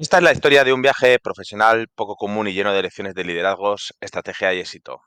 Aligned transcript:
Esta 0.00 0.18
es 0.18 0.22
la 0.22 0.30
historia 0.30 0.62
de 0.62 0.72
un 0.72 0.80
viaje 0.80 1.18
profesional 1.18 1.88
poco 1.92 2.14
común 2.14 2.46
y 2.46 2.52
lleno 2.52 2.72
de 2.72 2.82
lecciones 2.82 3.14
de 3.14 3.24
liderazgos, 3.24 3.92
estrategia 4.00 4.54
y 4.54 4.60
éxito. 4.60 5.00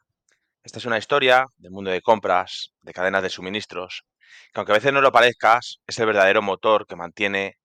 Esta 0.66 0.80
es 0.80 0.86
una 0.86 0.98
historia 0.98 1.46
del 1.60 1.71
mundo 1.71 1.92
de 1.92 2.02
compras, 2.02 2.74
de 2.82 2.92
cadenas 2.92 3.24
de 3.24 3.30
suministros, 3.30 4.04
que 4.52 4.60
aunque 4.60 4.74
a 4.74 4.75
veces 4.75 4.92
no 4.92 5.00
lo 5.00 5.14
parezcas, 5.14 5.78
es 5.88 5.98
el 5.98 6.07
verdadero 6.07 6.42
motor 6.42 6.86
que 6.86 6.98
mantiene 6.98 7.56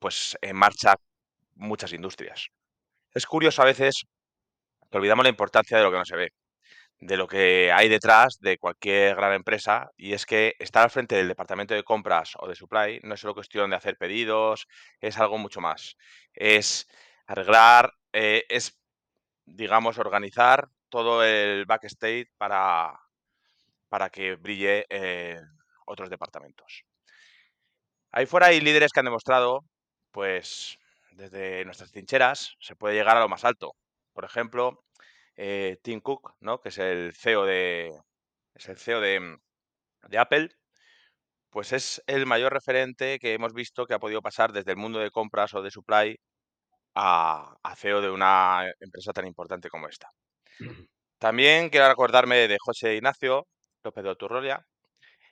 pues, 0.00 0.36
en 0.42 0.56
marcha 0.56 0.96
muchas 1.54 1.92
industrias. 1.92 2.48
Es 3.14 3.24
curioso 3.24 3.62
a 3.62 3.66
veces 3.66 4.02
que 4.90 4.98
olvidamos 4.98 5.22
la 5.22 5.30
importancia 5.30 5.78
de 5.78 5.84
lo 5.84 5.92
que 5.92 5.98
no 5.98 6.04
se 6.04 6.16
ve, 6.16 6.30
de 7.00 7.16
lo 7.16 7.26
que 7.26 7.72
hay 7.72 7.88
detrás 7.88 8.38
de 8.40 8.58
cualquier 8.58 9.16
gran 9.16 9.32
empresa, 9.34 9.90
y 9.96 10.12
es 10.14 10.26
que 10.26 10.54
estar 10.58 10.82
al 10.84 10.90
frente 10.90 11.16
del 11.16 11.28
departamento 11.28 11.74
de 11.74 11.84
compras 11.84 12.32
o 12.38 12.48
de 12.48 12.54
supply 12.54 13.00
no 13.02 13.14
es 13.14 13.20
solo 13.20 13.34
cuestión 13.34 13.70
de 13.70 13.76
hacer 13.76 13.96
pedidos, 13.98 14.66
es 15.00 15.18
algo 15.18 15.38
mucho 15.38 15.60
más. 15.60 15.96
Es 16.32 16.88
arreglar, 17.26 17.92
eh, 18.12 18.44
es, 18.48 18.78
digamos, 19.44 19.98
organizar 19.98 20.68
todo 20.88 21.24
el 21.24 21.66
backstage 21.66 22.28
para, 22.38 22.98
para 23.88 24.10
que 24.10 24.36
brille 24.36 24.86
eh, 24.88 25.40
otros 25.86 26.10
departamentos. 26.10 26.84
Ahí 28.10 28.26
fuera 28.26 28.46
hay 28.46 28.60
líderes 28.60 28.92
que 28.92 29.00
han 29.00 29.06
demostrado, 29.06 29.64
pues, 30.10 30.78
desde 31.12 31.64
nuestras 31.64 31.90
trincheras 31.92 32.56
se 32.60 32.76
puede 32.76 32.94
llegar 32.94 33.16
a 33.16 33.20
lo 33.20 33.28
más 33.28 33.44
alto. 33.44 33.72
Por 34.12 34.24
ejemplo, 34.24 34.85
eh, 35.36 35.78
Tim 35.82 36.00
Cook, 36.00 36.34
¿no? 36.40 36.60
que 36.60 36.70
es 36.70 36.78
el 36.78 37.12
CEO 37.14 37.44
de, 37.44 37.92
es 38.54 38.68
el 38.68 38.78
CEO 38.78 39.00
de, 39.00 39.36
de 40.08 40.18
Apple, 40.18 40.48
pues 41.50 41.72
es 41.72 42.02
el 42.06 42.26
mayor 42.26 42.52
referente 42.52 43.18
que 43.18 43.34
hemos 43.34 43.52
visto 43.54 43.86
que 43.86 43.94
ha 43.94 43.98
podido 43.98 44.22
pasar 44.22 44.52
desde 44.52 44.72
el 44.72 44.76
mundo 44.76 44.98
de 44.98 45.10
compras 45.10 45.54
o 45.54 45.62
de 45.62 45.70
supply 45.70 46.18
a, 46.94 47.56
a 47.62 47.76
CEO 47.76 48.00
de 48.00 48.10
una 48.10 48.70
empresa 48.80 49.12
tan 49.12 49.26
importante 49.26 49.70
como 49.70 49.88
esta. 49.88 50.10
También 51.18 51.70
quiero 51.70 51.88
recordarme 51.88 52.48
de 52.48 52.58
José 52.60 52.96
Ignacio 52.96 53.46
López 53.82 54.04
de 54.04 54.10
Oturrolia, 54.10 54.66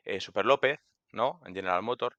eh, 0.05 0.21
Super 0.21 0.47
López, 0.47 0.79
¿no? 1.13 1.41
En 1.47 1.55
General 1.55 1.83
Motor. 1.83 2.17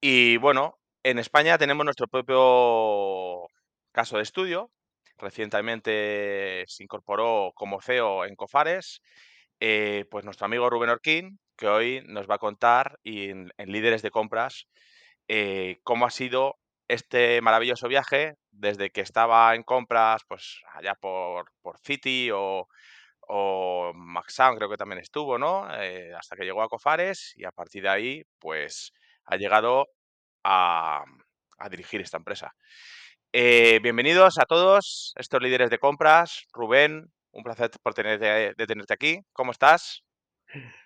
Y 0.00 0.36
bueno, 0.38 0.78
en 1.02 1.18
España 1.18 1.58
tenemos 1.58 1.84
nuestro 1.84 2.06
propio 2.08 3.48
caso 3.92 4.16
de 4.16 4.22
estudio. 4.22 4.70
Recientemente 5.18 6.64
se 6.66 6.82
incorporó 6.82 7.52
como 7.54 7.80
CEO 7.80 8.24
en 8.26 8.36
Cofares, 8.36 9.00
eh, 9.60 10.04
pues 10.10 10.24
nuestro 10.24 10.44
amigo 10.44 10.68
Rubén 10.68 10.90
Orquín, 10.90 11.38
que 11.56 11.68
hoy 11.68 12.02
nos 12.06 12.28
va 12.28 12.34
a 12.36 12.38
contar 12.38 12.98
y 13.02 13.30
en, 13.30 13.52
Líderes 13.58 14.02
de 14.02 14.10
Compras 14.10 14.66
eh, 15.28 15.78
cómo 15.82 16.06
ha 16.06 16.10
sido 16.10 16.56
este 16.88 17.40
maravilloso 17.40 17.88
viaje 17.88 18.34
desde 18.50 18.90
que 18.90 19.00
estaba 19.00 19.54
en 19.54 19.62
compras, 19.62 20.22
pues 20.28 20.60
allá 20.74 20.94
por, 20.94 21.50
por 21.62 21.78
City 21.78 22.30
o, 22.32 22.68
o 23.22 23.92
Maxam 23.94 24.56
creo 24.56 24.68
que 24.68 24.76
también 24.76 25.00
estuvo, 25.00 25.38
¿no? 25.38 25.66
Eh, 25.80 26.14
hasta 26.14 26.36
que 26.36 26.44
llegó 26.44 26.62
a 26.62 26.68
Cofares 26.68 27.32
y 27.36 27.44
a 27.44 27.52
partir 27.52 27.82
de 27.82 27.88
ahí, 27.88 28.22
pues 28.38 28.92
ha 29.24 29.36
llegado 29.36 29.86
a 30.44 31.04
dirigir 31.70 32.00
esta 32.02 32.18
empresa. 32.18 32.54
Eh, 33.38 33.80
bienvenidos 33.82 34.38
a 34.38 34.46
todos, 34.46 35.12
estos 35.18 35.42
líderes 35.42 35.68
de 35.68 35.78
compras. 35.78 36.46
Rubén, 36.54 37.12
un 37.32 37.42
placer 37.42 37.70
por 37.82 37.92
tener, 37.92 38.18
de, 38.18 38.66
tenerte 38.66 38.94
aquí. 38.94 39.20
¿Cómo 39.34 39.52
estás? 39.52 40.02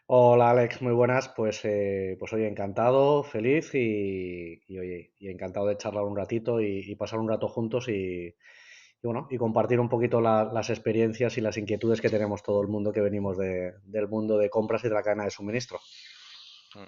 Hola 0.07 0.51
Alex, 0.51 0.83
muy 0.83 0.93
buenas. 0.93 1.29
Pues, 1.29 1.61
eh, 1.65 2.17
pues 2.19 2.33
oye, 2.33 2.49
encantado, 2.49 3.23
feliz 3.23 3.73
y, 3.77 4.65
y, 4.67 4.79
oye, 4.81 5.13
y 5.21 5.29
encantado 5.31 5.67
de 5.67 5.77
charlar 5.77 6.03
un 6.03 6.17
ratito 6.17 6.61
y, 6.61 6.81
y 6.91 6.97
pasar 6.97 7.21
un 7.21 7.29
rato 7.29 7.47
juntos 7.47 7.87
y, 7.89 8.27
y 8.27 8.35
bueno, 9.05 9.29
y 9.31 9.37
compartir 9.39 9.79
un 9.79 9.89
poquito 9.89 10.21
la- 10.21 10.51
las 10.53 10.71
experiencias 10.71 11.39
y 11.39 11.43
las 11.43 11.57
inquietudes 11.57 12.01
que 12.01 12.11
tenemos 12.11 12.43
todo 12.43 12.61
el 12.63 12.67
mundo 12.67 12.93
que 12.93 13.01
venimos 13.01 13.39
de- 13.39 13.75
del 13.85 14.09
mundo 14.09 14.37
de 14.39 14.51
compras 14.51 14.83
y 14.83 14.89
de 14.89 14.95
la 14.95 15.05
cadena 15.05 15.23
de 15.23 15.31
suministro. 15.31 15.79
Mm. 16.75 16.87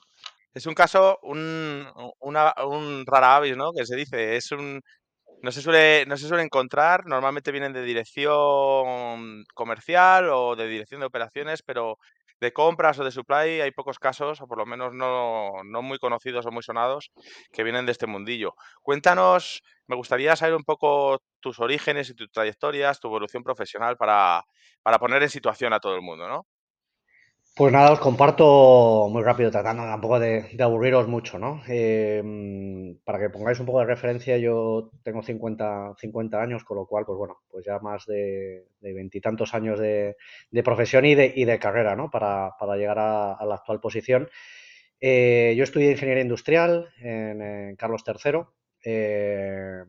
Es 0.55 0.67
un 0.67 0.75
caso, 0.75 1.21
un, 1.23 1.87
una, 2.19 2.53
un 2.67 3.07
rara 3.07 3.37
avis, 3.37 3.57
¿no? 3.57 3.73
Que 3.73 3.87
se 3.87 3.95
dice, 3.97 4.37
es 4.37 4.51
un, 4.53 4.83
no 5.43 5.53
se 5.53 5.61
suele, 5.63 6.05
no 6.07 6.17
se 6.17 6.29
suele 6.29 6.43
encontrar, 6.45 7.07
normalmente 7.07 7.53
vienen 7.53 7.73
de 7.73 7.83
dirección 7.83 9.45
comercial 9.55 10.29
o 10.31 10.57
de 10.57 10.69
dirección 10.69 11.01
de 11.01 11.07
operaciones, 11.07 11.63
pero 11.63 11.99
de 12.41 12.53
compras 12.53 12.99
o 12.99 13.05
de 13.05 13.13
supply 13.13 13.61
hay 13.61 13.71
pocos 13.71 13.99
casos, 13.99 14.41
o 14.41 14.47
por 14.49 14.59
lo 14.59 14.67
menos 14.67 14.93
no, 14.95 15.51
no 15.65 15.83
muy 15.83 15.99
conocidos 15.99 16.45
o 16.47 16.51
muy 16.51 16.63
sonados, 16.63 17.13
que 17.53 17.63
vienen 17.63 17.87
de 17.87 17.93
este 17.93 18.07
mundillo. 18.07 18.55
Cuéntanos, 18.83 19.63
me 19.87 19.97
gustaría 19.97 20.35
saber 20.37 20.57
un 20.57 20.65
poco 20.65 21.23
tus 21.41 21.61
orígenes 21.61 22.11
y 22.11 22.15
tus 22.15 22.31
trayectorias, 22.31 22.99
tu 23.01 23.09
evolución 23.09 23.45
profesional 23.45 23.97
para, 23.97 24.43
para 24.83 24.99
poner 24.99 25.23
en 25.23 25.31
situación 25.31 25.73
a 25.73 25.81
todo 25.81 25.95
el 25.95 26.03
mundo, 26.03 26.29
¿no? 26.29 26.47
Pues 27.55 27.71
nada, 27.71 27.93
os 27.93 28.01
comparto 28.01 29.09
muy 29.11 29.23
rápido, 29.23 29.51
tratando 29.51 29.83
tampoco 29.83 30.19
de, 30.19 30.49
de 30.55 30.63
aburriros 30.63 31.07
mucho, 31.07 31.39
¿no? 31.39 31.63
Eh, 31.69 32.97
para 33.05 33.19
que 33.19 33.29
pongáis 33.29 33.61
un 33.61 33.67
poco 33.67 33.81
de 33.81 33.85
referencia, 33.85 34.39
yo 34.39 34.91
tengo 35.03 35.23
50, 35.23 35.95
50 35.99 36.41
años, 36.41 36.65
con 36.65 36.79
lo 36.79 36.87
cual, 36.87 37.05
pues 37.05 37.19
bueno, 37.19 37.43
pues 37.51 37.67
ya 37.67 37.79
más 37.79 38.07
de 38.07 38.65
veintitantos 38.81 39.53
años 39.53 39.79
de, 39.79 40.17
de 40.51 40.63
profesión 40.63 41.05
y 41.05 41.15
de, 41.15 41.31
y 41.37 41.45
de 41.45 41.59
carrera, 41.59 41.95
¿no? 41.95 42.11
Para, 42.11 42.55
llegar 42.75 42.99
a, 42.99 43.45
la 43.45 43.57
actual 43.57 43.81
posición. 43.81 44.31
Eh, 44.99 45.55
yo 45.55 45.65
estudié 45.65 45.91
ingeniería 45.91 46.23
industrial 46.23 46.89
en, 47.03 47.43
en 47.43 47.77
Carlos 47.77 48.03
III, 48.07 48.45
eh, 48.83 49.83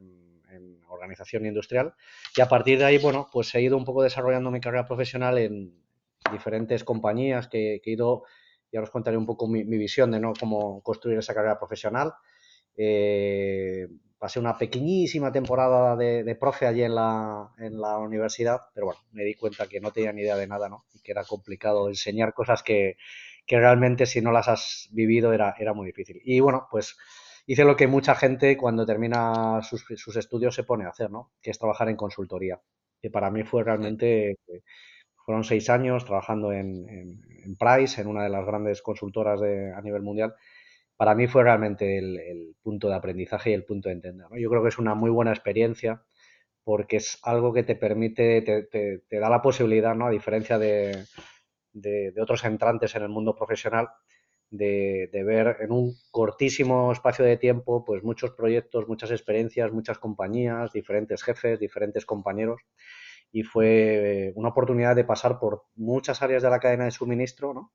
en 0.52 0.82
organización 0.90 1.46
industrial, 1.46 1.94
y 2.36 2.42
a 2.42 2.50
partir 2.50 2.78
de 2.80 2.86
ahí, 2.86 2.98
bueno, 2.98 3.30
pues 3.32 3.56
he 3.56 3.62
ido 3.62 3.78
un 3.78 3.86
poco 3.86 4.04
desarrollando 4.04 4.52
mi 4.52 4.60
carrera 4.60 4.86
profesional 4.86 5.38
en 5.38 5.82
diferentes 6.34 6.84
compañías 6.84 7.48
que, 7.48 7.80
que 7.84 7.92
he 7.92 7.94
ido, 7.94 8.24
ya 8.72 8.82
os 8.82 8.90
contaré 8.90 9.18
un 9.18 9.26
poco 9.26 9.48
mi, 9.48 9.64
mi, 9.64 9.78
visión 9.78 10.12
de 10.12 10.20
¿no? 10.20 10.34
cómo 10.38 10.82
construir 10.82 11.18
esa 11.20 11.34
carrera 11.34 11.58
profesional. 11.58 12.14
Eh, 12.76 13.88
pasé 14.18 14.40
una 14.40 14.58
pequeñísima 14.58 15.32
temporada 15.32 15.96
de, 15.96 16.24
de 16.24 16.36
profe 16.36 16.66
allí 16.66 16.82
en 16.82 16.96
la, 16.96 17.50
en 17.58 17.80
la, 17.80 17.98
universidad, 17.98 18.62
pero 18.74 18.88
bueno, 18.88 19.02
me 19.12 19.24
di 19.24 19.36
cuenta 19.36 19.68
que 19.68 19.82
no 19.82 19.92
tenía 19.92 20.14
ni 20.14 20.22
idea 20.22 20.38
de 20.38 20.48
nada, 20.48 20.70
¿no? 20.70 20.86
Y 20.94 21.02
que 21.02 21.12
era 21.12 21.24
complicado 21.26 21.90
enseñar 21.90 22.34
cosas 22.34 22.64
que, 22.64 22.96
que 23.46 23.58
realmente 23.60 24.06
si 24.06 24.22
no 24.22 24.32
las 24.32 24.48
has 24.48 24.88
vivido 24.92 25.34
era, 25.34 25.56
era, 25.60 25.74
muy 25.74 25.88
difícil. 25.88 26.22
Y 26.24 26.40
bueno, 26.40 26.68
pues 26.72 26.98
hice 27.46 27.66
lo 27.66 27.76
que 27.76 27.88
mucha 27.88 28.16
gente 28.16 28.56
cuando 28.58 28.86
termina 28.86 29.62
sus, 29.62 29.86
sus 29.98 30.16
estudios 30.16 30.56
se 30.56 30.64
pone 30.64 30.86
a 30.86 30.90
hacer, 30.90 31.12
¿no? 31.12 31.34
Que 31.42 31.52
es 31.52 31.60
trabajar 31.60 31.90
en 31.90 31.98
consultoría. 31.98 32.62
Que 33.02 33.10
para 33.10 33.30
mí 33.30 33.44
fue 33.44 33.64
realmente 33.64 34.38
fueron 35.26 35.44
seis 35.44 35.70
años 35.70 36.06
trabajando 36.06 36.52
en, 36.52 36.88
en, 36.90 37.56
Price, 37.58 38.02
en 38.02 38.08
una 38.08 38.24
de 38.24 38.30
las 38.30 38.46
grandes 38.46 38.82
consultoras 38.82 39.40
de, 39.40 39.74
a 39.74 39.82
nivel 39.82 40.02
mundial. 40.02 40.34
Para 40.96 41.16
mí 41.16 41.28
fue 41.28 41.44
realmente 41.44 41.98
el, 41.98 42.20
el 42.20 42.56
punto 42.62 42.88
de 42.88 42.96
aprendizaje 42.96 43.52
y 43.52 43.54
el 43.54 43.66
punto 43.66 43.90
de 43.90 43.96
entender. 43.96 44.28
¿no? 44.30 44.38
Yo 44.38 44.50
creo 44.50 44.62
que 44.62 44.70
es 44.70 44.78
una 44.78 44.96
muy 44.96 45.10
buena 45.10 45.32
experiencia 45.32 46.04
porque 46.64 46.98
es 46.98 47.20
algo 47.24 47.54
que 47.54 47.64
te 47.64 47.76
permite, 47.76 48.42
te, 48.42 48.64
te, 48.64 49.00
te 49.00 49.20
da 49.20 49.30
la 49.30 49.42
posibilidad, 49.42 49.96
¿no? 49.96 50.08
a 50.08 50.12
diferencia 50.12 50.58
de, 50.58 51.06
otros 52.22 52.44
entrantes 52.46 52.96
en 52.96 53.04
el 53.04 53.10
mundo 53.10 53.36
profesional, 53.36 53.90
de, 54.50 55.10
de, 55.12 55.24
ver 55.24 55.58
en 55.62 55.72
un 55.72 55.96
cortísimo 56.12 56.92
espacio 56.92 57.26
de 57.26 57.38
tiempo 57.38 57.84
pues 57.84 58.04
muchos 58.04 58.32
proyectos, 58.32 58.88
muchas 58.88 59.12
experiencias, 59.12 59.72
muchas 59.72 60.00
compañías, 60.00 60.72
diferentes 60.72 61.24
jefes, 61.24 61.60
diferentes 61.60 62.06
compañeros 62.06 62.62
y 63.34 63.42
fue 63.42 64.32
una 64.36 64.50
oportunidad 64.50 64.96
de 64.96 65.04
pasar 65.04 65.40
por 65.40 65.66
muchas 65.76 66.22
áreas 66.22 66.44
de 66.44 66.52
la 66.52 66.60
cadena 66.60 66.86
de 66.86 66.92
suministro, 66.92 67.54
¿no? 67.54 67.74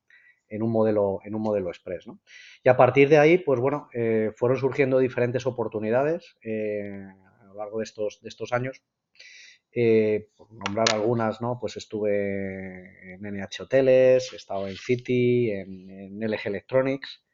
En 0.49 0.63
un 0.63 0.71
modelo, 0.71 1.19
en 1.25 1.35
un 1.35 1.43
modelo 1.43 1.69
express, 1.69 2.07
¿no? 2.07 2.21
Y 2.63 2.69
a 2.69 2.77
partir 2.77 3.09
de 3.09 3.19
ahí, 3.19 3.39
pues 3.39 3.59
bueno, 3.61 3.89
eh, 3.93 4.31
fueron 4.37 4.57
surgiendo 4.57 5.01
diferentes 5.01 5.47
oportunidades 5.47 6.37
eh, 6.43 7.05
a 7.41 7.45
lo 7.47 7.55
largo 7.55 7.79
de 7.79 7.85
estos, 7.85 8.21
de 8.23 8.29
estos 8.29 8.53
años. 8.53 8.83
Eh, 9.73 10.31
por 10.37 10.51
nombrar 10.53 10.87
algunas, 10.93 11.41
¿no? 11.41 11.59
Pues 11.61 11.77
estuve 11.77 13.15
en 13.15 13.27
NH 13.27 13.65
Hoteles, 13.65 14.33
he 14.33 14.37
estado 14.37 14.69
en 14.69 14.77
City, 14.77 15.51
en, 15.51 15.91
en 15.91 16.21
LG 16.21 16.47
Electronics, 16.47 17.25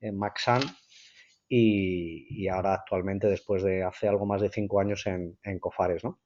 en 0.00 0.16
Maxan 0.16 0.62
y, 1.48 2.26
y, 2.30 2.48
ahora 2.48 2.74
actualmente, 2.74 3.26
después 3.26 3.62
de 3.64 3.82
hace 3.82 4.08
algo 4.08 4.26
más 4.26 4.40
de 4.40 4.48
cinco 4.48 4.80
años, 4.80 5.06
en, 5.06 5.38
en 5.42 5.58
Cofares, 5.58 6.04
¿no? 6.04 6.20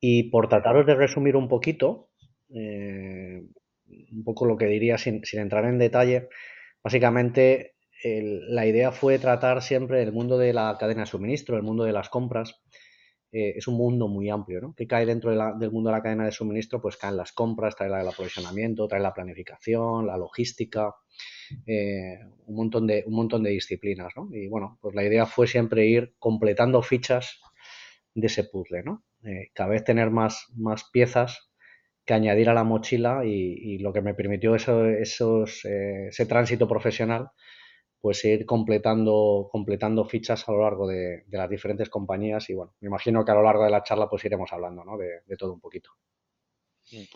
Y 0.00 0.24
por 0.30 0.48
trataros 0.48 0.86
de 0.86 0.94
resumir 0.94 1.36
un 1.36 1.48
poquito, 1.48 2.10
eh, 2.54 3.42
un 3.86 4.24
poco 4.24 4.46
lo 4.46 4.56
que 4.56 4.66
diría 4.66 4.98
sin, 4.98 5.22
entrar 5.32 5.64
en 5.64 5.78
detalle, 5.78 6.28
básicamente 6.82 7.74
la 8.04 8.66
idea 8.66 8.92
fue 8.92 9.18
tratar 9.18 9.62
siempre 9.62 10.02
el 10.02 10.12
mundo 10.12 10.38
de 10.38 10.52
la 10.52 10.76
cadena 10.78 11.00
de 11.00 11.06
suministro, 11.06 11.56
el 11.56 11.62
mundo 11.62 11.84
de 11.84 11.92
las 11.92 12.08
compras, 12.08 12.62
eh, 13.32 13.54
es 13.56 13.66
un 13.66 13.76
mundo 13.76 14.08
muy 14.08 14.30
amplio, 14.30 14.60
¿no? 14.60 14.74
Que 14.74 14.86
cae 14.86 15.04
dentro 15.04 15.30
del 15.30 15.70
mundo 15.70 15.90
de 15.90 15.96
la 15.96 16.02
cadena 16.02 16.24
de 16.24 16.32
suministro, 16.32 16.80
pues 16.80 16.96
caen 16.96 17.16
las 17.16 17.32
compras, 17.32 17.74
trae 17.76 17.88
el 17.88 18.08
aprovisionamiento, 18.08 18.86
trae 18.86 19.00
la 19.00 19.12
planificación, 19.12 20.06
la 20.06 20.16
logística, 20.16 20.94
eh, 21.66 22.18
un, 22.46 22.56
montón 22.56 22.86
de, 22.86 23.04
un 23.06 23.14
montón 23.14 23.42
de 23.42 23.50
disciplinas, 23.50 24.12
¿no? 24.16 24.28
Y 24.32 24.48
bueno, 24.48 24.78
pues 24.80 24.94
la 24.94 25.04
idea 25.04 25.26
fue 25.26 25.46
siempre 25.46 25.86
ir 25.86 26.14
completando 26.18 26.80
fichas 26.82 27.40
de 28.14 28.26
ese 28.26 28.44
puzzle, 28.44 28.82
¿no? 28.84 29.04
Eh, 29.26 29.50
cada 29.54 29.70
vez 29.70 29.84
tener 29.84 30.10
más, 30.10 30.46
más 30.54 30.88
piezas 30.90 31.50
que 32.04 32.14
añadir 32.14 32.48
a 32.48 32.54
la 32.54 32.64
mochila 32.64 33.24
y, 33.24 33.78
lo 33.78 33.92
que 33.92 34.00
me 34.00 34.14
permitió 34.14 34.54
eso, 34.54 34.86
esos, 34.86 35.64
ese 35.64 36.26
tránsito 36.26 36.68
profesional 36.68 37.30
pues 38.06 38.24
ir 38.24 38.46
completando, 38.46 39.48
completando 39.50 40.04
fichas 40.04 40.48
a 40.48 40.52
lo 40.52 40.62
largo 40.62 40.86
de, 40.86 41.24
las 41.28 41.50
diferentes 41.50 41.90
compañías 41.90 42.48
y 42.50 42.54
bueno, 42.54 42.72
me 42.80 42.86
imagino 42.86 43.24
que 43.24 43.32
a 43.32 43.34
lo 43.34 43.42
largo 43.42 43.64
de 43.64 43.70
la 43.70 43.82
charla 43.82 44.08
pues 44.08 44.24
iremos 44.24 44.52
hablando 44.52 44.84
¿no? 44.84 44.96
de, 44.96 45.22
todo 45.36 45.52
un 45.52 45.60
poquito. 45.60 45.90
Es 46.84 47.08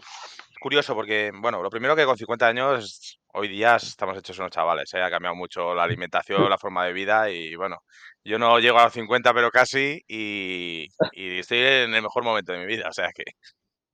curioso 0.61 0.95
porque, 0.95 1.33
bueno, 1.35 1.63
lo 1.63 1.71
primero 1.71 1.97
que 1.97 2.05
con 2.05 2.17
50 2.17 2.47
años, 2.47 3.19
hoy 3.33 3.49
día 3.49 3.77
estamos 3.77 4.17
hechos 4.19 4.39
unos 4.39 4.51
chavales, 4.51 4.93
¿eh? 4.95 5.03
ha 5.03 5.11
cambiado 5.11 5.35
mucho 5.35 5.75
la 5.75 5.85
alimentación, 5.85 6.49
la 6.49 6.59
forma 6.59 6.87
de 6.87 6.93
vida 6.93 7.31
y 7.31 7.57
bueno, 7.57 7.79
yo 8.25 8.39
no 8.39 8.59
llego 8.61 8.79
a 8.79 8.85
los 8.85 8.93
50 8.93 9.35
pero 9.35 9.51
casi 9.51 10.03
y, 10.07 10.87
estoy 11.13 11.59
en 11.59 11.95
el 11.95 12.03
mejor 12.03 12.25
momento 12.25 12.53
de 12.53 12.59
mi 12.61 12.67
vida, 12.67 12.89
o 12.89 12.93
sea 12.93 13.11
que, 13.13 13.25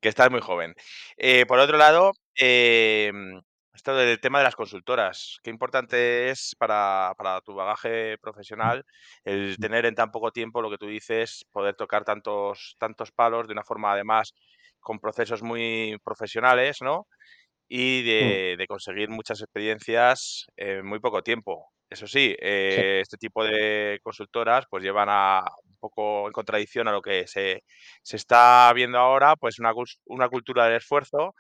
que 0.01 0.09
estás 0.09 0.31
muy 0.31 0.41
joven. 0.41 0.75
Eh, 1.17 1.47
por 1.47 1.59
otro 1.59 1.79
lado, 1.79 2.13
eh, 2.41 3.13
esto 3.77 3.95
del 3.95 4.19
tema 4.21 4.39
de 4.39 4.45
las 4.45 4.57
consultoras, 4.57 5.39
qué 5.43 5.51
importante 5.51 6.31
es 6.31 6.57
para, 6.59 7.15
tu 7.45 7.55
bagaje 7.55 8.17
profesional 8.19 8.85
el 9.25 9.57
tener 9.59 9.87
en 9.87 9.95
tan 9.95 10.11
poco 10.11 10.33
tiempo 10.33 10.63
lo 10.63 10.71
que 10.71 10.79
tú 10.79 10.87
dices, 10.87 11.45
poder 11.53 11.75
tocar 11.77 12.05
tantos, 12.05 12.77
tantos 12.79 13.13
palos 13.13 13.47
de 13.47 13.53
una 13.53 13.63
forma 13.65 13.93
además 13.93 14.33
con 14.87 15.01
procesos 15.01 15.43
muy 15.43 15.99
profesionales, 16.05 16.79
¿no? 16.81 17.09
Y 17.69 18.05
de, 18.05 18.57
mm. 18.57 18.67
conseguir 18.69 19.09
muchas 19.11 19.41
experiencias 19.41 20.47
en 20.57 20.87
muy 20.87 21.01
poco 21.01 21.23
tiempo. 21.23 21.73
Eso 21.91 22.07
sí, 22.07 22.37
eh, 22.41 23.01
este 23.03 23.17
tipo 23.17 23.45
de 23.45 23.99
consultoras 24.05 24.65
pues 24.71 24.85
llevan 24.85 25.09
a 25.11 25.43
un 25.65 25.77
poco 25.81 26.29
en 26.29 26.33
contradicción 26.33 26.87
a 26.87 26.93
lo 26.93 27.03
que 27.03 27.27
se, 27.27 27.65
está 28.13 28.73
viendo 28.75 28.99
ahora, 28.99 29.35
pues 29.35 29.59
una, 29.59 29.73
una 30.07 30.29
cultura 30.29 30.67
del 30.67 30.77
esfuerzo 30.77 31.35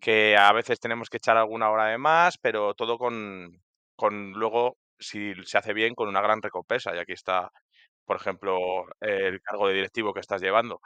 que 0.00 0.36
a 0.36 0.52
veces 0.52 0.78
tenemos 0.78 1.08
que 1.08 1.16
echar 1.16 1.38
alguna 1.38 1.70
hora 1.70 1.86
de 1.86 1.96
más, 1.98 2.36
pero 2.38 2.74
todo 2.74 2.98
con, 2.98 3.58
con 3.96 4.32
luego, 4.32 4.76
si 4.98 5.32
se 5.44 5.56
hace 5.58 5.72
bien, 5.72 5.94
con 5.94 6.08
una 6.08 6.20
gran 6.20 6.42
recompensa. 6.42 6.94
Y 6.94 6.98
aquí 6.98 7.12
está, 7.12 7.50
por 8.04 8.16
ejemplo, 8.16 8.58
el 9.00 9.40
cargo 9.40 9.68
de 9.68 9.74
directivo 9.74 10.12
que 10.12 10.20
estás 10.20 10.42
llevando. 10.42 10.80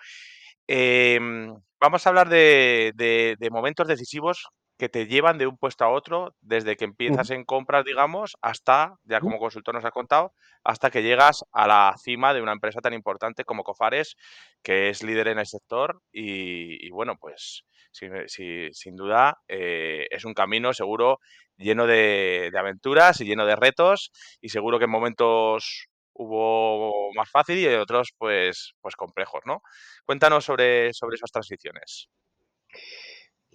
Em, 0.69 1.55
vamos 1.81 2.07
a 2.07 2.11
hablar 2.11 2.29
de, 2.29 2.93
de, 2.97 3.51
momentos 3.51 3.87
decisivos 3.87 4.49
que 4.79 4.89
te 4.89 5.07
llevan 5.07 5.39
de 5.39 5.47
un 5.47 5.57
puesto 5.57 5.85
a 5.85 5.89
otro, 5.89 6.35
desde 6.41 6.77
que 6.77 6.85
empiezas 6.85 7.31
en 7.31 7.45
compras, 7.45 7.85
digamos, 7.85 8.37
hasta, 8.43 8.97
ya 9.05 9.21
como 9.21 9.39
consultor 9.39 9.75
nos 9.75 9.85
has 9.85 9.93
contado, 9.93 10.33
hasta 10.65 10.91
que 10.91 11.03
llegas 11.03 11.45
a 11.53 11.67
la 11.67 11.95
cima 12.03 12.35
de 12.35 12.43
una 12.43 12.53
empresa 12.53 12.81
tan 12.81 12.93
importante 12.93 13.45
como 13.45 13.65
Cofares, 13.65 14.17
que 14.63 14.91
es 14.91 15.03
líder 15.03 15.29
en 15.29 15.39
el 15.39 15.47
sector 15.47 16.03
y, 16.13 16.91
bueno, 16.91 17.17
pues 17.19 17.65
sin 17.91 18.97
duda 18.97 19.39
eh, 19.49 20.07
es 20.11 20.27
un 20.27 20.35
camino 20.35 20.75
seguro 20.75 21.21
lleno 21.57 21.87
de, 21.87 22.53
aventuras 22.59 23.21
y 23.21 23.25
lleno 23.25 23.47
de 23.47 23.57
retos 23.57 24.11
y 24.43 24.51
seguro 24.51 24.79
que 24.79 24.85
en 24.85 24.91
momentos 24.91 25.89
hubo 26.19 27.13
más 27.15 27.31
fácil 27.31 27.59
y 27.59 27.67
en 27.67 27.81
otros 27.81 28.13
pues, 28.19 28.75
pues 28.81 28.97
complejos, 28.97 29.41
¿no? 29.47 29.63
Cuéntanos 30.05 30.45
sobre, 30.45 30.93
sobre 30.93 31.17
esas 31.17 31.31
transiciones. 31.31 32.09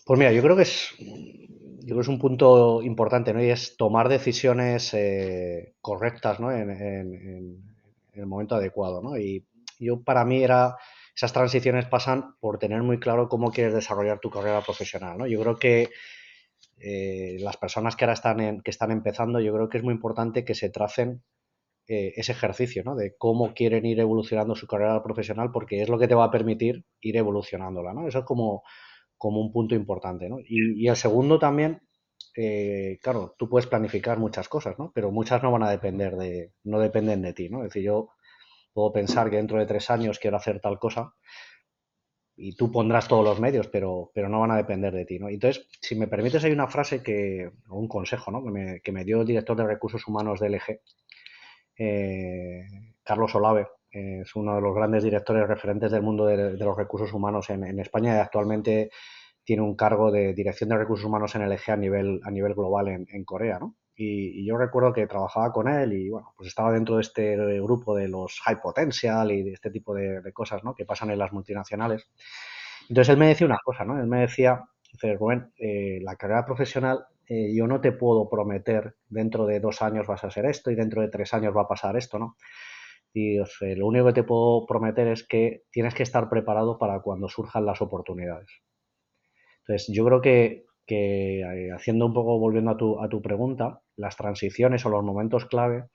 Pues 0.05 0.19
mira, 0.19 0.31
yo 0.31 0.41
creo 0.41 0.55
que 0.55 0.63
es, 0.63 0.93
yo 0.99 1.85
creo 1.85 1.97
que 1.97 2.01
es 2.01 2.07
un 2.07 2.19
punto 2.19 2.81
importante, 2.81 3.33
¿no? 3.33 3.43
Y 3.43 3.49
es 3.49 3.77
tomar 3.77 4.09
decisiones 4.09 4.93
eh, 4.93 5.75
correctas, 5.81 6.39
¿no? 6.39 6.51
En, 6.51 6.69
en, 6.69 7.71
el 8.13 8.25
momento 8.25 8.55
adecuado, 8.55 9.01
¿no? 9.01 9.17
Y 9.17 9.45
yo 9.79 10.03
para 10.03 10.25
mí 10.25 10.43
era 10.43 10.75
esas 11.15 11.31
transiciones 11.31 11.85
pasan 11.85 12.35
por 12.39 12.59
tener 12.59 12.83
muy 12.83 12.99
claro 12.99 13.29
cómo 13.29 13.51
quieres 13.51 13.73
desarrollar 13.73 14.19
tu 14.19 14.29
carrera 14.29 14.61
profesional, 14.61 15.17
¿no? 15.17 15.27
Yo 15.27 15.39
creo 15.39 15.57
que 15.57 15.89
eh, 16.79 17.37
las 17.39 17.57
personas 17.57 17.95
que 17.95 18.05
ahora 18.05 18.13
están, 18.13 18.61
que 18.61 18.71
están 18.71 18.91
empezando, 18.91 19.39
yo 19.39 19.53
creo 19.53 19.69
que 19.69 19.77
es 19.77 19.83
muy 19.83 19.93
importante 19.93 20.43
que 20.43 20.55
se 20.55 20.69
tracen 20.69 21.23
eh, 21.87 22.13
ese 22.15 22.31
ejercicio, 22.31 22.83
¿no? 22.83 22.95
De 22.95 23.15
cómo 23.17 23.53
quieren 23.53 23.85
ir 23.85 23.99
evolucionando 23.99 24.55
su 24.55 24.67
carrera 24.67 25.01
profesional, 25.03 25.51
porque 25.51 25.81
es 25.81 25.89
lo 25.89 25.99
que 25.99 26.07
te 26.07 26.15
va 26.15 26.25
a 26.25 26.31
permitir 26.31 26.85
ir 27.01 27.17
evolucionándola, 27.17 27.93
¿no? 27.93 28.07
Eso 28.07 28.19
es 28.19 28.25
como, 28.25 28.63
como 29.17 29.41
un 29.41 29.51
punto 29.51 29.75
importante, 29.75 30.29
¿no? 30.29 30.37
Y, 30.45 30.87
el 30.87 30.95
segundo 30.95 31.39
también, 31.39 31.81
eh, 32.35 32.97
claro, 33.01 33.35
tú 33.37 33.49
puedes 33.49 33.67
planificar 33.67 34.19
muchas 34.19 34.47
cosas, 34.49 34.77
¿no? 34.79 34.91
Pero 34.93 35.11
muchas 35.11 35.43
no 35.43 35.51
van 35.51 35.63
a 35.63 35.69
depender 35.69 36.15
de, 36.15 36.53
no 36.63 36.79
dependen 36.79 37.21
de 37.21 37.33
ti, 37.33 37.49
¿no? 37.49 37.59
Es 37.59 37.65
decir, 37.65 37.83
yo 37.83 38.09
Puedo 38.73 38.93
pensar 38.93 39.29
que 39.29 39.35
dentro 39.35 39.59
de 39.59 39.65
tres 39.65 39.89
años 39.89 40.19
quiero 40.19 40.37
hacer 40.37 40.59
tal 40.59 40.79
cosa 40.79 41.13
y 42.35 42.55
tú 42.55 42.71
pondrás 42.71 43.07
todos 43.07 43.23
los 43.23 43.39
medios, 43.39 43.67
pero, 43.67 44.11
pero 44.13 44.29
no 44.29 44.39
van 44.39 44.51
a 44.51 44.57
depender 44.57 44.93
de 44.93 45.05
ti. 45.05 45.19
¿no? 45.19 45.29
Entonces, 45.29 45.67
si 45.81 45.95
me 45.95 46.07
permites, 46.07 46.43
hay 46.43 46.51
una 46.51 46.67
frase 46.67 47.03
que, 47.03 47.51
o 47.69 47.77
un 47.77 47.87
consejo 47.87 48.31
¿no? 48.31 48.43
que, 48.43 48.49
me, 48.49 48.81
que, 48.81 48.91
me, 48.91 49.03
dio 49.03 49.21
el 49.21 49.27
director 49.27 49.57
de 49.57 49.67
recursos 49.67 50.07
humanos 50.07 50.39
de 50.39 50.49
LG, 50.49 50.69
eh, 50.69 50.81
Carlos 53.03 53.35
Olave, 53.35 53.67
es 53.89 54.35
uno 54.35 54.55
de 54.55 54.61
los 54.61 54.75
grandes 54.75 55.03
directores 55.03 55.47
referentes 55.47 55.91
del 55.91 56.01
mundo 56.01 56.25
de, 56.25 56.57
los 56.57 56.77
recursos 56.77 57.11
humanos 57.13 57.49
en, 57.49 57.79
España 57.79 58.15
y 58.15 58.19
actualmente 58.19 58.89
tiene 59.43 59.63
un 59.63 59.75
cargo 59.75 60.11
de 60.11 60.33
dirección 60.33 60.69
de 60.69 60.77
recursos 60.77 61.05
humanos 61.05 61.35
en 61.35 61.49
LG 61.49 61.71
a 61.71 61.77
nivel, 61.77 62.21
a 62.23 62.31
nivel 62.31 62.53
global 62.53 62.87
en, 62.87 63.07
en 63.11 63.25
Corea. 63.25 63.59
¿no? 63.59 63.75
Y, 64.03 64.45
yo 64.45 64.57
recuerdo 64.57 64.93
que 64.93 65.07
trabajaba 65.07 65.51
con 65.51 65.67
él 65.67 65.93
y 65.93 66.09
bueno, 66.09 66.33
pues 66.35 66.47
estaba 66.47 66.71
dentro 66.71 66.95
de 66.95 67.01
este 67.01 67.35
grupo 67.61 67.95
de 67.95 68.07
los 68.07 68.39
high 68.41 68.59
potential 68.61 69.31
y 69.31 69.43
de 69.43 69.53
este 69.53 69.69
tipo 69.69 69.93
de, 69.93 70.21
cosas 70.33 70.63
¿no? 70.63 70.73
que 70.73 70.85
pasan 70.85 71.11
en 71.11 71.19
las 71.19 71.31
multinacionales. 71.31 72.07
Entonces 72.89 73.13
él 73.13 73.19
me 73.19 73.27
decía 73.27 73.45
una 73.47 73.59
cosa, 73.63 73.85
¿no? 73.85 73.99
Él 73.99 74.07
me 74.07 74.21
decía, 74.21 74.63
dice, 74.91 75.15
Rubén, 75.15 75.53
eh, 75.57 75.99
la 76.01 76.15
carrera 76.15 76.45
profesional 76.45 77.05
eh, 77.31 77.53
yo 77.55 77.65
no 77.65 77.79
te 77.79 77.93
puedo 77.93 78.29
prometer 78.29 78.95
dentro 79.07 79.45
de 79.45 79.61
dos 79.61 79.81
años 79.81 80.05
vas 80.05 80.23
a 80.23 80.27
hacer 80.27 80.45
esto 80.45 80.69
y 80.69 80.75
dentro 80.75 81.01
de 81.01 81.07
tres 81.07 81.33
años 81.33 81.55
va 81.55 81.61
a 81.61 81.67
pasar 81.67 81.95
esto, 81.95 82.19
¿no? 82.19 82.35
Y 83.13 83.37
lo 83.37 83.87
único 83.87 84.07
que 84.07 84.13
te 84.13 84.23
puedo 84.23 84.65
prometer 84.65 85.07
es 85.07 85.25
que 85.25 85.63
tienes 85.71 85.93
que 85.93 86.03
estar 86.03 86.29
preparado 86.29 86.77
para 86.77 87.01
cuando 87.01 87.29
surjan 87.29 87.65
las 87.65 87.81
oportunidades. 87.81 88.49
Entonces, 89.61 89.93
yo 89.93 90.05
creo 90.05 90.21
que 90.21 90.65
que 90.85 91.39
eh, 91.39 91.71
haciendo 91.71 92.05
un 92.05 92.13
poco, 92.13 92.37
volviendo 92.37 92.71
a 92.71 92.75
tu, 92.77 93.01
a 93.01 93.07
tu 93.07 93.21
pregunta, 93.21 93.81
las 93.95 94.17
transiciones 94.17 94.85
o 94.85 94.89
los 94.89 95.03
momentos 95.03 95.45
clave 95.45 95.85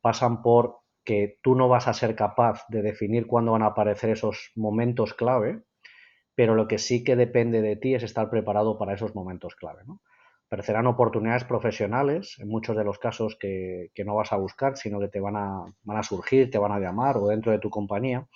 pasan 0.00 0.42
por 0.42 0.78
que 1.04 1.38
tú 1.42 1.56
no 1.56 1.68
vas 1.68 1.88
a 1.88 1.92
ser 1.92 2.14
capaz 2.14 2.64
de 2.68 2.82
definir 2.82 3.26
cuándo 3.26 3.52
van 3.52 3.62
a 3.62 3.72
aparecer 3.72 4.10
esos 4.10 4.52
momentos 4.54 5.14
clave, 5.14 5.62
pero 6.36 6.54
lo 6.54 6.68
que 6.68 6.78
sí 6.78 7.02
que 7.02 7.16
depende 7.16 7.62
de 7.62 7.74
ti 7.74 7.94
es 7.94 8.04
estar 8.04 8.30
preparado 8.30 8.78
para 8.78 8.94
esos 8.94 9.14
momentos 9.14 9.56
clave. 9.56 9.82
¿no? 9.86 10.02
Aparecerán 10.48 10.86
oportunidades 10.86 11.44
profesionales, 11.44 12.36
en 12.38 12.48
muchos 12.48 12.76
de 12.76 12.82
los 12.82 12.98
casos 12.98 13.36
que, 13.38 13.90
no 14.04 14.14
vas 14.14 14.32
a 14.32 14.36
buscar, 14.36 14.76
sino 14.76 14.98
que 14.98 15.08
te 15.08 15.20
van 15.20 15.36
a, 15.36 15.64
van 15.82 15.96
a 15.98 16.02
surgir, 16.02 16.50
te 16.50 16.58
van 16.58 16.72
a 16.72 16.80
llamar 16.80 17.18
o 17.18 17.28
dentro 17.28 17.52
de 17.52 17.58
tu 17.58 17.68
compañía. 17.68 18.26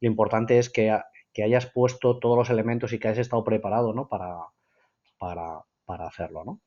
Lo 0.00 0.08
importante 0.08 0.58
es 0.58 0.70
que, 0.70 0.96
que 1.32 1.42
hayas 1.42 1.66
puesto 1.66 2.18
todos 2.18 2.38
los 2.38 2.48
elementos 2.48 2.92
y 2.92 2.98
que 2.98 3.08
hayas 3.08 3.18
estado 3.18 3.44
preparado 3.44 3.92
¿no? 3.92 4.08
para, 4.08 4.38
para, 5.18 6.06
hacerlo, 6.06 6.44
¿no? 6.44 6.60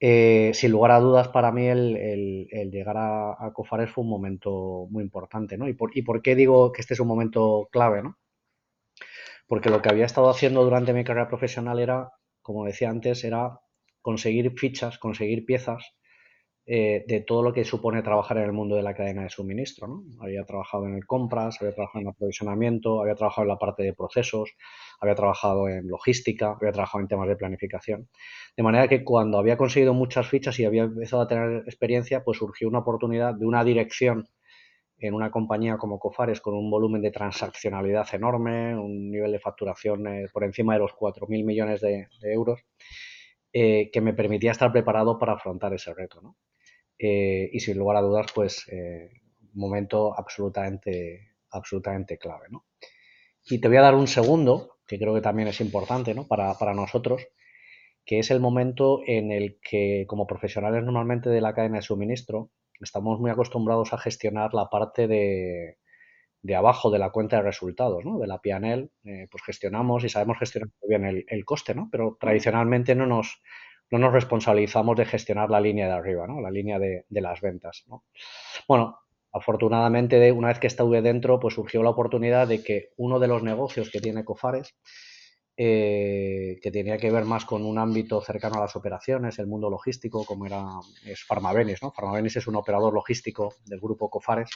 Eh, 0.00 0.50
sin 0.52 0.72
lugar 0.72 0.90
a 0.90 1.00
dudas, 1.00 1.28
para 1.28 1.52
mí 1.52 1.66
el, 1.66 2.48
llegar 2.70 2.96
a, 2.98 3.52
Cofares 3.54 3.90
fue 3.90 4.02
un 4.02 4.10
momento 4.10 4.86
muy 4.90 5.02
importante, 5.02 5.56
¿no? 5.56 5.66
¿Y 5.66 5.74
por, 5.74 5.96
¿Y 5.96 6.02
por, 6.02 6.20
qué 6.20 6.34
digo 6.34 6.72
que 6.72 6.82
este 6.82 6.92
es 6.92 7.00
un 7.00 7.08
momento 7.08 7.68
clave, 7.70 8.02
¿no? 8.02 8.18
Porque 9.46 9.70
lo 9.70 9.80
que 9.80 9.88
había 9.88 10.04
estado 10.04 10.28
haciendo 10.28 10.62
durante 10.62 10.92
mi 10.92 11.04
carrera 11.04 11.28
profesional 11.28 11.78
era, 11.78 12.10
como 12.42 12.66
decía 12.66 12.90
antes, 12.90 13.24
era 13.24 13.60
conseguir 14.02 14.52
fichas, 14.58 14.98
conseguir 14.98 15.46
piezas 15.46 15.94
eh, 16.64 17.04
de 17.08 17.20
todo 17.20 17.42
lo 17.42 17.52
que 17.52 17.64
supone 17.64 18.02
trabajar 18.02 18.36
en 18.38 18.44
el 18.44 18.52
mundo 18.52 18.76
de 18.76 18.82
la 18.82 18.94
cadena 18.94 19.22
de 19.22 19.30
suministro. 19.30 19.88
¿no? 19.88 20.04
Había 20.20 20.44
trabajado 20.44 20.86
en 20.86 20.94
el 20.94 21.06
compras, 21.06 21.56
había 21.60 21.74
trabajado 21.74 22.02
en 22.02 22.08
aprovisionamiento, 22.08 23.00
había 23.00 23.14
trabajado 23.14 23.42
en 23.42 23.48
la 23.48 23.58
parte 23.58 23.82
de 23.82 23.94
procesos, 23.94 24.54
había 25.00 25.14
trabajado 25.14 25.68
en 25.68 25.88
logística, 25.88 26.56
había 26.60 26.72
trabajado 26.72 27.02
en 27.02 27.08
temas 27.08 27.28
de 27.28 27.36
planificación. 27.36 28.08
De 28.56 28.62
manera 28.62 28.86
que 28.86 29.02
cuando 29.02 29.38
había 29.38 29.56
conseguido 29.56 29.94
muchas 29.94 30.28
fichas 30.28 30.58
y 30.60 30.64
había 30.64 30.84
empezado 30.84 31.22
a 31.22 31.28
tener 31.28 31.62
experiencia, 31.66 32.22
pues 32.22 32.38
surgió 32.38 32.68
una 32.68 32.80
oportunidad 32.80 33.34
de 33.34 33.46
una 33.46 33.64
dirección 33.64 34.28
en 35.02 35.14
una 35.14 35.30
compañía 35.32 35.78
como 35.78 35.98
Cofares 35.98 36.40
con 36.40 36.54
un 36.54 36.70
volumen 36.70 37.02
de 37.02 37.10
transaccionalidad 37.10 38.06
enorme, 38.14 38.78
un 38.78 39.10
nivel 39.10 39.32
de 39.32 39.40
facturación 39.40 40.06
eh, 40.06 40.26
por 40.32 40.44
encima 40.44 40.74
de 40.74 40.78
los 40.78 40.92
4.000 40.92 41.44
millones 41.44 41.80
de, 41.80 42.06
euros, 42.22 42.60
eh, 43.52 43.90
que 43.92 44.00
me 44.00 44.14
permitía 44.14 44.52
estar 44.52 44.72
preparado 44.72 45.18
para 45.18 45.34
afrontar 45.34 45.74
ese 45.74 45.92
reto. 45.94 46.20
¿no? 46.20 46.36
Eh, 46.98 47.50
y 47.52 47.60
sin 47.60 47.78
lugar 47.78 47.96
a 47.96 48.02
dudas, 48.02 48.26
pues, 48.34 48.66
un 48.68 49.60
momento 49.60 50.18
absolutamente, 50.18 51.34
absolutamente 51.50 52.18
clave. 52.18 52.46
¿no? 52.50 52.66
Y 53.44 53.60
te 53.60 53.68
voy 53.68 53.76
a 53.76 53.82
dar 53.82 53.94
un 53.94 54.06
segundo, 54.06 54.78
que 54.86 54.98
creo 54.98 55.14
que 55.14 55.20
también 55.20 55.48
es 55.48 55.60
importante 55.60 56.14
¿no? 56.14 56.26
para, 56.26 56.54
para 56.58 56.74
nosotros, 56.74 57.26
que 58.04 58.18
es 58.18 58.30
el 58.30 58.40
momento 58.40 59.00
en 59.06 59.30
el 59.30 59.58
que, 59.60 60.04
como 60.08 60.26
profesionales 60.26 60.84
normalmente 60.84 61.30
de 61.30 61.40
la 61.40 61.54
cadena 61.54 61.76
de 61.76 61.82
suministro, 61.82 62.50
estamos 62.80 63.20
muy 63.20 63.30
acostumbrados 63.30 63.92
a 63.92 63.98
gestionar 63.98 64.54
la 64.54 64.68
parte 64.70 65.06
de, 65.06 65.78
de 66.42 66.56
abajo 66.56 66.90
de 66.90 66.98
la 66.98 67.10
cuenta 67.10 67.36
de 67.36 67.42
resultados, 67.42 68.04
¿no? 68.04 68.18
De 68.18 68.26
la 68.26 68.38
PNL, 68.38 68.90
eh, 69.04 69.28
pues 69.30 69.42
gestionamos 69.44 70.04
y 70.04 70.08
sabemos 70.08 70.38
gestionar 70.38 70.68
muy 70.80 70.88
bien 70.88 71.04
el, 71.04 71.24
el, 71.28 71.44
coste, 71.44 71.74
¿no? 71.74 71.88
Pero 71.90 72.16
tradicionalmente 72.20 72.94
no 72.94 73.06
nos, 73.06 73.40
no 73.90 73.98
nos 73.98 74.12
responsabilizamos 74.12 74.96
de 74.96 75.06
gestionar 75.06 75.50
la 75.50 75.60
línea 75.60 75.86
de 75.86 75.92
arriba, 75.92 76.26
¿no? 76.26 76.40
La 76.40 76.50
línea 76.50 76.78
de, 76.78 77.04
de 77.08 77.20
las 77.20 77.40
ventas, 77.40 77.84
¿no? 77.86 78.04
Bueno, 78.66 78.98
afortunadamente, 79.32 80.32
una 80.32 80.48
vez 80.48 80.58
que 80.58 80.66
estuve 80.66 81.00
dentro, 81.00 81.38
pues 81.38 81.54
surgió 81.54 81.82
la 81.82 81.90
oportunidad 81.90 82.48
de 82.48 82.62
que 82.62 82.90
uno 82.96 83.20
de 83.20 83.28
los 83.28 83.42
negocios 83.42 83.90
que 83.90 84.00
tiene 84.00 84.24
Cofares, 84.24 84.74
eh, 85.64 86.58
que 86.60 86.72
tenía 86.72 86.98
que 86.98 87.12
ver 87.12 87.24
más 87.24 87.44
con 87.44 87.64
un 87.64 87.78
ámbito 87.78 88.20
cercano 88.20 88.56
a 88.56 88.62
las 88.62 88.74
operaciones, 88.74 89.38
el 89.38 89.46
mundo 89.46 89.70
logístico, 89.70 90.24
como 90.24 90.44
era 90.44 90.64
Farmavenis, 91.24 91.80
¿no? 91.84 91.92
Farmavenis 91.92 92.34
es 92.34 92.48
un 92.48 92.56
operador 92.56 92.92
logístico 92.92 93.54
del 93.64 93.78
grupo 93.78 94.10
Cofares, 94.10 94.50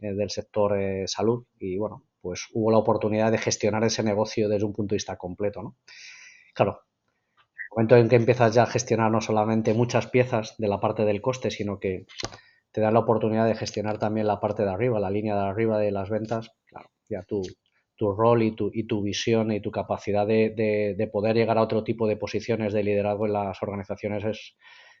eh, 0.00 0.14
del 0.14 0.30
sector 0.30 0.78
eh, 0.78 1.08
salud 1.08 1.44
y 1.58 1.76
bueno, 1.76 2.04
pues 2.20 2.46
hubo 2.52 2.70
la 2.70 2.78
oportunidad 2.78 3.32
de 3.32 3.38
gestionar 3.38 3.82
ese 3.82 4.04
negocio 4.04 4.48
desde 4.48 4.64
un 4.64 4.72
punto 4.72 4.92
de 4.92 4.98
vista 4.98 5.16
completo, 5.16 5.60
¿no? 5.60 5.76
Claro, 6.54 6.82
el 7.36 7.70
momento 7.72 7.96
en 7.96 8.08
que 8.08 8.14
empiezas 8.14 8.54
ya 8.54 8.62
a 8.62 8.66
gestionar 8.66 9.10
no 9.10 9.20
solamente 9.20 9.74
muchas 9.74 10.06
piezas 10.06 10.54
de 10.56 10.68
la 10.68 10.78
parte 10.78 11.04
del 11.04 11.20
coste, 11.20 11.50
sino 11.50 11.80
que 11.80 12.06
te 12.70 12.80
da 12.80 12.92
la 12.92 13.00
oportunidad 13.00 13.46
de 13.46 13.56
gestionar 13.56 13.98
también 13.98 14.28
la 14.28 14.38
parte 14.38 14.62
de 14.62 14.70
arriba, 14.70 15.00
la 15.00 15.10
línea 15.10 15.34
de 15.34 15.48
arriba 15.48 15.80
de 15.80 15.90
las 15.90 16.10
ventas, 16.10 16.52
claro, 16.64 16.90
ya 17.08 17.24
tu, 17.24 17.42
tu 17.98 18.14
rol 18.14 18.42
y 18.44 18.52
tu, 18.52 18.70
y 18.72 18.84
tu 18.84 19.02
visión 19.02 19.50
y 19.50 19.60
tu 19.60 19.72
capacidad 19.72 20.26
de, 20.26 20.50
de, 20.50 20.94
de, 20.96 21.06
poder 21.08 21.34
llegar 21.34 21.58
a 21.58 21.62
otro 21.62 21.82
tipo 21.82 22.06
de 22.06 22.16
posiciones 22.16 22.72
de 22.72 22.84
liderazgo 22.84 23.26
en 23.26 23.32
las 23.32 23.60
organizaciones 23.60 24.24
es, 24.24 24.54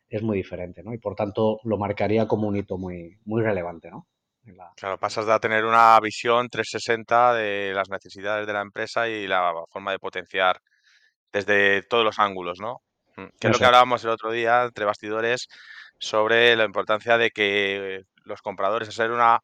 es 0.08 0.22
muy 0.22 0.36
diferente, 0.36 0.82
¿no? 0.82 0.92
Y 0.92 0.98
por 0.98 1.14
tanto 1.14 1.60
lo 1.62 1.78
marcaría 1.78 2.26
como 2.26 2.48
un 2.48 2.56
hito 2.56 2.76
muy, 2.76 3.16
muy 3.24 3.40
relevante, 3.40 3.88
¿no? 3.90 4.08
La... 4.44 4.72
Claro, 4.76 4.98
pasas 4.98 5.26
de 5.26 5.38
tener 5.38 5.64
una 5.64 5.98
visión 6.00 6.48
360 6.48 7.34
de 7.34 7.72
las 7.72 7.88
necesidades 7.88 8.46
de 8.46 8.52
la 8.52 8.62
empresa 8.62 9.08
y 9.08 9.28
la 9.28 9.52
forma 9.70 9.92
de 9.92 9.98
potenciar 10.00 10.60
desde 11.32 11.82
todos 11.82 12.04
los 12.04 12.18
ángulos, 12.18 12.58
¿no? 12.58 12.80
Mm, 13.16 13.26
que 13.38 13.46
es 13.46 13.52
lo 13.52 13.58
que 13.58 13.64
hablábamos 13.64 14.02
el 14.02 14.10
otro 14.10 14.32
día 14.32 14.64
entre 14.64 14.86
bastidores 14.86 15.46
sobre 16.00 16.56
la 16.56 16.64
importancia 16.64 17.16
de 17.16 17.30
que 17.30 18.02
los 18.24 18.42
compradores, 18.42 18.88
hacer 18.88 19.12
una 19.12 19.38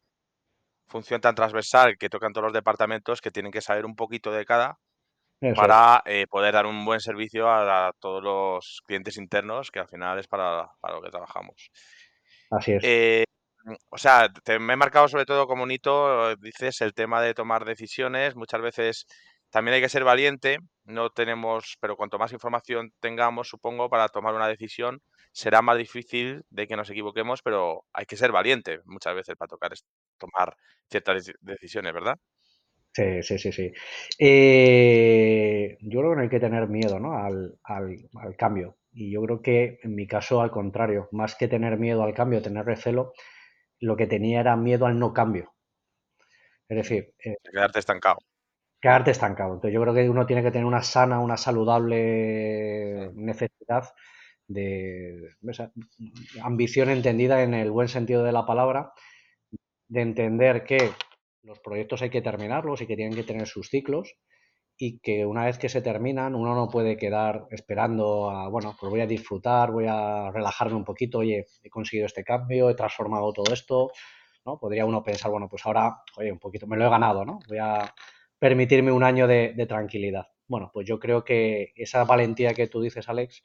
función 0.87 1.21
tan 1.21 1.35
transversal 1.35 1.97
que 1.97 2.09
tocan 2.09 2.33
todos 2.33 2.45
los 2.45 2.53
departamentos, 2.53 3.21
que 3.21 3.31
tienen 3.31 3.51
que 3.51 3.61
saber 3.61 3.85
un 3.85 3.95
poquito 3.95 4.31
de 4.31 4.45
cada 4.45 4.77
Eso 5.41 5.55
para 5.55 6.01
eh, 6.05 6.25
poder 6.27 6.53
dar 6.53 6.65
un 6.65 6.85
buen 6.85 6.99
servicio 6.99 7.49
a, 7.49 7.87
a, 7.87 7.91
todos 7.99 8.23
los 8.23 8.81
clientes 8.85 9.17
internos, 9.17 9.71
que 9.71 9.79
al 9.79 9.87
final 9.87 10.19
es 10.19 10.27
para, 10.27 10.67
para 10.79 10.95
lo 10.95 11.01
que 11.01 11.09
trabajamos. 11.09 11.69
Así 12.51 12.73
es. 12.73 12.83
Eh, 12.83 13.23
o 13.89 13.97
sea, 13.97 14.29
te, 14.43 14.59
me 14.59 14.73
he 14.73 14.77
marcado 14.77 15.07
sobre 15.07 15.25
todo 15.25 15.47
como 15.47 15.63
un 15.63 15.71
hito, 15.71 16.35
dices, 16.37 16.81
el 16.81 16.93
tema 16.93 17.21
de 17.21 17.33
tomar 17.33 17.65
decisiones. 17.65 18.35
Muchas 18.35 18.61
veces 18.61 19.05
también 19.49 19.75
hay 19.75 19.81
que 19.81 19.89
ser 19.89 20.03
valiente. 20.03 20.59
No 20.83 21.09
tenemos, 21.09 21.77
pero 21.79 21.95
cuanto 21.95 22.19
más 22.19 22.31
información 22.31 22.91
tengamos, 22.99 23.49
supongo, 23.49 23.89
para 23.89 24.07
tomar 24.09 24.35
una 24.35 24.47
decisión, 24.47 25.01
será 25.35 25.61
más 25.61 25.77
difícil 25.77 26.45
de 26.49 26.65
que 26.65 26.77
nos 26.77 26.89
equivoquemos, 26.89 27.41
pero 27.41 27.85
hay 27.91 28.05
que 28.05 28.15
ser 28.15 28.31
valiente 28.31 28.79
muchas 28.85 29.13
veces 29.13 29.35
para 29.35 29.49
tocar, 29.49 29.73
tomar 30.17 30.55
ciertas 30.89 31.29
decisiones, 31.41 31.93
¿verdad? 31.93 32.17
Sí, 32.93 33.21
sí, 33.21 33.37
sí, 33.37 33.51
sí. 33.51 33.71
Eh, 34.17 35.77
yo 35.81 35.99
creo 35.99 36.11
que 36.11 36.15
no 36.15 36.21
hay 36.21 36.29
que 36.29 36.39
tener 36.39 36.69
miedo 36.69 37.01
¿no? 37.01 37.17
al, 37.17 37.59
al, 37.63 37.97
al, 38.15 38.37
cambio. 38.37 38.77
Y 38.93 39.11
yo 39.11 39.21
creo 39.23 39.41
que 39.41 39.79
en 39.83 39.93
mi 39.93 40.07
caso, 40.07 40.39
al 40.41 40.51
contrario, 40.51 41.09
más 41.11 41.35
que 41.35 41.49
tener 41.49 41.77
miedo 41.77 42.03
al 42.03 42.13
cambio, 42.13 42.41
tener 42.41 42.65
recelo, 42.65 43.11
lo 43.81 43.97
que 43.97 44.07
tenía 44.07 44.39
era 44.39 44.55
miedo 44.55 44.85
al 44.85 44.97
no 44.97 45.11
cambio. 45.11 45.53
Es 46.69 46.77
decir, 46.77 47.13
eh, 47.25 47.35
quedarte 47.43 47.79
estancado. 47.79 48.19
Quedarte 48.79 49.11
estancado. 49.11 49.55
Entonces 49.55 49.73
yo 49.73 49.81
creo 49.81 49.93
que 49.93 50.09
uno 50.09 50.25
tiene 50.25 50.43
que 50.43 50.51
tener 50.51 50.65
una 50.65 50.81
sana, 50.81 51.19
una 51.19 51.35
saludable 51.35 53.11
necesidad 53.15 53.89
de 54.47 55.29
esa 55.47 55.71
ambición 56.41 56.89
entendida 56.89 57.43
en 57.43 57.53
el 57.53 57.71
buen 57.71 57.87
sentido 57.87 58.23
de 58.23 58.31
la 58.31 58.45
palabra, 58.45 58.93
de 59.87 60.01
entender 60.01 60.63
que 60.63 60.91
los 61.43 61.59
proyectos 61.59 62.01
hay 62.01 62.09
que 62.09 62.21
terminarlos 62.21 62.81
y 62.81 62.87
que 62.87 62.95
tienen 62.95 63.15
que 63.15 63.23
tener 63.23 63.47
sus 63.47 63.69
ciclos 63.69 64.15
y 64.77 64.99
que 64.99 65.25
una 65.25 65.45
vez 65.45 65.57
que 65.57 65.69
se 65.69 65.81
terminan 65.81 66.35
uno 66.35 66.53
no 66.53 66.67
puede 66.67 66.97
quedar 66.97 67.47
esperando 67.49 68.29
a, 68.29 68.49
bueno, 68.49 68.75
pues 68.79 68.89
voy 68.89 69.01
a 69.01 69.07
disfrutar, 69.07 69.71
voy 69.71 69.85
a 69.87 70.31
relajarme 70.31 70.75
un 70.75 70.83
poquito, 70.83 71.19
oye, 71.19 71.45
he 71.63 71.69
conseguido 71.69 72.07
este 72.07 72.23
cambio, 72.23 72.69
he 72.69 72.75
transformado 72.75 73.31
todo 73.31 73.53
esto, 73.53 73.91
¿no? 74.45 74.59
Podría 74.59 74.85
uno 74.85 75.03
pensar, 75.03 75.31
bueno, 75.31 75.47
pues 75.49 75.65
ahora, 75.65 76.01
oye, 76.17 76.31
un 76.31 76.39
poquito, 76.39 76.67
me 76.67 76.77
lo 76.77 76.85
he 76.85 76.89
ganado, 76.89 77.23
¿no? 77.23 77.39
Voy 77.47 77.57
a 77.59 77.93
permitirme 78.37 78.91
un 78.91 79.03
año 79.03 79.27
de, 79.27 79.53
de 79.55 79.65
tranquilidad. 79.65 80.27
Bueno, 80.47 80.69
pues 80.73 80.85
yo 80.87 80.99
creo 80.99 81.23
que 81.23 81.71
esa 81.75 82.03
valentía 82.03 82.53
que 82.53 82.67
tú 82.67 82.81
dices, 82.81 83.07
Alex, 83.07 83.43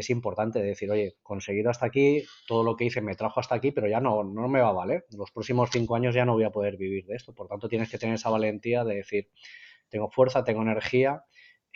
es 0.00 0.10
importante 0.10 0.60
decir, 0.62 0.90
oye, 0.90 1.16
conseguido 1.22 1.70
hasta 1.70 1.86
aquí, 1.86 2.24
todo 2.46 2.62
lo 2.62 2.76
que 2.76 2.84
hice 2.84 3.00
me 3.00 3.14
trajo 3.14 3.40
hasta 3.40 3.54
aquí, 3.54 3.72
pero 3.72 3.88
ya 3.88 4.00
no, 4.00 4.22
no 4.24 4.48
me 4.48 4.60
va 4.60 4.68
a 4.68 4.72
valer. 4.72 5.04
Los 5.16 5.30
próximos 5.30 5.70
cinco 5.72 5.96
años 5.96 6.14
ya 6.14 6.24
no 6.24 6.34
voy 6.34 6.44
a 6.44 6.50
poder 6.50 6.76
vivir 6.76 7.06
de 7.06 7.16
esto. 7.16 7.34
Por 7.34 7.48
tanto, 7.48 7.68
tienes 7.68 7.90
que 7.90 7.98
tener 7.98 8.14
esa 8.14 8.30
valentía 8.30 8.84
de 8.84 8.96
decir, 8.96 9.30
tengo 9.88 10.10
fuerza, 10.10 10.44
tengo 10.44 10.62
energía, 10.62 11.24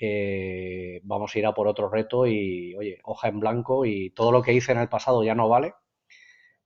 eh, 0.00 1.00
vamos 1.04 1.34
a 1.34 1.38
ir 1.38 1.46
a 1.46 1.54
por 1.54 1.68
otro 1.68 1.88
reto 1.88 2.26
y, 2.26 2.74
oye, 2.74 2.98
hoja 3.04 3.28
en 3.28 3.40
blanco 3.40 3.84
y 3.86 4.10
todo 4.10 4.32
lo 4.32 4.42
que 4.42 4.52
hice 4.52 4.72
en 4.72 4.78
el 4.78 4.88
pasado 4.88 5.24
ya 5.24 5.34
no 5.34 5.48
vale. 5.48 5.74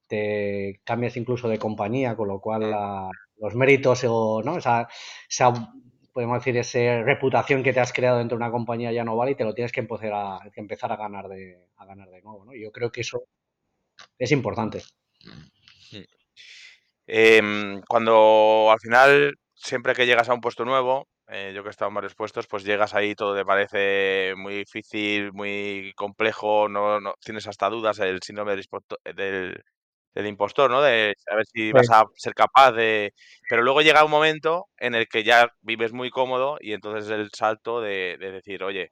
Te 0.06 0.80
cambias 0.84 1.16
incluso 1.16 1.48
de 1.48 1.58
compañía, 1.58 2.16
con 2.16 2.28
lo 2.28 2.40
cual 2.40 2.70
la, 2.70 3.10
los 3.38 3.54
méritos 3.54 4.04
o 4.08 4.42
¿no? 4.42 4.58
esa 4.58 4.88
podemos 6.16 6.38
decir, 6.38 6.56
esa 6.56 7.02
reputación 7.02 7.62
que 7.62 7.74
te 7.74 7.80
has 7.80 7.92
creado 7.92 8.16
dentro 8.16 8.38
de 8.38 8.42
una 8.42 8.50
compañía 8.50 8.90
ya 8.90 9.04
no 9.04 9.16
vale 9.16 9.32
y 9.32 9.34
te 9.34 9.44
lo 9.44 9.52
tienes 9.52 9.70
que 9.70 9.80
empezar 9.80 10.14
a, 10.14 10.40
que 10.50 10.62
empezar 10.62 10.90
a 10.90 10.96
ganar 10.96 11.28
de, 11.28 11.58
a 11.76 11.84
ganar 11.84 12.08
de 12.08 12.22
nuevo. 12.22 12.46
¿no? 12.46 12.54
Yo 12.54 12.72
creo 12.72 12.90
que 12.90 13.02
eso 13.02 13.24
es 14.18 14.32
importante. 14.32 14.82
Eh, 17.06 17.82
cuando 17.86 18.68
al 18.72 18.80
final, 18.80 19.34
siempre 19.54 19.92
que 19.94 20.06
llegas 20.06 20.30
a 20.30 20.32
un 20.32 20.40
puesto 20.40 20.64
nuevo, 20.64 21.06
eh, 21.28 21.52
yo 21.54 21.62
que 21.62 21.68
he 21.68 21.70
estado 21.70 21.90
en 21.90 21.96
varios 21.96 22.14
puestos, 22.14 22.46
pues 22.46 22.64
llegas 22.64 22.94
ahí, 22.94 23.14
todo 23.14 23.36
te 23.36 23.44
parece 23.44 24.34
muy 24.38 24.54
difícil, 24.54 25.34
muy 25.34 25.92
complejo, 25.96 26.66
no, 26.66 26.98
no 26.98 27.12
tienes 27.20 27.46
hasta 27.46 27.68
dudas, 27.68 27.98
el 27.98 28.22
síndrome 28.22 28.56
del, 28.56 29.62
del, 30.16 30.26
impostor, 30.26 30.70
¿no? 30.70 30.82
De 30.82 31.14
saber 31.18 31.46
si 31.46 31.72
vas 31.72 31.90
a 31.90 32.04
ser 32.14 32.34
capaz 32.34 32.72
de... 32.72 33.12
Pero 33.48 33.62
luego 33.62 33.82
llega 33.82 34.04
un 34.04 34.10
momento 34.10 34.66
en 34.78 34.94
el 34.94 35.06
que 35.08 35.24
ya 35.24 35.52
vives 35.60 35.92
muy 35.92 36.10
cómodo 36.10 36.56
y 36.60 36.72
entonces 36.72 37.10
el 37.10 37.30
salto 37.32 37.80
de, 37.80 38.16
de 38.18 38.32
decir, 38.32 38.64
oye, 38.64 38.90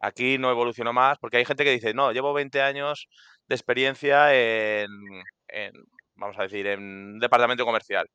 aquí 0.00 0.38
no 0.38 0.50
evoluciono 0.50 0.92
más, 0.92 1.18
porque 1.18 1.38
hay 1.38 1.44
gente 1.44 1.64
que 1.64 1.70
dice, 1.70 1.94
no, 1.94 2.12
llevo 2.12 2.32
20 2.32 2.60
años 2.62 3.08
de 3.48 3.54
experiencia 3.54 4.34
en, 4.34 4.88
en 5.48 5.72
vamos 6.16 6.38
a 6.38 6.42
decir, 6.42 6.66
en 6.66 6.80
un 6.80 7.18
departamento 7.18 7.64
comercial. 7.64 8.08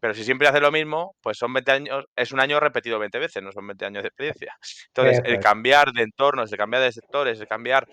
Pero 0.00 0.14
si 0.14 0.24
siempre 0.24 0.48
haces 0.48 0.62
lo 0.62 0.72
mismo, 0.72 1.14
pues 1.20 1.36
son 1.36 1.52
20 1.52 1.72
años, 1.72 2.04
es 2.16 2.32
un 2.32 2.40
año 2.40 2.58
repetido 2.58 2.98
20 2.98 3.18
veces, 3.18 3.42
no 3.42 3.52
son 3.52 3.66
20 3.66 3.84
años 3.84 4.02
de 4.02 4.08
experiencia. 4.08 4.56
Entonces, 4.86 5.20
el 5.24 5.38
cambiar 5.40 5.92
de 5.92 6.02
entornos, 6.02 6.50
el 6.50 6.56
cambiar 6.56 6.82
de 6.82 6.92
sectores, 6.92 7.38
el 7.38 7.46
cambiar 7.46 7.86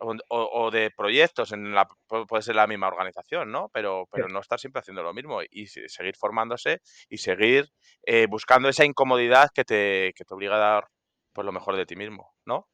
o, 0.00 0.16
o, 0.28 0.70
de 0.70 0.90
proyectos, 0.90 1.52
en 1.52 1.74
la, 1.74 1.88
puede 2.06 2.42
ser 2.42 2.56
la 2.56 2.66
misma 2.66 2.88
organización, 2.88 3.50
¿no? 3.50 3.70
Pero, 3.72 4.08
pero 4.10 4.28
no 4.28 4.40
estar 4.40 4.58
siempre 4.58 4.80
haciendo 4.80 5.02
lo 5.02 5.14
mismo 5.14 5.40
y 5.42 5.66
seguir 5.66 6.16
formándose 6.16 6.80
y 7.08 7.18
seguir 7.18 7.70
eh, 8.04 8.26
buscando 8.28 8.68
esa 8.68 8.84
incomodidad 8.84 9.50
que 9.54 9.64
te, 9.64 10.12
que 10.16 10.24
te 10.24 10.34
obliga 10.34 10.56
a 10.56 10.58
dar 10.58 10.88
pues, 11.32 11.44
lo 11.44 11.52
mejor 11.52 11.76
de 11.76 11.86
ti 11.86 11.96
mismo, 11.96 12.34
¿no? 12.44 12.68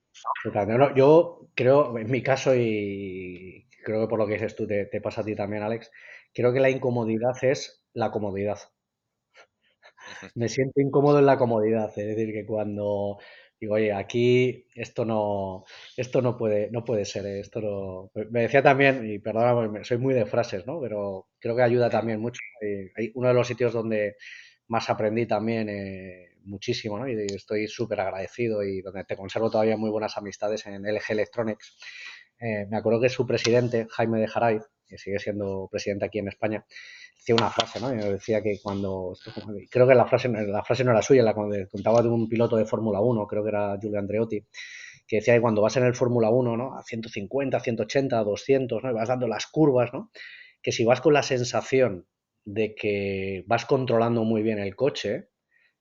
Yo 0.94 1.48
creo, 1.54 1.96
en 1.96 2.10
mi 2.10 2.22
caso, 2.22 2.54
y 2.54 3.68
creo 3.84 4.02
que 4.02 4.08
por 4.08 4.18
lo 4.18 4.26
que 4.26 4.34
dices 4.34 4.56
tú 4.56 4.66
te, 4.66 4.86
te 4.86 5.00
pasa 5.00 5.20
a 5.20 5.24
ti 5.24 5.36
también, 5.36 5.62
Alex, 5.62 5.90
creo 6.34 6.52
que 6.52 6.60
la 6.60 6.70
incomodidad 6.70 7.36
es 7.42 7.84
la 7.92 8.10
comodidad 8.10 8.58
me 10.34 10.48
siento 10.48 10.80
incómodo 10.80 11.18
en 11.18 11.26
la 11.26 11.38
comodidad. 11.38 11.90
Es 11.96 12.16
decir, 12.16 12.32
que 12.32 12.46
cuando 12.46 13.18
digo, 13.60 13.74
oye, 13.74 13.92
aquí 13.92 14.66
esto 14.74 15.04
no, 15.04 15.64
esto 15.96 16.22
no 16.22 16.36
puede, 16.36 16.70
no 16.70 16.84
puede 16.84 17.04
ser, 17.04 17.26
¿eh? 17.26 17.40
esto 17.40 17.60
no. 17.60 18.10
Me 18.30 18.42
decía 18.42 18.62
también, 18.62 19.06
y 19.08 19.18
perdona, 19.18 19.84
soy 19.84 19.98
muy 19.98 20.14
de 20.14 20.24
frases, 20.26 20.66
¿no? 20.66 20.80
Pero 20.80 21.28
creo 21.38 21.54
que 21.54 21.62
ayuda 21.62 21.90
también 21.90 22.20
mucho. 22.20 22.40
Hay 22.96 23.12
uno 23.14 23.28
de 23.28 23.34
los 23.34 23.46
sitios 23.46 23.72
donde 23.72 24.16
más 24.68 24.88
aprendí 24.88 25.26
también 25.26 25.68
eh, 25.68 26.30
muchísimo, 26.44 26.98
¿no? 26.98 27.08
Y 27.08 27.14
estoy 27.34 27.68
súper 27.68 28.00
agradecido 28.00 28.62
y 28.62 28.80
donde 28.80 29.04
te 29.04 29.16
conservo 29.16 29.50
todavía 29.50 29.76
muy 29.76 29.90
buenas 29.90 30.16
amistades 30.16 30.66
en 30.66 30.86
LG 30.86 31.10
Electronics. 31.10 31.76
Eh, 32.40 32.66
me 32.70 32.78
acuerdo 32.78 33.00
que 33.00 33.08
su 33.10 33.26
presidente, 33.26 33.86
Jaime 33.90 34.20
de 34.20 34.28
Jaraiz, 34.28 34.62
que 34.90 34.98
sigue 34.98 35.18
siendo 35.18 35.68
presidente 35.70 36.04
aquí 36.04 36.18
en 36.18 36.28
España, 36.28 36.66
decía 37.16 37.36
una 37.36 37.50
frase, 37.50 37.80
¿no? 37.80 37.90
decía 37.90 38.42
que 38.42 38.58
cuando, 38.60 39.14
creo 39.70 39.86
que 39.86 39.94
la 39.94 40.06
frase, 40.06 40.28
la 40.28 40.64
frase 40.64 40.84
no 40.84 40.90
era 40.90 41.00
suya, 41.00 41.22
la 41.22 41.34
contaba 41.34 42.02
de 42.02 42.08
un 42.08 42.28
piloto 42.28 42.56
de 42.56 42.66
Fórmula 42.66 43.00
1, 43.00 43.26
creo 43.26 43.42
que 43.42 43.48
era 43.48 43.78
Giulio 43.80 44.00
Andreotti, 44.00 44.44
que 45.06 45.16
decía 45.16 45.34
que 45.34 45.40
cuando 45.40 45.62
vas 45.62 45.76
en 45.76 45.84
el 45.84 45.94
Fórmula 45.94 46.30
1, 46.30 46.56
¿no? 46.56 46.76
A 46.76 46.82
150, 46.82 47.58
180, 47.58 48.22
200, 48.22 48.82
¿no? 48.82 48.90
Y 48.90 48.94
vas 48.94 49.08
dando 49.08 49.26
las 49.26 49.46
curvas, 49.46 49.92
¿no? 49.92 50.10
Que 50.62 50.72
si 50.72 50.84
vas 50.84 51.00
con 51.00 51.14
la 51.14 51.22
sensación 51.22 52.06
de 52.44 52.74
que 52.74 53.44
vas 53.46 53.66
controlando 53.66 54.24
muy 54.24 54.42
bien 54.42 54.58
el 54.58 54.76
coche, 54.76 55.28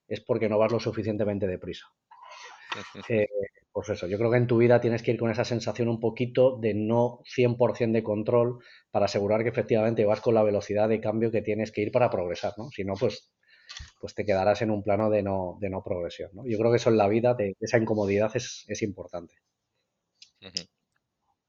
es 0.07 0.21
porque 0.21 0.49
no 0.49 0.57
vas 0.57 0.71
lo 0.71 0.79
suficientemente 0.79 1.47
deprisa. 1.47 1.87
Eh, 3.09 3.27
pues 3.79 3.97
eso, 3.97 4.07
yo 4.07 4.17
creo 4.17 4.29
que 4.29 4.35
en 4.35 4.45
tu 4.45 4.57
vida 4.57 4.81
tienes 4.81 5.01
que 5.01 5.11
ir 5.11 5.17
con 5.17 5.31
esa 5.31 5.45
sensación 5.45 5.87
un 5.87 6.01
poquito 6.01 6.57
de 6.57 6.73
no 6.73 7.21
100% 7.23 7.93
de 7.93 8.03
control 8.03 8.59
para 8.91 9.05
asegurar 9.05 9.41
que 9.41 9.47
efectivamente 9.47 10.03
vas 10.03 10.19
con 10.19 10.35
la 10.35 10.43
velocidad 10.43 10.89
de 10.89 10.99
cambio 10.99 11.31
que 11.31 11.41
tienes 11.41 11.71
que 11.71 11.79
ir 11.79 11.89
para 11.89 12.09
progresar, 12.09 12.51
¿no? 12.57 12.69
Si 12.71 12.83
no, 12.83 12.95
pues, 12.95 13.31
pues 14.01 14.13
te 14.15 14.25
quedarás 14.25 14.61
en 14.63 14.71
un 14.71 14.83
plano 14.83 15.09
de 15.09 15.23
no, 15.23 15.57
de 15.61 15.69
no 15.69 15.81
progresión, 15.81 16.29
¿no? 16.33 16.43
Yo 16.45 16.57
creo 16.57 16.71
que 16.71 16.75
eso 16.75 16.89
en 16.89 16.97
la 16.97 17.07
vida, 17.07 17.37
esa 17.61 17.77
incomodidad 17.77 18.29
es, 18.35 18.81
importante. 18.81 19.35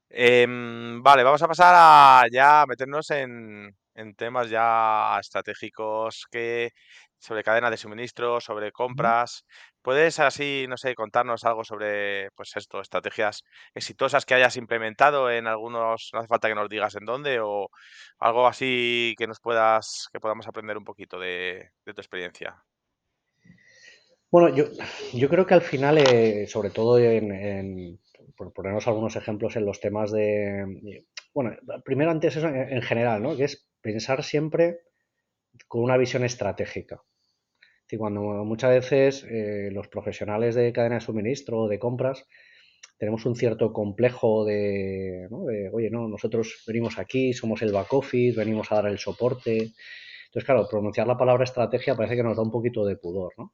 Em, 0.09 1.03
vale, 1.03 1.23
vamos 1.23 1.41
a 1.41 1.49
pasar 1.49 1.73
a 1.75 2.23
ya 2.31 2.63
meternos 2.65 3.11
en, 3.11 3.75
en 3.93 4.15
temas 4.15 4.49
ya 4.49 5.17
estratégicos 5.19 6.27
que 6.31 6.71
sobre 7.21 7.43
cadena 7.43 7.69
de 7.69 7.77
suministro, 7.77 8.41
sobre 8.41 8.71
compras. 8.71 9.45
¿Puedes 9.81 10.19
así, 10.19 10.65
no 10.67 10.75
sé, 10.75 10.95
contarnos 10.95 11.43
algo 11.43 11.63
sobre, 11.63 12.31
pues 12.31 12.55
esto, 12.55 12.81
estrategias 12.81 13.43
exitosas 13.75 14.25
que 14.25 14.33
hayas 14.33 14.57
implementado 14.57 15.29
en 15.29 15.47
algunos, 15.47 16.09
no 16.13 16.19
hace 16.19 16.27
falta 16.27 16.49
que 16.49 16.55
nos 16.55 16.69
digas 16.69 16.95
en 16.95 17.05
dónde, 17.05 17.39
o 17.39 17.69
algo 18.19 18.47
así 18.47 19.13
que 19.17 19.27
nos 19.27 19.39
puedas, 19.39 20.07
que 20.11 20.19
podamos 20.19 20.47
aprender 20.47 20.77
un 20.77 20.83
poquito 20.83 21.19
de, 21.19 21.69
tu 21.85 22.01
experiencia? 22.01 22.63
Bueno, 24.31 24.55
yo, 24.55 24.65
yo 25.13 25.29
creo 25.29 25.45
que 25.45 25.53
al 25.53 25.61
final, 25.61 25.97
eh, 25.99 26.47
sobre 26.47 26.71
todo 26.71 26.97
en, 26.97 27.99
por 28.35 28.51
ponernos 28.53 28.87
algunos 28.87 29.15
ejemplos 29.15 29.55
en 29.57 29.65
los 29.65 29.79
temas 29.79 30.11
de, 30.11 31.05
bueno, 31.33 31.55
primero 31.85 32.09
antes 32.09 32.35
eso 32.35 32.47
en 32.47 32.81
general, 32.81 33.21
¿no? 33.21 33.35
Que 33.35 33.43
es 33.43 33.69
pensar 33.81 34.23
siempre 34.23 34.79
con 35.67 35.83
una 35.83 35.97
visión 35.97 36.23
estratégica. 36.23 37.01
Cuando 37.97 38.21
muchas 38.45 38.71
veces 38.71 39.25
eh, 39.29 39.69
los 39.71 39.87
profesionales 39.87 40.55
de 40.55 40.71
cadena 40.73 40.95
de 40.95 41.01
suministro 41.01 41.61
o 41.61 41.67
de 41.67 41.79
compras 41.79 42.25
tenemos 42.97 43.25
un 43.25 43.35
cierto 43.35 43.73
complejo 43.73 44.45
de, 44.45 45.27
oye, 45.71 45.89
no, 45.89 46.07
nosotros 46.07 46.63
venimos 46.67 46.99
aquí, 46.99 47.33
somos 47.33 47.63
el 47.63 47.71
back 47.71 47.91
office, 47.93 48.37
venimos 48.37 48.71
a 48.71 48.75
dar 48.75 48.87
el 48.87 48.99
soporte. 48.99 49.73
Entonces, 50.25 50.45
claro, 50.45 50.67
pronunciar 50.69 51.07
la 51.07 51.17
palabra 51.17 51.43
estrategia 51.43 51.95
parece 51.95 52.15
que 52.15 52.21
nos 52.21 52.37
da 52.37 52.43
un 52.43 52.51
poquito 52.51 52.85
de 52.85 52.97
pudor, 52.97 53.33
¿no? 53.37 53.53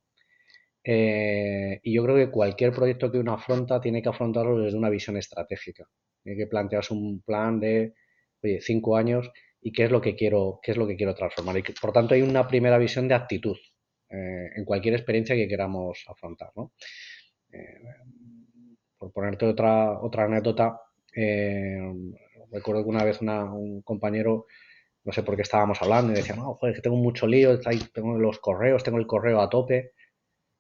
Eh, 0.84 1.80
y 1.84 1.96
yo 1.96 2.04
creo 2.04 2.16
que 2.16 2.30
cualquier 2.30 2.72
proyecto 2.72 3.12
que 3.12 3.20
uno 3.20 3.34
afronta 3.34 3.80
tiene 3.80 4.02
que 4.02 4.10
afrontarlo 4.10 4.60
desde 4.60 4.78
una 4.78 4.90
visión 4.90 5.18
estratégica. 5.18 5.86
Tiene 6.24 6.38
que 6.38 6.48
plantearse 6.48 6.94
un 6.94 7.22
plan 7.22 7.60
de, 7.60 7.94
oye, 8.44 8.60
cinco 8.62 8.98
años 8.98 9.30
y 9.62 9.72
qué 9.72 9.86
es 9.86 9.92
lo 9.92 10.02
que 10.02 10.16
quiero, 10.16 10.60
qué 10.62 10.72
es 10.72 10.78
lo 10.78 10.88
que 10.88 10.96
quiero 10.98 11.16
transformar. 11.16 11.58
Y 11.58 11.64
por 11.80 11.94
tanto 11.94 12.16
hay 12.16 12.22
una 12.22 12.48
primera 12.48 12.78
visión 12.78 13.08
de 13.08 13.16
actitud. 13.16 13.58
Eh, 14.10 14.52
en 14.56 14.64
cualquier 14.64 14.94
experiencia 14.96 15.36
que 15.36 15.48
queramos 15.48 16.06
afrontar. 16.08 16.52
Eh, 17.52 17.82
por 18.98 19.12
ponerte 19.12 19.46
otra, 19.46 20.00
otra 20.00 20.24
anécdota, 20.26 20.80
eh, 21.16 21.78
recuerdo 22.52 22.84
que 22.84 22.90
una 22.90 23.04
vez 23.04 23.22
un 23.22 23.82
compañero, 23.84 24.46
no 25.04 25.12
sé 25.12 25.24
por 25.24 25.36
qué 25.36 25.42
estábamos 25.42 25.82
hablando, 25.82 26.14
y 26.14 26.16
decía, 26.16 26.36
no, 26.36 26.56
joder, 26.56 26.76
que 26.76 26.82
tengo 26.82 26.96
mucho 26.98 27.28
lío, 27.28 27.60
tengo 27.60 28.18
los 28.18 28.40
correos, 28.40 28.84
tengo 28.84 28.98
el 28.98 29.08
correo 29.08 29.42
a 29.42 29.50
tope. 29.50 29.92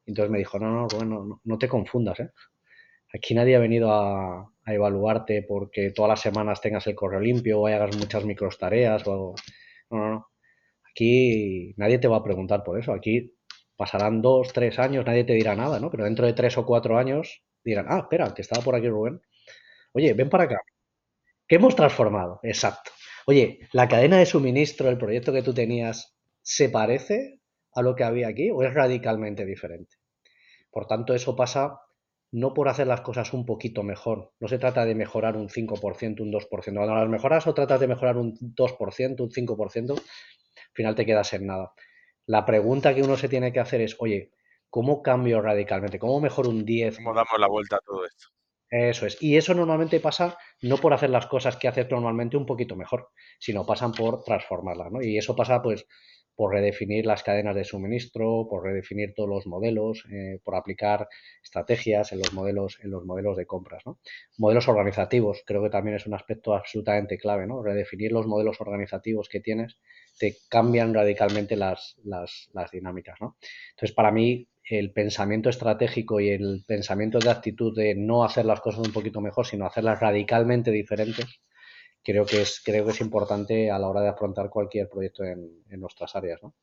entonces 0.05 0.31
me 0.31 0.39
dijo, 0.39 0.59
no, 0.59 0.71
no, 0.71 0.87
bueno, 0.87 1.41
no, 1.43 1.57
te 1.57 1.67
confundas, 1.69 2.17
Aquí 3.13 3.33
nadie 3.33 3.55
ha 3.55 3.59
venido 3.59 3.91
a, 3.91 4.51
evaluarte 4.65 5.43
porque 5.47 5.91
todas 5.91 6.09
las 6.09 6.21
semanas 6.21 6.61
tengas 6.61 6.85
el 6.87 6.95
correo 6.95 7.21
limpio 7.21 7.61
o 7.61 7.67
hagas 7.67 7.95
muchas 7.97 8.25
micros 8.25 8.57
tareas 8.57 9.07
o 9.07 9.13
algo. 9.13 9.35
No, 9.91 9.97
no, 9.97 10.09
no. 10.09 10.27
Aquí 10.91 11.73
nadie 11.77 11.99
te 11.99 12.07
va 12.09 12.17
a 12.17 12.23
preguntar 12.23 12.63
por 12.63 12.79
eso. 12.79 12.91
Aquí 12.93 13.36
pasarán 13.77 14.21
dos, 14.21 14.51
tres 14.51 14.79
años, 14.79 15.05
nadie 15.05 15.23
te 15.23 15.33
dirá 15.33 15.55
nada, 15.55 15.79
¿no? 15.79 15.89
Pero 15.89 16.03
dentro 16.03 16.25
de 16.25 16.33
tres 16.33 16.57
o 16.57 16.65
cuatro 16.65 16.97
años 16.97 17.43
dirán, 17.63 17.85
ah, 17.89 17.99
espera, 17.99 18.33
que 18.33 18.41
estaba 18.41 18.63
por 18.63 18.75
aquí 18.75 18.89
Rubén. 18.89 19.21
Oye, 19.93 20.13
ven 20.13 20.29
para 20.29 20.45
acá. 20.45 20.59
¿Qué 21.47 21.55
hemos 21.55 21.75
transformado? 21.75 22.39
Exacto. 22.43 22.91
Oye, 23.25 23.59
¿la 23.71 23.87
cadena 23.87 24.17
de 24.17 24.25
suministro, 24.25 24.89
el 24.89 24.97
proyecto 24.97 25.31
que 25.31 25.43
tú 25.43 25.53
tenías, 25.53 26.17
se 26.41 26.69
parece 26.69 27.39
a 27.73 27.81
lo 27.81 27.95
que 27.95 28.03
había 28.03 28.27
aquí 28.27 28.49
o 28.51 28.63
es 28.63 28.73
radicalmente 28.73 29.45
diferente? 29.45 29.95
Por 30.71 30.87
tanto, 30.87 31.13
eso 31.13 31.35
pasa 31.35 31.79
no 32.31 32.53
por 32.53 32.67
hacer 32.67 32.87
las 32.87 33.01
cosas 33.01 33.33
un 33.33 33.45
poquito 33.45 33.83
mejor. 33.83 34.33
No 34.39 34.47
se 34.47 34.59
trata 34.59 34.85
de 34.85 34.95
mejorar 34.95 35.37
un 35.37 35.49
5%, 35.49 36.21
un 36.21 36.31
2%. 36.31 36.47
Cuando 36.49 36.95
las 36.95 37.09
mejoras 37.09 37.47
o 37.47 37.53
tratas 37.53 37.79
de 37.79 37.87
mejorar 37.87 38.17
un 38.17 38.33
2%, 38.33 39.21
un 39.21 39.29
5%, 39.29 39.91
al 39.91 40.03
final 40.73 40.95
te 40.95 41.05
quedas 41.05 41.33
en 41.33 41.47
nada. 41.47 41.73
La 42.27 42.45
pregunta 42.45 42.93
que 42.93 43.01
uno 43.01 43.17
se 43.17 43.29
tiene 43.29 43.51
que 43.51 43.59
hacer 43.59 43.81
es, 43.81 43.95
oye, 43.99 44.31
¿cómo 44.69 45.01
cambio 45.01 45.41
radicalmente? 45.41 45.97
¿Cómo 45.97 46.19
mejor 46.19 46.47
un 46.47 46.65
10? 46.65 46.97
¿Cómo 46.97 47.13
damos 47.13 47.39
la 47.39 47.47
vuelta 47.47 47.77
a 47.77 47.79
todo 47.79 48.05
esto? 48.05 48.27
Eso 48.69 49.05
es. 49.05 49.21
Y 49.21 49.37
eso 49.37 49.53
normalmente 49.53 50.01
pasa 50.01 50.37
no 50.61 50.77
por 50.77 50.93
hacer 50.93 51.09
las 51.09 51.27
cosas 51.27 51.55
que 51.55 51.69
haces 51.69 51.89
normalmente 51.89 52.35
un 52.35 52.45
poquito 52.45 52.75
mejor, 52.75 53.09
sino 53.39 53.65
pasan 53.65 53.93
por 53.93 54.23
transformarlas, 54.23 54.91
¿no? 54.91 55.01
Y 55.01 55.17
eso 55.17 55.35
pasa, 55.37 55.61
pues, 55.61 55.85
por 56.37 56.53
redefinir 56.53 57.05
las 57.05 57.23
cadenas 57.23 57.55
de 57.55 57.65
suministro, 57.65 58.47
por 58.47 58.63
redefinir 58.63 59.13
todos 59.15 59.27
los 59.27 59.47
modelos, 59.47 60.05
eh, 60.11 60.39
por 60.43 60.55
aplicar 60.55 61.09
estrategias 61.43 62.13
en 62.13 62.19
los 62.19 62.31
modelos, 62.31 62.77
en 62.83 62.91
los 62.91 63.03
modelos 63.03 63.35
de 63.35 63.47
compras, 63.47 63.81
¿no? 63.85 63.99
Modelos 64.37 64.67
organizativos, 64.69 65.43
creo 65.45 65.63
que 65.63 65.71
también 65.71 65.97
es 65.97 66.05
un 66.05 66.13
aspecto 66.13 66.53
absolutamente 66.53 67.17
clave, 67.17 67.47
¿no? 67.47 67.63
Redefinir 67.63 68.11
los 68.11 68.27
modelos 68.27 68.61
organizativos 68.61 69.27
que 69.27 69.39
tienes 69.39 69.77
te 70.17 70.35
cambian 70.49 70.93
radicalmente 70.93 71.55
las, 71.55 71.95
las, 72.03 72.71
dinámicas. 72.71 73.17
¿no? 73.21 73.37
Entonces, 73.71 73.95
para 73.95 74.11
mí, 74.11 74.47
el 74.69 74.91
pensamiento 74.91 75.49
estratégico 75.49 76.19
y 76.19 76.29
el 76.29 76.63
pensamiento 76.67 77.19
de 77.19 77.29
actitud 77.29 77.75
de 77.75 77.95
no 77.95 78.23
hacer 78.23 78.45
las 78.45 78.59
cosas 78.59 78.85
un 78.85 78.93
poquito 78.93 79.21
mejor, 79.21 79.45
sino 79.45 79.65
hacerlas 79.65 79.99
radicalmente 79.99 80.71
diferentes, 80.71 81.39
creo 82.07 82.25
que 82.25 82.41
es, 82.41 82.61
creo 82.63 82.85
que 82.85 82.91
es 82.91 83.01
importante 83.01 83.69
a 83.69 83.77
la 83.77 83.89
hora 83.89 83.99
de 83.99 84.07
afrontar 84.07 84.49
cualquier 84.49 84.87
proyecto 84.87 85.25
en, 85.25 85.61
nuestras 85.71 86.15
áreas. 86.15 86.41
¿no? 86.41 86.55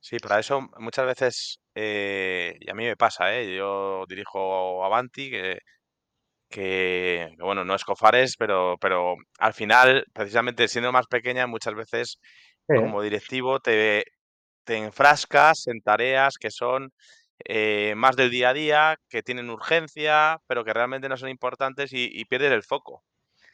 Sí, 0.00 0.18
para 0.18 0.40
eso 0.40 0.68
muchas 0.78 1.06
veces, 1.06 1.60
eh, 1.76 2.56
y 2.58 2.68
a 2.68 2.74
mí 2.74 2.84
me 2.86 2.96
pasa, 2.96 3.32
¿eh? 3.32 3.56
yo 3.56 4.04
dirijo 4.08 4.84
Avanti, 4.84 5.30
que 5.30 5.58
que, 6.48 7.34
bueno, 7.38 7.64
no 7.64 7.74
es 7.74 7.84
Cofares, 7.84 8.36
pero, 8.36 8.76
pero 8.80 9.16
al 9.38 9.52
final, 9.52 10.06
precisamente 10.12 10.68
siendo 10.68 10.92
más 10.92 11.06
pequeña, 11.06 11.46
muchas 11.46 11.74
veces 11.74 12.18
como 12.68 13.02
directivo 13.02 13.60
te, 13.60 14.04
te 14.64 14.76
enfrascas 14.76 15.66
en 15.68 15.80
tareas 15.80 16.36
que 16.38 16.50
son 16.50 16.92
eh, 17.44 17.94
más 17.96 18.16
del 18.16 18.30
día 18.30 18.50
a 18.50 18.54
día, 18.54 18.96
que 19.08 19.22
tienen 19.22 19.50
urgencia, 19.50 20.38
pero 20.46 20.64
que 20.64 20.72
realmente 20.72 21.08
no 21.08 21.16
son 21.16 21.28
importantes 21.28 21.92
y, 21.92 22.08
y 22.12 22.24
pierdes 22.26 22.52
el 22.52 22.62
foco. 22.62 23.04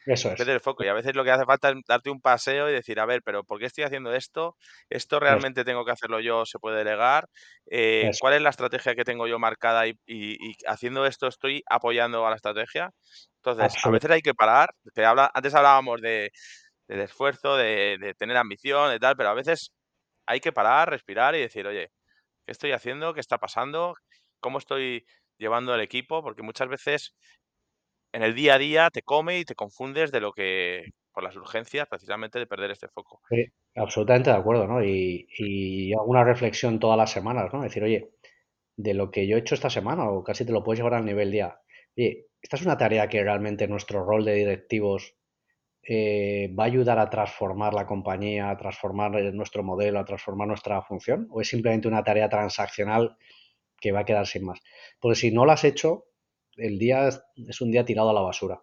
Eso 0.05 0.31
es. 0.31 0.39
el 0.39 0.59
foco. 0.59 0.83
Y 0.83 0.87
a 0.87 0.93
veces 0.93 1.15
lo 1.15 1.23
que 1.23 1.31
hace 1.31 1.45
falta 1.45 1.69
es 1.69 1.75
darte 1.87 2.09
un 2.09 2.21
paseo 2.21 2.69
y 2.69 2.73
decir, 2.73 2.99
a 2.99 3.05
ver, 3.05 3.21
pero 3.23 3.43
¿por 3.43 3.59
qué 3.59 3.65
estoy 3.65 3.83
haciendo 3.83 4.13
esto? 4.13 4.57
¿Esto 4.89 5.19
realmente 5.19 5.63
tengo 5.63 5.85
que 5.85 5.91
hacerlo 5.91 6.19
yo? 6.19 6.45
¿Se 6.45 6.59
puede 6.59 6.77
delegar? 6.77 7.29
Eh, 7.69 8.11
¿Cuál 8.19 8.33
es 8.33 8.41
la 8.41 8.49
estrategia 8.49 8.95
que 8.95 9.05
tengo 9.05 9.27
yo 9.27 9.39
marcada? 9.39 9.87
Y, 9.87 10.55
haciendo 10.67 11.05
esto 11.05 11.27
estoy 11.27 11.63
apoyando 11.69 12.25
a 12.25 12.29
la 12.29 12.35
estrategia. 12.35 12.91
Entonces, 13.37 13.73
a 13.83 13.89
veces 13.89 14.11
hay 14.11 14.21
que 14.21 14.33
parar. 14.33 14.73
Te 14.93 15.05
habla, 15.05 15.31
antes 15.33 15.53
hablábamos 15.53 16.01
de, 16.01 16.31
del 16.87 17.01
esfuerzo, 17.01 17.55
de, 17.57 17.97
de 17.99 18.13
tener 18.13 18.37
ambición, 18.37 18.91
de 18.91 18.99
tal, 18.99 19.15
pero 19.15 19.29
a 19.29 19.33
veces 19.33 19.71
hay 20.25 20.39
que 20.39 20.51
parar, 20.51 20.89
respirar 20.89 21.35
y 21.35 21.41
decir, 21.41 21.67
oye, 21.67 21.91
¿qué 22.45 22.51
estoy 22.51 22.71
haciendo? 22.71 23.13
¿Qué 23.13 23.19
está 23.19 23.37
pasando? 23.37 23.95
¿Cómo 24.39 24.57
estoy 24.57 25.05
llevando 25.37 25.73
el 25.75 25.81
equipo? 25.81 26.21
Porque 26.21 26.41
muchas 26.41 26.67
veces 26.67 27.15
en 28.13 28.23
el 28.23 28.35
día 28.35 28.55
a 28.55 28.59
día 28.59 28.89
te 28.91 29.01
come 29.01 29.39
y 29.39 29.45
te 29.45 29.55
confundes 29.55 30.11
de 30.11 30.21
lo 30.21 30.31
que, 30.31 30.93
por 31.11 31.23
las 31.23 31.35
urgencias, 31.35 31.87
precisamente 31.87 32.39
de 32.39 32.47
perder 32.47 32.71
este 32.71 32.87
foco. 32.87 33.21
Sí, 33.29 33.45
absolutamente 33.75 34.29
de 34.29 34.37
acuerdo, 34.37 34.67
¿no? 34.67 34.83
Y, 34.83 35.27
y 35.37 35.93
hago 35.93 36.05
una 36.05 36.23
reflexión 36.23 36.79
todas 36.79 36.97
las 36.97 37.11
semanas, 37.11 37.51
¿no? 37.51 37.63
Decir, 37.63 37.83
oye, 37.83 38.11
de 38.77 38.93
lo 38.93 39.11
que 39.11 39.27
yo 39.27 39.35
he 39.35 39.39
hecho 39.39 39.55
esta 39.55 39.69
semana, 39.69 40.09
o 40.09 40.23
casi 40.23 40.45
te 40.45 40.51
lo 40.51 40.63
puedes 40.63 40.79
llevar 40.79 40.93
al 40.93 41.05
nivel 41.05 41.31
día, 41.31 41.59
oye, 41.97 42.27
esta 42.41 42.55
es 42.55 42.65
una 42.65 42.77
tarea 42.77 43.09
que 43.09 43.23
realmente 43.23 43.67
nuestro 43.67 44.05
rol 44.05 44.25
de 44.25 44.35
directivos 44.35 45.15
eh, 45.81 46.53
va 46.57 46.63
a 46.63 46.67
ayudar 46.67 46.99
a 46.99 47.09
transformar 47.09 47.73
la 47.73 47.85
compañía, 47.85 48.49
a 48.49 48.57
transformar 48.57 49.11
nuestro 49.33 49.63
modelo, 49.63 49.99
a 49.99 50.05
transformar 50.05 50.47
nuestra 50.47 50.81
función, 50.81 51.27
o 51.31 51.41
es 51.41 51.47
simplemente 51.47 51.87
una 51.87 52.03
tarea 52.03 52.29
transaccional 52.29 53.17
que 53.79 53.91
va 53.91 54.01
a 54.01 54.05
quedar 54.05 54.27
sin 54.27 54.45
más. 54.45 54.59
Porque 54.99 55.15
si 55.15 55.31
no 55.31 55.45
lo 55.45 55.51
has 55.51 55.63
hecho, 55.63 56.05
el 56.57 56.79
día 56.79 57.09
es 57.35 57.61
un 57.61 57.71
día 57.71 57.85
tirado 57.85 58.09
a 58.09 58.13
la 58.13 58.21
basura. 58.21 58.61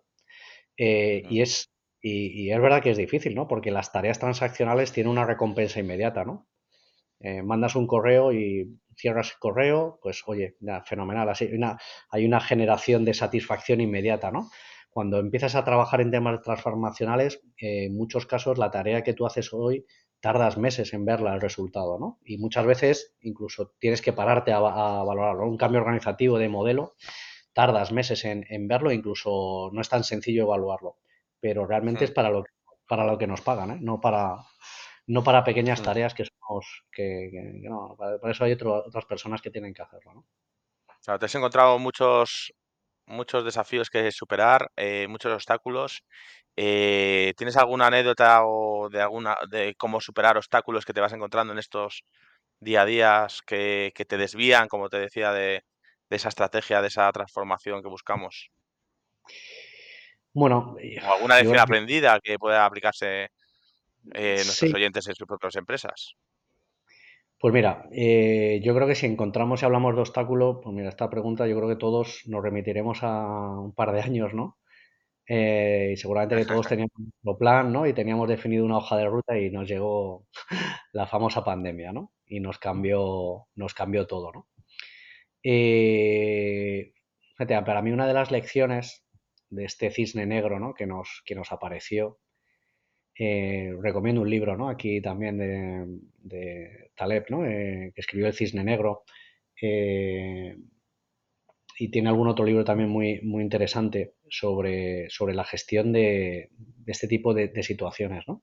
Eh, 0.77 1.23
y 1.29 1.43
es 1.43 1.71
Y, 2.03 2.51
es 2.51 2.61
verdad 2.61 2.83
que 2.83 2.91
es 2.93 2.97
difícil, 2.97 3.35
¿no? 3.35 3.47
Porque 3.47 3.71
las 3.71 3.93
tareas 3.93 4.19
transaccionales 4.19 4.93
tienen 4.93 5.11
una 5.11 5.27
recompensa 5.27 5.81
inmediata, 5.81 6.25
¿no? 6.25 6.49
Eh, 7.21 7.43
mandas 7.43 7.77
un 7.77 7.87
correo 7.87 8.33
y 8.33 8.81
cierras 8.97 9.33
el 9.33 9.39
correo, 9.39 9.99
pues 10.03 10.23
oye, 10.27 10.57
fenomenal. 10.87 11.29
Así, 11.29 11.45
hay, 11.45 11.55
una, 11.55 11.79
hay 12.11 12.25
una 12.25 12.41
generación 12.41 13.05
de 13.05 13.13
satisfacción 13.13 13.81
inmediata, 13.83 14.31
¿no? 14.31 14.51
Cuando 14.89 15.19
empiezas 15.19 15.55
a 15.55 15.65
trabajar 15.65 16.01
en 16.01 16.11
temas 16.11 16.41
transformacionales, 16.43 17.43
eh, 17.59 17.85
en 17.85 17.97
muchos 17.97 18.27
casos 18.27 18.59
la 18.59 18.71
tarea 18.71 19.03
que 19.03 19.13
tú 19.13 19.27
haces 19.27 19.53
hoy 19.53 19.85
tardas 20.21 20.59
meses 20.59 20.93
en 20.93 21.05
verla 21.05 21.35
el 21.35 21.41
resultado, 21.41 21.99
¿no? 21.99 22.19
Y 22.25 22.39
muchas 22.39 22.67
veces 22.67 23.15
incluso 23.21 23.73
tienes 23.79 24.03
que 24.03 24.13
pararte 24.13 24.53
a, 24.53 24.61
valorarlo. 24.61 25.49
Un 25.49 25.57
cambio 25.57 25.81
organizativo 25.81 26.39
de 26.39 26.49
modelo 26.49 26.95
tardas 27.61 27.93
meses 27.93 28.25
en, 28.25 28.69
verlo, 28.69 28.91
incluso 28.91 29.69
no 29.75 29.83
es 29.83 29.89
tan 29.91 30.03
sencillo 30.03 30.45
evaluarlo, 30.45 30.97
pero 31.41 31.67
realmente 31.67 32.07
es 32.07 32.11
para 32.11 32.31
lo, 32.31 32.43
para 32.89 33.05
lo 33.05 33.19
que 33.19 33.27
nos 33.27 33.43
pagan, 33.43 33.73
¿eh? 33.73 33.79
no 33.83 34.01
para 34.01 34.37
no 35.07 35.23
para 35.23 35.45
pequeñas 35.45 35.83
tareas 35.83 36.15
que 36.15 36.25
somos 36.25 36.85
que, 36.91 37.31
no, 37.69 37.97
para, 37.99 38.17
eso 38.31 38.45
hay 38.45 38.53
otras 38.53 39.05
personas 39.05 39.43
que 39.43 39.51
tienen 39.51 39.75
que 39.75 39.83
hacerlo, 39.83 40.15
¿no? 40.15 40.27
Claro, 41.05 41.19
te 41.19 41.27
has 41.27 41.35
encontrado 41.35 41.79
muchos 41.79 42.55
muchos 43.05 43.45
desafíos 43.45 43.91
que 43.91 44.11
superar, 44.11 44.71
eh, 44.77 45.07
muchos 45.09 45.31
obstáculos. 45.35 46.03
Eh, 46.57 47.35
¿Tienes 47.37 47.59
alguna 47.59 47.89
anécdota 47.89 48.47
o 48.47 48.89
de 48.89 49.03
alguna 49.03 49.37
de 49.51 49.75
cómo 49.77 50.01
superar 50.01 50.39
obstáculos 50.39 50.87
que 50.87 50.95
te 50.95 51.03
vas 51.03 51.13
encontrando 51.13 51.53
en 51.53 51.59
estos 51.59 52.05
día 52.61 52.83
a 52.83 52.87
días 52.87 53.43
que, 53.43 53.93
te 54.09 54.17
desvían, 54.17 54.69
como 54.69 54.89
te 54.89 54.99
decía, 54.99 55.33
de, 55.33 55.65
esa 56.17 56.29
estrategia, 56.29 56.81
de 56.81 56.89
esa 56.89 57.11
transformación 57.13 57.83
que 57.83 57.89
buscamos? 57.89 58.51
Bueno, 60.33 60.77
o 60.77 61.13
alguna 61.13 61.37
lección 61.37 61.59
aprendida 61.59 62.21
que 62.23 62.39
pueda 62.39 62.65
aplicarse 62.65 63.31
eh, 64.15 64.43
nuestros 64.45 64.75
oyentes 64.75 65.07
en 65.09 65.15
sus 65.15 65.27
propias 65.27 65.57
empresas. 65.57 66.15
Pues 67.41 67.55
mira, 67.55 67.89
eh, 67.91 68.61
yo 68.63 68.75
creo 68.75 68.87
que 68.87 68.95
si 68.95 69.07
encontramos 69.07 69.63
y 69.63 69.65
hablamos 69.65 69.95
de 69.95 70.03
obstáculo, 70.03 70.61
pues 70.61 70.75
mira, 70.77 70.91
esta 70.91 71.09
pregunta 71.09 71.47
yo 71.47 71.57
creo 71.57 71.69
que 71.71 71.77
todos 71.77 72.23
nos 72.27 72.43
remitiremos 72.43 73.03
a 73.03 73.59
un 73.59 73.75
par 73.75 73.93
de 73.93 74.03
años, 74.03 74.35
¿no? 74.35 74.59
Eh, 75.27 75.93
y 75.95 75.97
seguramente 75.97 76.37
que 76.37 76.45
todos 76.45 76.67
teníamos 76.69 76.93
un 76.97 77.39
plan, 77.39 77.73
¿no? 77.73 77.87
Y 77.87 77.95
teníamos 77.95 78.29
definido 78.29 78.65
una 78.65 78.77
hoja 78.77 78.97
de 78.99 79.07
ruta 79.07 79.39
y 79.39 79.51
nos 79.51 79.67
llegó 79.67 80.27
la 80.93 81.07
famosa 81.07 81.43
pandemia, 81.43 81.93
¿no? 81.93 82.13
Y 82.27 82.41
nos 82.41 82.59
cambió, 82.59 83.47
nos 83.55 83.73
cambió 83.73 84.07
todo, 84.07 84.33
¿no? 84.33 84.49
Eh, 85.43 86.93
para 87.37 87.83
mí 87.83 87.91
una 87.91 88.07
de 88.07 88.15
las 88.15 88.31
lecciones 88.31 89.05
de 89.49 89.65
este 89.65 89.91
cisne 89.91 90.27
negro, 90.27 90.61
¿no? 90.61 90.75
Que 90.75 90.87
nos, 90.87 91.23
que 91.25 91.35
nos 91.35 91.53
apareció 91.53 92.19
eh, 93.23 93.75
recomiendo 93.83 94.23
un 94.23 94.31
libro, 94.31 94.57
¿no? 94.57 94.71
Aquí 94.71 95.03
también 95.03 95.37
de, 95.37 96.91
Taleb, 96.97 97.27
¿no? 97.29 97.45
Eh, 97.45 97.93
que 97.95 98.01
escribió 98.01 98.27
El 98.27 98.33
Cisne 98.33 98.65
Negro. 98.65 99.03
Eh, 99.61 100.57
y 101.79 101.91
tiene 101.91 102.09
algún 102.09 102.29
otro 102.29 102.47
libro 102.47 102.65
también 102.65 102.89
muy, 102.89 103.21
muy 103.23 103.43
interesante 103.43 104.15
sobre, 104.31 105.11
sobre 105.11 105.35
la 105.35 105.45
gestión 105.45 105.93
de, 105.93 106.49
este 106.87 107.09
tipo 107.09 107.35
de, 107.35 107.63
situaciones, 107.63 108.25
¿no? 108.27 108.41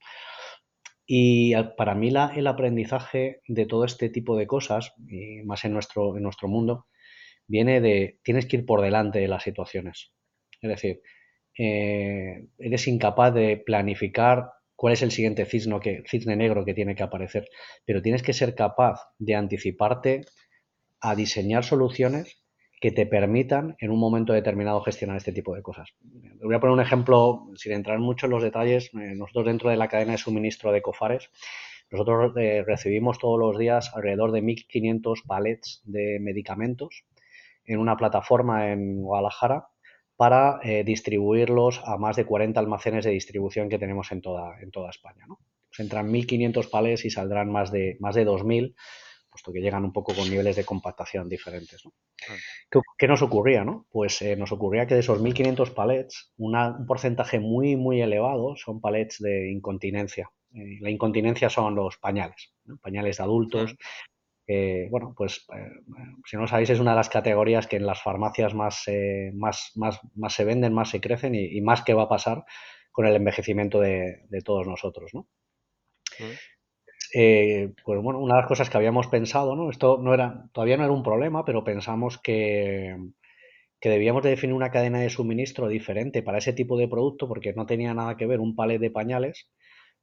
Y 1.07 1.55
para 1.77 1.95
mí 1.95 2.11
la, 2.11 2.33
el 2.35 2.47
aprendizaje 2.47 3.41
de 3.47 3.65
todo 3.65 3.85
este 3.85 4.09
tipo 4.09 4.35
de 4.35 4.45
cosas, 4.45 4.93
y 5.07 5.41
más 5.45 5.63
en 5.63 5.71
nuestro, 5.71 6.17
en 6.17 6.23
nuestro 6.23 6.49
mundo, 6.49 6.87
viene 7.47 7.79
de 7.79 8.19
tienes 8.23 8.45
que 8.45 8.57
ir 8.57 8.65
por 8.65 8.81
delante 8.81 9.19
de 9.19 9.29
las 9.29 9.43
situaciones. 9.43 10.11
Es 10.61 10.69
decir, 10.69 11.01
eres 11.57 12.87
incapaz 12.87 13.33
de 13.33 13.57
planificar 13.57 14.51
cuál 14.75 14.93
es 14.93 15.01
el 15.01 15.11
siguiente 15.11 15.45
cisne, 15.45 15.79
que, 15.79 16.03
cisne 16.05 16.35
negro 16.35 16.65
que 16.65 16.73
tiene 16.73 16.95
que 16.95 17.03
aparecer, 17.03 17.47
pero 17.85 18.01
tienes 18.01 18.21
que 18.21 18.33
ser 18.33 18.53
capaz 18.53 18.99
de 19.17 19.35
anticiparte 19.35 20.21
a 20.99 21.15
diseñar 21.15 21.63
soluciones 21.63 22.43
que 22.79 22.91
te 22.91 23.05
permitan 23.05 23.75
en 23.79 23.91
un 23.91 23.99
momento 23.99 24.33
determinado 24.33 24.81
gestionar 24.81 25.17
este 25.17 25.33
tipo 25.33 25.55
de 25.55 25.61
cosas. 25.61 25.89
Voy 26.41 26.53
a 26.53 26.59
poner 26.59 26.73
un 26.73 26.81
ejemplo, 26.81 27.47
sin 27.55 27.73
entrar 27.73 27.99
mucho 27.99 28.27
en 28.27 28.31
los 28.31 28.43
detalles, 28.43 28.91
eh, 28.93 29.15
nosotros 29.15 29.45
dentro 29.45 29.69
de 29.69 29.77
la 29.77 29.87
cadena 29.87 30.11
de 30.11 30.17
suministro 30.17 30.71
de 30.71 30.81
Cofares, 30.81 31.29
nosotros 31.89 32.33
eh, 32.37 32.63
recibimos 32.67 33.17
todos 33.17 33.39
los 33.39 33.57
días 33.57 33.91
alrededor 33.95 34.31
de 34.31 34.43
1.500 34.43 35.25
palets 35.25 35.81
de 35.85 36.19
medicamentos 36.19 37.05
en 37.65 37.79
una 37.79 37.97
plataforma 37.97 38.71
en 38.71 39.01
Guadalajara 39.01 39.67
para 40.15 40.59
eh, 40.63 40.83
distribuirlos 40.83 41.81
a 41.85 41.97
más 41.97 42.15
de 42.15 42.25
40 42.25 42.59
almacenes 42.59 43.05
de 43.05 43.11
distribución 43.11 43.69
que 43.69 43.79
tenemos 43.79 44.11
en 44.11 44.21
toda, 44.21 44.59
en 44.61 44.71
toda 44.71 44.89
España. 44.89 45.25
¿no? 45.27 45.39
Pues 45.69 45.79
entran 45.79 46.11
1.500 46.11 46.69
palés 46.69 47.05
y 47.05 47.09
saldrán 47.09 47.51
más 47.51 47.71
de, 47.71 47.97
más 47.99 48.15
de 48.15 48.25
2.000, 48.25 48.75
puesto 49.37 49.53
que 49.53 49.61
llegan 49.61 49.85
un 49.85 49.93
poco 49.93 50.15
con 50.15 50.27
niveles 50.27 50.55
de 50.55 50.65
compactación 50.65 51.29
diferentes. 51.29 51.85
¿no? 51.85 51.93
¿Qué, 52.97 53.07
nos 53.07 53.21
ocurría? 53.21 53.63
No? 53.63 53.85
Pues 53.91 54.19
eh, 54.23 54.35
nos 54.35 54.51
ocurría 54.51 54.87
que 54.87 54.95
de 54.95 55.01
esos 55.01 55.21
1.500 55.21 55.73
palets, 55.75 56.33
un 56.37 56.55
porcentaje 56.87 57.39
muy, 57.39 57.75
muy 57.75 58.01
elevado 58.01 58.55
son 58.55 58.81
palets 58.81 59.21
de 59.21 59.51
incontinencia. 59.51 60.31
Eh, 60.55 60.79
la 60.81 60.89
incontinencia 60.89 61.49
son 61.49 61.75
los 61.75 61.97
pañales, 61.97 62.51
pañales 62.81 63.17
de 63.17 63.23
adultos, 63.23 63.75
bueno, 64.89 65.13
pues 65.15 65.45
eh, 65.53 65.69
si 66.25 66.37
no 66.37 66.43
lo 66.43 66.47
sabéis, 66.47 66.69
es 66.69 66.79
una 66.79 66.91
de 66.91 66.97
las 66.97 67.09
categorías 67.09 67.67
que 67.67 67.75
en 67.75 67.85
las 67.85 68.01
farmacias 68.01 68.53
más, 68.53 68.85
más, 69.33 69.71
más, 69.75 69.99
más, 70.15 70.33
se 70.33 70.45
venden, 70.45 70.73
más 70.73 70.89
se 70.89 71.01
crecen 71.01 71.35
y, 71.35 71.59
más 71.61 71.83
que 71.83 71.93
va 71.93 72.03
a 72.03 72.09
pasar 72.09 72.45
con 72.91 73.05
el 73.05 73.15
envejecimiento 73.15 73.81
de, 73.81 74.25
todos 74.45 74.65
nosotros, 74.65 75.13
¿no? 75.13 75.27
Eh, 77.13 77.73
pues 77.85 78.01
bueno, 78.01 78.19
una 78.19 78.35
de 78.35 78.41
las 78.41 78.47
cosas 78.47 78.69
que 78.69 78.77
habíamos 78.77 79.07
pensado, 79.07 79.55
¿no? 79.55 79.69
Esto 79.69 79.97
no 79.97 80.13
era, 80.13 80.49
todavía 80.53 80.77
no 80.77 80.83
era 80.83 80.93
un 80.93 81.03
problema, 81.03 81.45
pero 81.45 81.63
pensamos 81.63 82.17
que, 82.19 82.95
que 83.79 83.89
debíamos 83.89 84.23
de 84.23 84.31
definir 84.31 84.55
una 84.55 84.71
cadena 84.71 84.99
de 84.99 85.09
suministro 85.09 85.67
diferente 85.67 86.23
para 86.23 86.39
ese 86.39 86.53
tipo 86.53 86.77
de 86.77 86.87
producto 86.87 87.27
porque 87.27 87.53
no 87.53 87.65
tenía 87.65 87.93
nada 87.93 88.17
que 88.17 88.25
ver 88.25 88.39
un 88.39 88.55
palet 88.55 88.79
de 88.79 88.91
pañales 88.91 89.49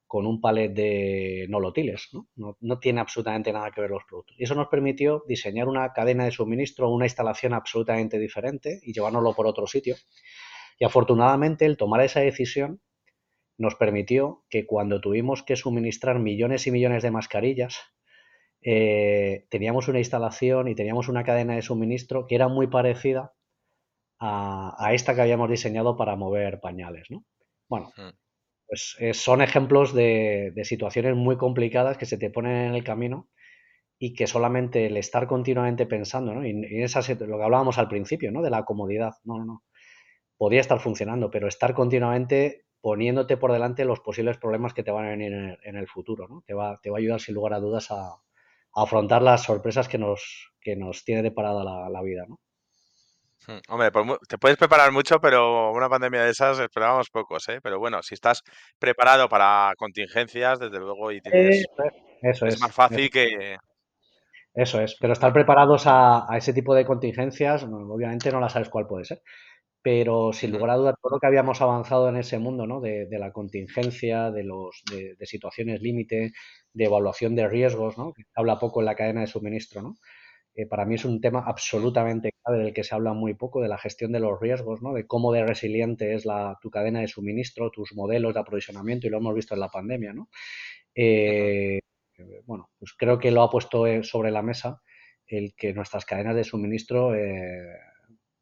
con 0.07 0.27
un 0.27 0.41
palet 0.41 0.73
de 0.73 1.47
nolotiles. 1.49 2.09
¿no? 2.13 2.57
¿no? 2.61 2.79
tiene 2.79 3.01
absolutamente 3.01 3.53
nada 3.53 3.71
que 3.71 3.81
ver 3.81 3.91
los 3.91 4.05
productos. 4.05 4.37
Y 4.39 4.45
eso 4.45 4.55
nos 4.55 4.69
permitió 4.69 5.25
diseñar 5.27 5.69
una 5.69 5.93
cadena 5.93 6.25
de 6.25 6.31
suministro, 6.31 6.91
una 6.91 7.07
instalación 7.07 7.55
absolutamente 7.55 8.19
diferente 8.19 8.81
y 8.83 8.93
llevárnoslo 8.93 9.35
por 9.35 9.47
otro 9.47 9.67
sitio. 9.67 9.97
Y 10.79 10.85
afortunadamente 10.85 11.67
el 11.67 11.77
tomar 11.77 12.01
esa 12.03 12.21
decisión 12.21 12.81
nos 13.57 13.75
permitió 13.77 14.45
que 14.49 14.67
cuando 14.67 15.01
tuvimos 15.01 15.43
que 15.43 15.57
suministrar 15.57 16.19
millones 16.19 16.67
y 16.67 16.71
millones 16.71 17.03
de 17.03 17.11
mascarillas, 17.11 17.79
eh, 18.63 19.47
teníamos 19.51 19.89
una 19.89 19.99
instalación 19.99 20.69
y 20.69 20.75
teníamos 20.75 21.09
una 21.09 21.25
cadena 21.25 21.55
de 21.55 21.63
suministro 21.63 22.27
que 22.27 22.35
era 22.35 22.49
muy 22.49 22.67
parecida 22.67 23.33
a, 24.19 24.91
esta 24.93 25.15
que 25.15 25.21
habíamos 25.21 25.51
diseñado 25.51 25.97
para 25.97 26.17
mover 26.17 26.61
pañales. 26.61 27.11
¿no? 27.11 27.25
Bueno, 27.69 27.93
pues 28.67 28.97
eh, 28.99 29.15
son 29.15 29.43
ejemplos 29.43 29.95
de, 29.95 30.53
situaciones 30.65 31.15
muy 31.15 31.37
complicadas 31.37 31.99
que 31.99 32.07
se 32.07 32.19
te 32.19 32.31
ponen 32.31 32.69
en 32.69 32.75
el 32.75 32.85
camino 32.85 33.29
y 33.99 34.15
que 34.15 34.27
solamente 34.27 34.87
el 34.87 34.97
estar 34.97 35.27
continuamente 35.27 35.87
pensando, 35.87 36.35
¿no? 36.35 36.45
Y, 36.47 36.83
esa, 36.83 37.01
lo 37.15 37.39
que 37.39 37.45
hablábamos 37.45 37.79
al 37.79 37.89
principio, 37.89 38.33
¿no? 38.33 38.43
De 38.43 38.51
la 38.51 38.65
comodidad, 38.65 39.13
no, 39.25 39.39
no, 39.39 39.45
no. 39.45 39.65
Podía 40.37 40.61
estar 40.61 40.81
funcionando, 40.81 41.31
pero 41.31 41.47
estar 41.47 41.75
continuamente 41.75 42.65
poniéndote 42.85 43.39
por 43.39 43.51
delante 43.51 43.87
los 43.87 44.01
posibles 44.01 44.37
problemas 44.37 44.75
que 44.75 44.83
te 44.83 44.91
van 44.91 45.07
a 45.07 45.09
venir 45.09 45.33
en 45.33 45.77
el, 45.77 45.89
futuro, 45.89 46.29
¿no? 46.29 46.43
Te 46.47 46.53
va, 46.53 46.79
te 46.83 46.91
va 46.91 46.99
a 46.99 47.01
ayudar 47.01 47.19
sin 47.19 47.35
lugar 47.35 47.55
a 47.55 47.59
dudas 47.59 47.91
a, 47.91 48.17
afrontar 48.75 49.23
las 49.23 49.43
sorpresas 49.43 49.89
que 49.89 49.97
nos, 49.97 50.53
que 50.61 50.77
nos 50.77 51.03
tiene 51.03 51.23
deparada 51.23 51.65
la, 51.65 51.89
la 51.89 52.03
vida, 52.03 52.27
¿no? 52.29 52.39
Hmm, 53.47 53.61
hombre, 53.71 53.91
te 54.29 54.37
puedes 54.37 54.59
preparar 54.59 54.93
mucho, 54.93 55.19
pero 55.19 55.73
una 55.73 55.89
pandemia 55.89 56.25
de 56.25 56.33
esas 56.33 56.59
esperábamos 56.59 57.09
pocos, 57.09 57.49
¿eh? 57.49 57.59
Pero 57.63 57.79
bueno, 57.79 58.03
si 58.03 58.13
estás 58.13 58.43
preparado 58.79 59.31
para 59.31 59.73
contingencias, 59.79 60.59
desde 60.59 60.79
luego, 60.79 61.11
y 61.11 61.23
tienes... 61.23 61.65
Eso 62.21 62.45
es. 62.45 62.61
más 62.61 62.75
fácil 62.75 63.09
que... 63.09 63.57
Eso 64.53 64.79
es, 64.83 64.95
pero 65.01 65.15
estar 65.15 65.33
preparados 65.33 65.85
a, 65.87 66.27
ese 66.37 66.53
tipo 66.53 66.75
de 66.75 66.85
contingencias, 66.85 67.65
obviamente 67.65 68.31
no 68.31 68.41
la 68.41 68.51
sabes 68.51 68.69
cuál 68.69 68.87
puede 68.87 69.07
ser, 69.07 69.23
pero 69.85 70.33
sin 70.33 70.51
lugar 70.53 70.71
a 70.71 70.77
dudas, 70.77 70.95
todo 71.03 71.17
lo 71.17 71.21
que 71.21 71.27
habíamos 71.27 71.61
avanzado 71.61 72.09
en 72.09 72.17
ese 72.17 72.39
mundo, 72.39 72.67
¿no? 72.67 72.81
De, 72.81 73.07
la 73.11 73.33
contingencia, 73.33 74.31
de, 74.31 74.43
los, 74.43 74.83
de, 74.91 75.15
de 75.15 75.27
situaciones 75.27 75.83
límite, 75.83 76.33
de 76.73 76.85
evaluación 76.85 77.37
de 77.37 77.47
riesgos, 77.47 77.99
¿no? 77.99 78.15
Que 78.15 78.23
habla 78.35 78.59
poco 78.59 78.81
en 78.81 78.87
la 78.87 78.95
cadena 78.95 79.21
de 79.21 79.27
suministro, 79.27 79.83
¿no? 79.83 79.97
para 80.71 80.85
mí 80.85 80.95
es 80.95 81.05
un 81.05 81.21
tema 81.21 81.43
absolutamente 81.45 82.31
clave 82.41 82.63
del 82.63 82.73
que 82.73 82.85
se 82.85 82.95
habla 82.95 83.13
muy 83.13 83.35
poco, 83.35 83.61
de 83.61 83.69
la 83.69 83.77
gestión 83.77 84.13
de 84.13 84.21
los 84.21 84.41
riesgos, 84.41 84.81
¿no? 84.83 84.93
de 84.93 85.05
cómo 85.05 85.33
de 85.33 85.45
resiliente 85.45 86.15
es 86.15 86.25
la, 86.25 86.57
tu 86.63 86.71
cadena 86.71 87.01
de 87.01 87.09
suministro, 87.09 87.73
tus 87.73 87.93
modelos 87.93 88.35
de 88.35 88.41
aprovisionamiento, 88.41 89.07
y 89.07 89.11
lo 89.11 89.19
hemos 89.19 89.35
visto 89.35 89.55
en 89.55 89.61
la 89.61 89.69
pandemia. 89.69 90.13
¿no? 90.13 90.29
Eh, 90.95 91.81
bueno, 92.45 92.71
pues 92.79 92.93
creo 92.97 93.19
que 93.19 93.33
lo 93.33 93.43
ha 93.43 93.51
puesto 93.51 93.87
eh, 93.89 94.05
sobre 94.05 94.31
la 94.31 94.43
mesa 94.43 94.81
el 95.27 95.55
que 95.57 95.73
nuestras 95.73 96.05
cadenas 96.05 96.37
de 96.37 96.45
suministro 96.45 97.15
eh, 97.15 97.77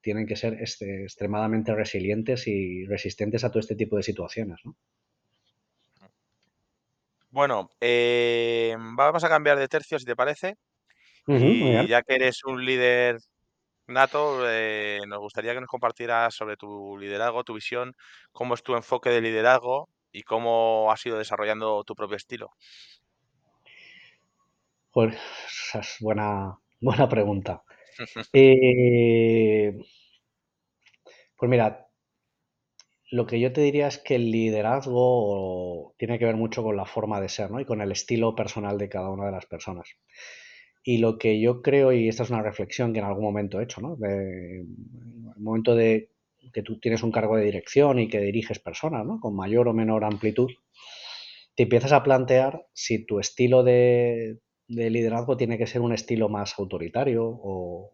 tienen 0.02 0.26
que 0.26 0.36
ser 0.36 0.54
este, 0.60 1.04
extremadamente 1.04 1.74
resilientes 1.74 2.46
y 2.46 2.84
resistentes 2.86 3.44
a 3.44 3.50
todo 3.50 3.60
este 3.60 3.76
tipo 3.76 3.96
de 3.96 4.02
situaciones. 4.02 4.60
¿no? 4.64 4.76
Bueno, 7.30 7.70
eh, 7.80 8.76
vamos 8.78 9.24
a 9.24 9.28
cambiar 9.28 9.58
de 9.58 9.68
tercio, 9.68 9.98
si 9.98 10.04
te 10.04 10.16
parece. 10.16 10.56
Y 11.26 11.86
ya 11.86 12.02
que 12.02 12.16
eres 12.16 12.44
un 12.44 12.64
líder 12.64 13.18
nato, 13.86 14.40
eh, 14.48 15.00
nos 15.06 15.20
gustaría 15.20 15.54
que 15.54 15.60
nos 15.60 15.68
compartieras 15.68 16.34
sobre 16.34 16.56
tu 16.56 16.98
liderazgo, 16.98 17.44
tu 17.44 17.54
visión, 17.54 17.94
cómo 18.32 18.54
es 18.54 18.62
tu 18.62 18.74
enfoque 18.74 19.10
de 19.10 19.20
liderazgo 19.20 19.88
y 20.10 20.22
cómo 20.22 20.90
has 20.90 21.04
ido 21.06 21.18
desarrollando 21.18 21.84
tu 21.84 21.94
propio 21.94 22.16
estilo. 22.16 22.50
Pues 24.92 25.16
esa 25.46 25.80
es 25.80 25.96
buena, 26.00 26.58
buena 26.80 27.08
pregunta. 27.08 27.62
Eh, 28.32 29.72
pues 31.36 31.50
mira, 31.50 31.88
lo 33.10 33.26
que 33.26 33.38
yo 33.40 33.52
te 33.52 33.60
diría 33.60 33.88
es 33.88 33.98
que 33.98 34.14
el 34.14 34.30
liderazgo 34.30 35.94
tiene 35.98 36.18
que 36.18 36.24
ver 36.24 36.36
mucho 36.36 36.62
con 36.62 36.76
la 36.76 36.86
forma 36.86 37.20
de 37.20 37.28
ser, 37.28 37.50
¿no? 37.50 37.60
Y 37.60 37.64
con 37.66 37.80
el 37.82 37.92
estilo 37.92 38.34
personal 38.34 38.78
de 38.78 38.88
cada 38.88 39.10
una 39.10 39.26
de 39.26 39.32
las 39.32 39.46
personas. 39.46 39.88
Y 40.84 40.98
lo 40.98 41.18
que 41.18 41.40
yo 41.40 41.62
creo, 41.62 41.92
y 41.92 42.08
esta 42.08 42.24
es 42.24 42.30
una 42.30 42.42
reflexión 42.42 42.92
que 42.92 43.00
en 43.00 43.04
algún 43.06 43.24
momento 43.24 43.60
he 43.60 43.64
hecho, 43.64 43.80
¿no? 43.80 43.96
De, 43.96 44.60
el 44.60 45.42
momento 45.42 45.74
de 45.74 46.10
que 46.52 46.62
tú 46.62 46.80
tienes 46.80 47.02
un 47.02 47.12
cargo 47.12 47.36
de 47.36 47.44
dirección 47.44 47.98
y 47.98 48.08
que 48.08 48.20
diriges 48.20 48.58
personas, 48.58 49.06
¿no? 49.06 49.20
Con 49.20 49.36
mayor 49.36 49.68
o 49.68 49.74
menor 49.74 50.04
amplitud, 50.04 50.50
te 51.54 51.64
empiezas 51.64 51.92
a 51.92 52.02
plantear 52.02 52.66
si 52.72 53.04
tu 53.04 53.18
estilo 53.20 53.62
de, 53.62 54.38
de 54.74 54.90
liderazgo 54.90 55.36
tiene 55.36 55.58
que 55.58 55.66
ser 55.66 55.80
un 55.80 55.92
estilo 55.92 56.28
más 56.28 56.58
autoritario 56.58 57.24
o, 57.26 57.92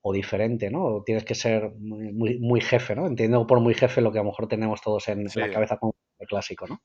o 0.00 0.12
diferente, 0.12 0.70
¿no? 0.70 1.02
Tienes 1.04 1.24
que 1.24 1.34
ser 1.34 1.70
muy, 1.78 2.12
muy, 2.12 2.38
muy, 2.38 2.60
jefe, 2.60 2.94
¿no? 2.94 3.06
Entiendo 3.06 3.46
por 3.46 3.60
muy 3.60 3.74
jefe 3.74 4.00
lo 4.00 4.12
que 4.12 4.18
a 4.18 4.22
lo 4.22 4.30
mejor 4.30 4.48
tenemos 4.48 4.80
todos 4.80 5.08
en, 5.08 5.26
la 5.34 5.50
cabeza 5.50 5.78
como 5.78 5.94
clásico, 6.28 6.66
¿no? 6.66 6.82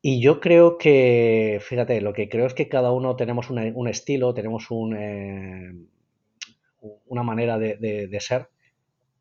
Y 0.00 0.20
yo 0.20 0.38
creo 0.40 0.78
que, 0.78 1.58
fíjate, 1.60 2.00
lo 2.00 2.12
que 2.12 2.28
creo 2.28 2.46
es 2.46 2.54
que 2.54 2.68
cada 2.68 2.92
uno 2.92 3.16
tenemos 3.16 3.50
una, 3.50 3.62
un 3.74 3.88
estilo, 3.88 4.34
tenemos 4.34 4.70
un, 4.70 4.96
eh, 4.96 5.72
una 7.06 7.22
manera 7.22 7.58
de, 7.58 7.76
de, 7.76 8.06
de, 8.06 8.20
ser 8.20 8.48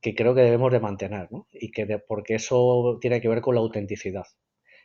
que 0.01 0.13
creo 0.13 0.35
que 0.35 0.41
debemos 0.41 0.71
de 0.71 0.79
mantener, 0.79 1.31
¿no? 1.31 1.47
Y 1.51 1.71
que 1.71 1.85
de, 1.85 1.99
porque 1.99 2.35
eso 2.35 2.99
tiene 3.01 3.19
que 3.21 3.29
ver 3.29 3.41
con 3.41 3.55
la 3.55 3.61
autenticidad. 3.61 4.25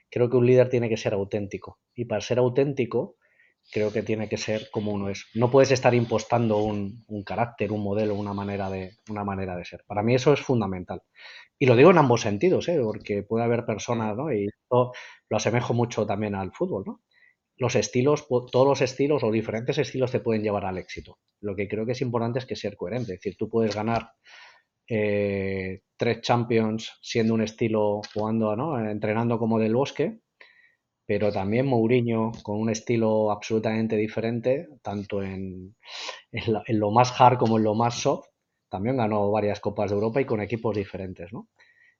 Creo 0.08 0.30
que 0.30 0.36
un 0.36 0.46
líder 0.46 0.68
tiene 0.68 0.88
que 0.88 0.96
ser 0.96 1.12
auténtico. 1.12 1.78
Y 1.94 2.06
para 2.06 2.20
ser 2.20 2.38
auténtico, 2.38 3.16
creo 3.72 3.92
que 3.92 4.02
tiene 4.02 4.28
que 4.28 4.36
ser 4.36 4.68
como 4.70 4.92
uno 4.92 5.08
es. 5.08 5.26
No 5.34 5.50
puedes 5.50 5.70
estar 5.70 5.94
impostando 5.94 6.58
un, 6.58 7.04
un, 7.08 7.22
carácter, 7.22 7.72
un 7.72 7.82
modelo, 7.82 8.14
una 8.14 8.34
manera, 8.34 8.70
de, 8.70 8.92
una 9.08 9.24
manera 9.24 9.56
de 9.56 9.64
ser. 9.64 9.84
Para 9.86 10.02
mí 10.02 10.14
eso 10.14 10.32
es 10.32 10.40
fundamental. 10.40 11.02
Y 11.58 11.66
lo 11.66 11.76
digo 11.76 11.90
en 11.90 11.98
ambos 11.98 12.22
sentidos, 12.22 12.68
¿eh? 12.68 12.80
porque 12.82 13.22
puede 13.22 13.44
haber 13.44 13.66
personas, 13.66 14.16
¿no? 14.16 14.32
y 14.32 14.46
esto 14.46 14.92
lo 15.28 15.36
asemejo 15.36 15.74
mucho 15.74 16.06
también 16.06 16.34
al 16.34 16.52
fútbol, 16.52 16.84
¿no? 16.86 17.02
Los 17.58 17.76
estilos, 17.76 18.26
todos 18.26 18.66
los 18.66 18.80
estilos 18.80 19.22
o 19.22 19.30
diferentes 19.30 19.76
estilos 19.76 20.10
te 20.10 20.20
pueden 20.20 20.42
llevar 20.42 20.64
al 20.64 20.78
éxito. 20.78 21.18
Lo 21.42 21.54
que 21.54 21.68
creo 21.68 21.84
que 21.84 21.92
es 21.92 22.00
importante 22.00 22.38
es 22.38 22.46
que 22.46 22.56
ser 22.56 22.74
coherente. 22.74 23.12
Es 23.12 23.20
decir, 23.20 23.36
tú 23.36 23.50
puedes 23.50 23.74
ganar 23.74 24.12
eh, 24.88 25.82
tres 25.98 26.22
Champions 26.22 26.98
siendo 27.02 27.34
un 27.34 27.42
estilo 27.42 28.00
jugando, 28.14 28.56
¿no? 28.56 28.82
entrenando 28.88 29.38
como 29.38 29.58
del 29.58 29.74
bosque, 29.74 30.20
pero 31.10 31.32
también 31.32 31.66
Mourinho 31.66 32.30
con 32.44 32.60
un 32.60 32.70
estilo 32.70 33.32
absolutamente 33.32 33.96
diferente, 33.96 34.68
tanto 34.80 35.24
en, 35.24 35.74
en, 36.30 36.52
la, 36.52 36.62
en, 36.64 36.78
lo 36.78 36.92
más 36.92 37.20
hard 37.20 37.36
como 37.36 37.58
en 37.58 37.64
lo 37.64 37.74
más 37.74 37.96
soft, 37.96 38.28
también 38.68 38.96
ganó 38.96 39.28
varias 39.32 39.58
Copas 39.58 39.90
de 39.90 39.96
Europa 39.96 40.20
y 40.20 40.24
con 40.24 40.40
equipos 40.40 40.76
diferentes, 40.76 41.32
¿no? 41.32 41.48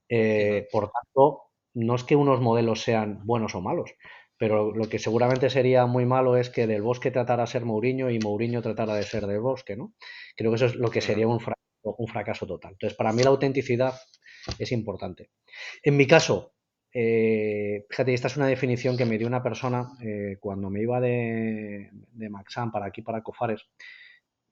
Eh, 0.08 0.68
por 0.70 0.92
tanto, 0.92 1.42
no 1.74 1.96
es 1.96 2.04
que 2.04 2.14
unos 2.14 2.40
modelos 2.40 2.82
sean 2.82 3.26
buenos 3.26 3.56
o 3.56 3.60
malos, 3.60 3.90
pero 4.36 4.72
lo 4.72 4.88
que 4.88 5.00
seguramente 5.00 5.50
sería 5.50 5.86
muy 5.86 6.06
malo 6.06 6.36
es 6.36 6.48
que 6.48 6.68
del 6.68 6.82
Bosque 6.82 7.10
tratara 7.10 7.42
de 7.42 7.50
ser 7.50 7.64
Mourinho 7.64 8.10
y 8.10 8.20
Mourinho 8.20 8.62
tratara 8.62 8.94
de 8.94 9.02
ser 9.02 9.26
del 9.26 9.40
Bosque, 9.40 9.74
¿no? 9.74 9.92
Creo 10.36 10.52
que 10.52 10.54
eso 10.54 10.66
es 10.66 10.76
lo 10.76 10.88
que 10.88 11.00
sería 11.00 11.26
un 11.26 11.40
fracaso, 11.40 11.96
un 11.98 12.06
fracaso 12.06 12.46
total. 12.46 12.74
Entonces, 12.74 12.96
para 12.96 13.12
mí 13.12 13.24
la 13.24 13.30
autenticidad 13.30 13.92
es 14.56 14.70
importante. 14.70 15.30
En 15.82 15.96
mi 15.96 16.06
caso, 16.06 16.52
eh, 16.92 17.86
fíjate, 17.88 18.14
esta 18.14 18.28
es 18.28 18.36
una 18.36 18.46
definición 18.46 18.96
que 18.96 19.04
me 19.04 19.18
dio 19.18 19.26
una 19.26 19.42
persona 19.42 19.92
eh, 20.02 20.36
cuando 20.40 20.70
me 20.70 20.82
iba 20.82 21.00
de, 21.00 21.90
de 21.92 22.30
Maxam 22.30 22.72
para 22.72 22.86
aquí, 22.86 23.02
para 23.02 23.22
Cofares. 23.22 23.62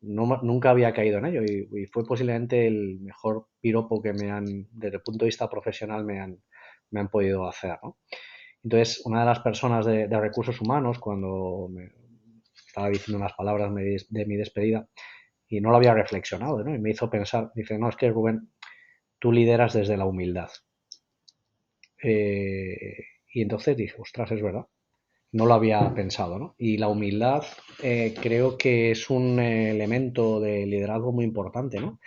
No, 0.01 0.27
nunca 0.43 0.71
había 0.71 0.93
caído 0.93 1.19
en 1.19 1.27
ello 1.27 1.43
y, 1.43 1.87
fue 1.87 2.05
posiblemente 2.07 2.67
el 2.69 3.01
mejor 3.01 3.49
piropo 3.61 4.01
que 4.01 4.13
me 4.13 4.31
han, 4.31 4.69
desde 4.71 4.99
el 4.99 5.03
punto 5.03 5.25
de 5.25 5.29
vista 5.29 5.51
profesional, 5.51 6.05
me 6.05 6.21
han, 6.21 6.39
me 6.91 7.01
han 7.01 7.09
podido 7.09 7.49
hacer. 7.49 7.79
Entonces, 8.63 9.03
una 9.05 9.21
de 9.21 9.27
las 9.27 9.41
personas 9.41 9.87
de, 9.87 10.07
de 10.07 10.21
recursos 10.21 10.61
humanos, 10.61 10.99
cuando 11.01 11.69
me 11.71 11.91
estaba 12.67 12.89
diciendo 12.91 13.19
unas 13.19 13.33
palabras 13.35 13.75
de, 13.75 13.97
de 14.09 14.27
mi 14.27 14.37
despedida, 14.37 14.89
y 15.49 15.61
no 15.61 15.71
lo 15.71 15.77
había 15.77 15.95
reflexionado, 15.95 16.63
¿no? 16.63 16.75
Y 16.75 16.79
me 16.79 16.91
hizo 16.91 17.11
pensar, 17.11 17.51
dice, 17.55 17.79
no, 17.79 17.89
es 17.89 17.97
que 17.97 18.11
Rubén, 18.11 18.53
tú 19.19 19.33
lideras 19.33 19.73
desde 19.73 19.97
la 19.97 20.05
humildad. 20.05 20.51
Eh, 22.03 23.05
y 23.33 23.43
entonces 23.43 23.77
dije, 23.77 23.95
ostras, 23.99 24.31
es 24.33 24.43
verdad. 24.43 24.67
No 25.33 25.47
lo 25.47 25.55
había 25.55 25.95
pensado, 25.95 26.39
¿no? 26.39 26.55
Y 26.59 26.79
la 26.79 26.89
humildad 26.89 27.45
eh, 27.83 28.15
creo 28.21 28.57
que 28.57 28.91
es 28.93 29.11
un 29.11 29.39
elemento 29.41 30.41
de 30.41 30.67
liderazgo 30.67 31.13
muy 31.13 31.25
importante, 31.25 31.81
¿no? 31.81 32.01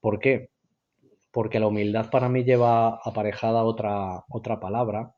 ¿Por 0.00 0.20
qué? 0.20 0.50
Porque 1.32 1.60
la 1.60 1.68
humildad 1.68 2.10
para 2.10 2.28
mí 2.28 2.44
lleva 2.44 3.00
aparejada 3.04 3.64
otra, 3.64 4.24
otra 4.28 4.60
palabra, 4.60 5.14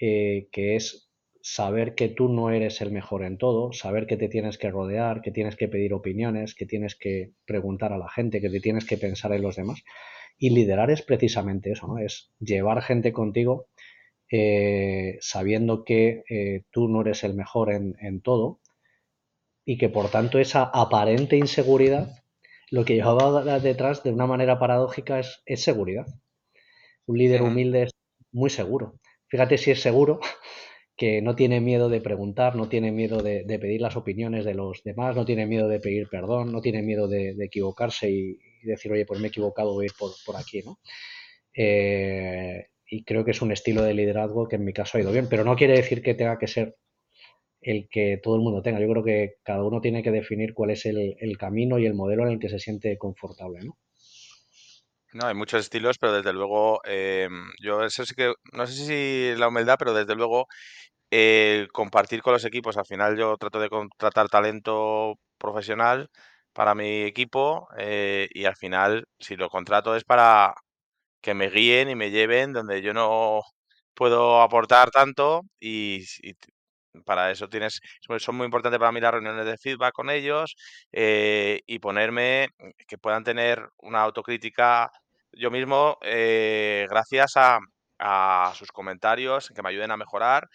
eh, 0.00 0.48
que 0.52 0.76
es 0.76 1.12
saber 1.42 1.94
que 1.94 2.08
tú 2.08 2.28
no 2.28 2.50
eres 2.50 2.80
el 2.80 2.92
mejor 2.92 3.24
en 3.24 3.36
todo, 3.36 3.72
saber 3.72 4.06
que 4.06 4.16
te 4.16 4.28
tienes 4.28 4.58
que 4.58 4.70
rodear, 4.70 5.20
que 5.22 5.32
tienes 5.32 5.56
que 5.56 5.68
pedir 5.68 5.92
opiniones, 5.92 6.54
que 6.54 6.66
tienes 6.66 6.94
que 6.96 7.32
preguntar 7.44 7.92
a 7.92 7.98
la 7.98 8.08
gente, 8.08 8.40
que 8.40 8.48
te 8.48 8.60
tienes 8.60 8.86
que 8.86 8.96
pensar 8.96 9.32
en 9.32 9.42
los 9.42 9.56
demás. 9.56 9.82
Y 10.38 10.50
liderar 10.50 10.90
es 10.90 11.02
precisamente 11.02 11.72
eso, 11.72 11.86
¿no? 11.86 11.98
Es 11.98 12.32
llevar 12.40 12.82
gente 12.82 13.12
contigo 13.12 13.68
eh, 14.34 15.18
sabiendo 15.20 15.84
que 15.84 16.24
eh, 16.30 16.62
tú 16.70 16.88
no 16.88 17.02
eres 17.02 17.22
el 17.22 17.34
mejor 17.34 17.70
en, 17.70 17.96
en, 18.00 18.22
todo 18.22 18.60
y 19.66 19.76
que 19.76 19.90
por 19.90 20.10
tanto 20.10 20.38
esa 20.38 20.64
aparente 20.64 21.36
inseguridad 21.36 22.08
lo 22.70 22.86
que 22.86 22.94
llevaba 22.94 23.60
detrás 23.60 24.02
de 24.02 24.10
una 24.10 24.26
manera 24.26 24.58
paradójica 24.58 25.18
es, 25.20 25.42
es 25.44 25.62
seguridad. 25.62 26.06
Un 27.04 27.18
líder 27.18 27.42
humilde 27.42 27.82
es 27.82 27.90
muy 28.32 28.48
seguro. 28.48 28.94
Fíjate 29.28 29.58
si 29.58 29.70
es 29.70 29.82
seguro 29.82 30.20
que 30.96 31.20
no 31.20 31.36
tiene 31.36 31.60
miedo 31.60 31.90
de 31.90 32.00
preguntar, 32.00 32.56
no 32.56 32.70
tiene 32.70 32.90
miedo 32.90 33.22
de, 33.22 33.44
de, 33.44 33.58
pedir 33.58 33.82
las 33.82 33.96
opiniones 33.96 34.46
de 34.46 34.54
los 34.54 34.82
demás, 34.82 35.14
no 35.14 35.26
tiene 35.26 35.44
miedo 35.46 35.68
de 35.68 35.80
pedir 35.80 36.08
perdón, 36.08 36.52
no 36.52 36.62
tiene 36.62 36.80
miedo 36.80 37.06
de, 37.06 37.34
de 37.34 37.44
equivocarse 37.44 38.10
y, 38.10 38.38
y, 38.62 38.66
decir, 38.66 38.92
oye, 38.92 39.04
pues 39.06 39.20
me 39.20 39.26
he 39.26 39.30
equivocado, 39.30 39.72
voy 39.72 39.84
a 39.84 39.86
ir 39.86 39.92
por, 39.98 40.12
por 40.24 40.36
aquí, 40.36 40.62
¿no? 40.62 40.78
Eh, 41.54 42.66
y 42.86 43.04
creo 43.04 43.24
que 43.24 43.30
es 43.30 43.42
un 43.42 43.52
estilo 43.52 43.82
de 43.82 43.94
liderazgo 43.94 44.48
que 44.48 44.56
en 44.56 44.64
mi 44.64 44.72
caso 44.72 44.98
ha 44.98 45.00
ido 45.00 45.12
bien, 45.12 45.28
pero 45.28 45.44
no 45.44 45.56
quiere 45.56 45.74
decir 45.74 46.02
que 46.02 46.14
tenga 46.14 46.38
que 46.38 46.46
ser 46.46 46.76
el 47.60 47.88
que 47.90 48.20
todo 48.22 48.36
el 48.36 48.42
mundo 48.42 48.60
tenga. 48.60 48.80
Yo 48.80 48.88
creo 48.88 49.04
que 49.04 49.34
cada 49.42 49.64
uno 49.64 49.80
tiene 49.80 50.02
que 50.02 50.10
definir 50.10 50.52
cuál 50.52 50.70
es 50.70 50.84
el, 50.84 51.16
camino 51.38 51.78
y 51.78 51.86
el 51.86 51.94
modelo 51.94 52.26
en 52.26 52.32
el 52.32 52.38
que 52.38 52.48
se 52.48 52.58
siente 52.58 52.98
confortable, 52.98 53.60
¿no? 53.64 53.78
No, 55.14 55.26
hay 55.26 55.34
muchos 55.34 55.60
estilos, 55.60 55.98
pero 55.98 56.14
desde 56.14 56.32
luego, 56.32 56.80
eh, 56.86 57.28
yo 57.62 57.84
eso 57.84 58.02
que, 58.16 58.32
no 58.52 58.66
sé 58.66 58.72
si 58.72 59.38
la 59.38 59.48
humildad, 59.48 59.76
pero 59.78 59.92
desde 59.92 60.14
luego 60.14 60.46
eh, 61.10 61.68
compartir 61.72 62.22
con 62.22 62.32
los 62.32 62.44
equipos. 62.46 62.78
Al 62.78 62.86
final 62.86 63.18
yo 63.18 63.36
trato 63.36 63.60
de 63.60 63.68
contratar 63.68 64.28
talento 64.30 65.18
profesional 65.38 66.10
para 66.52 66.74
mi 66.74 67.02
equipo 67.02 67.68
eh, 67.78 68.28
y 68.32 68.44
al 68.44 68.56
final 68.56 69.06
si 69.18 69.36
lo 69.36 69.48
contrato 69.50 69.96
es 69.96 70.04
para 70.04 70.54
que 71.22 71.34
me 71.34 71.50
guíen 71.50 71.90
y 71.90 71.96
me 71.96 72.10
lleven 72.10 72.52
donde 72.52 72.82
yo 72.82 72.94
no 72.94 73.42
puedo 73.94 74.42
aportar 74.42 74.90
tanto 74.90 75.42
y, 75.60 76.04
y 76.22 76.34
para 77.04 77.30
eso 77.30 77.48
tienes, 77.48 77.80
son 78.18 78.36
muy 78.36 78.44
importantes 78.46 78.78
para 78.78 78.92
mí 78.92 79.00
las 79.00 79.12
reuniones 79.12 79.46
de 79.46 79.56
feedback 79.58 79.92
con 79.94 80.10
ellos 80.10 80.54
eh, 80.92 81.60
y 81.66 81.78
ponerme, 81.78 82.48
que 82.86 82.98
puedan 82.98 83.24
tener 83.24 83.68
una 83.78 84.02
autocrítica 84.02 84.90
yo 85.32 85.50
mismo 85.50 85.96
eh, 86.02 86.86
gracias 86.90 87.36
a, 87.36 87.58
a, 87.98 88.52
sus 88.54 88.70
comentarios, 88.72 89.50
que 89.54 89.62
me 89.62 89.70
ayuden 89.70 89.90
a 89.90 89.96
mejorar 89.96 90.48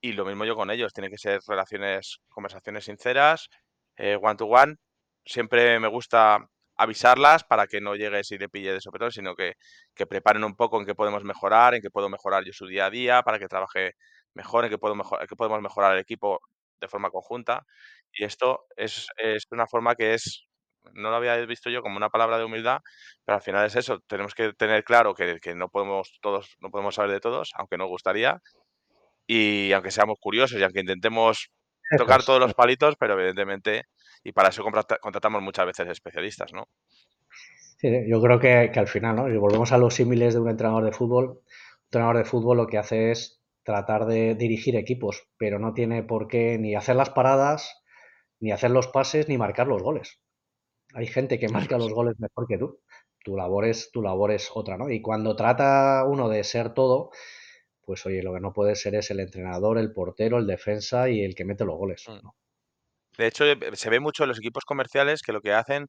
y 0.00 0.12
lo 0.12 0.24
mismo 0.24 0.44
yo 0.44 0.56
con 0.56 0.70
ellos, 0.70 0.92
tienen 0.92 1.10
que 1.10 1.18
ser 1.18 1.40
relaciones, 1.46 2.18
conversaciones 2.28 2.84
sinceras, 2.86 3.48
eh, 3.96 4.18
one 4.20 4.36
to 4.36 4.46
one. 4.46 4.76
Siempre 5.24 5.78
me 5.80 5.88
gusta 5.88 6.48
avisarlas 6.76 7.44
para 7.44 7.66
que 7.66 7.80
no 7.80 7.94
llegues 7.96 8.30
y 8.32 8.38
le 8.38 8.48
pille 8.48 8.72
de 8.72 8.80
sopetón, 8.80 9.12
sino 9.12 9.34
que, 9.34 9.54
que 9.94 10.06
preparen 10.06 10.44
un 10.44 10.56
poco 10.56 10.80
en 10.80 10.86
qué 10.86 10.94
podemos 10.94 11.24
mejorar, 11.24 11.74
en 11.74 11.82
qué 11.82 11.90
puedo 11.90 12.08
mejorar 12.08 12.44
yo 12.44 12.52
su 12.52 12.66
día 12.66 12.86
a 12.86 12.90
día, 12.90 13.22
para 13.22 13.38
que 13.38 13.48
trabaje 13.48 13.92
mejor, 14.34 14.64
en 14.64 14.70
qué, 14.70 14.78
puedo 14.78 14.94
mejor, 14.94 15.26
qué 15.28 15.36
podemos 15.36 15.60
mejorar 15.62 15.94
el 15.94 16.00
equipo 16.00 16.40
de 16.80 16.88
forma 16.88 17.10
conjunta. 17.10 17.64
Y 18.12 18.24
esto 18.24 18.66
es, 18.76 19.08
es 19.16 19.46
una 19.50 19.66
forma 19.66 19.94
que 19.94 20.14
es, 20.14 20.46
no 20.94 21.10
lo 21.10 21.16
había 21.16 21.36
visto 21.46 21.70
yo 21.70 21.82
como 21.82 21.96
una 21.96 22.10
palabra 22.10 22.38
de 22.38 22.44
humildad, 22.44 22.80
pero 23.24 23.36
al 23.36 23.42
final 23.42 23.66
es 23.66 23.76
eso, 23.76 24.00
tenemos 24.06 24.34
que 24.34 24.52
tener 24.54 24.84
claro 24.84 25.14
que, 25.14 25.38
que 25.40 25.54
no 25.54 25.68
podemos 25.68 26.18
todos, 26.20 26.56
no 26.60 26.70
podemos 26.70 26.96
saber 26.96 27.12
de 27.12 27.20
todos, 27.20 27.52
aunque 27.56 27.78
nos 27.78 27.88
gustaría, 27.88 28.40
y 29.26 29.72
aunque 29.72 29.90
seamos 29.90 30.18
curiosos 30.20 30.58
y 30.58 30.62
aunque 30.62 30.80
intentemos 30.80 31.50
tocar 31.94 32.22
todos 32.24 32.40
los 32.40 32.54
palitos, 32.54 32.96
pero 32.96 33.14
evidentemente, 33.14 33.86
y 34.24 34.32
para 34.32 34.48
eso 34.50 34.62
contrata- 34.64 34.98
contratamos 34.98 35.42
muchas 35.42 35.66
veces 35.66 35.88
especialistas, 35.88 36.52
¿no? 36.52 36.68
Sí, 37.78 37.88
yo 38.08 38.20
creo 38.22 38.38
que, 38.38 38.70
que 38.72 38.80
al 38.80 38.88
final, 38.88 39.16
¿no? 39.16 39.28
Si 39.28 39.36
volvemos 39.36 39.72
a 39.72 39.78
los 39.78 39.94
símiles 39.94 40.34
de 40.34 40.40
un 40.40 40.48
entrenador 40.48 40.84
de 40.84 40.92
fútbol, 40.92 41.24
un 41.30 41.40
entrenador 41.86 42.16
de 42.18 42.24
fútbol 42.24 42.56
lo 42.56 42.66
que 42.66 42.78
hace 42.78 43.10
es 43.10 43.42
tratar 43.64 44.06
de 44.06 44.34
dirigir 44.34 44.76
equipos, 44.76 45.24
pero 45.36 45.58
no 45.58 45.72
tiene 45.74 46.02
por 46.02 46.28
qué 46.28 46.58
ni 46.58 46.74
hacer 46.74 46.96
las 46.96 47.10
paradas, 47.10 47.82
ni 48.40 48.52
hacer 48.52 48.70
los 48.70 48.88
pases, 48.88 49.28
ni 49.28 49.38
marcar 49.38 49.66
los 49.68 49.82
goles. 49.82 50.20
Hay 50.94 51.06
gente 51.06 51.38
que 51.38 51.48
marca 51.50 51.78
los 51.78 51.92
goles 51.92 52.16
mejor 52.20 52.46
que 52.48 52.58
tú. 52.58 52.80
Tu 53.24 53.36
labor 53.36 53.66
es, 53.66 53.90
tu 53.92 54.02
labor 54.02 54.32
es 54.32 54.50
otra, 54.54 54.78
¿no? 54.78 54.90
Y 54.90 55.02
cuando 55.02 55.36
trata 55.36 56.04
uno 56.06 56.28
de 56.28 56.44
ser 56.44 56.74
todo, 56.74 57.10
pues 57.82 58.06
oye, 58.06 58.22
lo 58.22 58.34
que 58.34 58.40
no 58.40 58.52
puede 58.52 58.74
ser 58.76 58.94
es 58.96 59.10
el 59.10 59.20
entrenador, 59.20 59.78
el 59.78 59.92
portero, 59.92 60.38
el 60.38 60.46
defensa 60.46 61.08
y 61.10 61.22
el 61.22 61.34
que 61.34 61.44
mete 61.44 61.64
los 61.64 61.76
goles, 61.76 62.08
Mm. 62.08 62.22
¿no? 62.22 62.36
De 63.18 63.26
hecho, 63.26 63.44
eh, 63.46 63.58
se 63.74 63.90
ve 63.90 64.00
mucho 64.00 64.24
en 64.24 64.30
los 64.30 64.38
equipos 64.38 64.64
comerciales 64.64 65.22
que 65.22 65.32
lo 65.32 65.40
que 65.42 65.52
hacen 65.52 65.88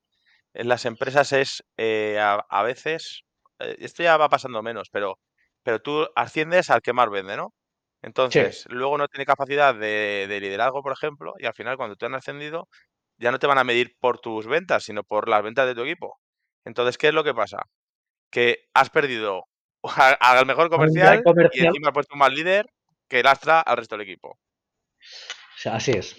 en 0.53 0.69
las 0.69 0.85
empresas 0.85 1.33
es 1.33 1.63
eh, 1.77 2.19
a, 2.19 2.35
a 2.49 2.63
veces, 2.63 3.23
eh, 3.59 3.77
esto 3.79 4.03
ya 4.03 4.17
va 4.17 4.29
pasando 4.29 4.63
menos, 4.63 4.89
pero, 4.91 5.19
pero 5.63 5.81
tú 5.81 6.07
asciendes 6.15 6.69
al 6.71 6.81
que 6.81 6.93
más 6.93 7.09
vende, 7.11 7.37
¿no? 7.37 7.53
Sí, 8.29 8.39
Entonces, 8.41 8.65
luego 8.69 8.97
no 8.97 9.07
tiene 9.09 9.25
capacidad 9.25 9.75
de, 9.75 10.27
de 10.29 10.41
liderazgo, 10.41 10.83
por 10.83 10.93
ejemplo, 10.93 11.33
y 11.39 11.45
al 11.47 11.53
final 11.55 11.77
cuando 11.77 11.97
te 11.97 12.05
han 12.07 12.15
ascendido, 12.15 12.69
ya 13.19 13.31
no 13.31 13.39
te 13.39 13.47
van 13.47 13.59
a 13.59 13.65
medir 13.65 13.93
por 13.99 14.19
tus 14.19 14.47
ventas, 14.47 14.85
sino 14.85 15.03
por 15.03 15.29
las 15.29 15.43
ventas 15.43 15.67
de 15.67 15.75
tu 15.75 15.83
equipo. 15.83 16.19
Entonces, 16.65 16.97
¿qué 16.97 17.09
es 17.09 17.15
lo 17.15 17.23
que 17.25 17.33
pasa? 17.35 17.59
Que 18.31 18.65
has 18.73 18.89
perdido 18.89 19.43
al 20.19 20.45
mejor 20.45 20.69
comercial 20.69 21.17
y 21.53 21.59
encima 21.67 21.89
has 21.89 21.93
puesto 21.93 22.13
un 22.15 22.19
mal 22.19 22.33
líder 22.33 22.67
que 23.07 23.21
lastra 23.23 23.61
al 23.61 23.77
resto 23.77 23.95
del 23.97 24.07
equipo. 24.07 24.29
O 24.29 25.57
sea, 25.57 25.75
así 25.75 25.91
es, 25.91 26.17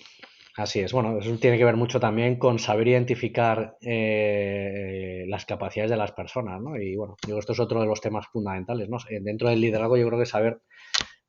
así 0.56 0.80
es. 0.80 0.92
Bueno, 0.92 1.18
eso 1.18 1.36
tiene 1.38 1.58
que 1.58 1.64
ver 1.64 1.76
mucho 1.76 1.98
también 2.00 2.38
con 2.38 2.58
saber 2.58 2.88
identificar 2.88 3.76
eh, 3.80 5.24
las 5.28 5.44
capacidades 5.46 5.90
de 5.90 5.96
las 5.96 6.12
personas, 6.12 6.60
¿no? 6.60 6.76
Y 6.76 6.96
bueno, 6.96 7.16
que 7.24 7.36
esto 7.36 7.52
es 7.52 7.60
otro 7.60 7.80
de 7.80 7.86
los 7.86 8.00
temas 8.00 8.26
fundamentales, 8.28 8.88
¿no? 8.88 8.98
Eh, 9.10 9.18
Dentro 9.20 9.48
del 9.48 9.60
liderazgo 9.60 9.96
yo 9.96 10.06
creo 10.06 10.18
que 10.18 10.26
saber, 10.26 10.60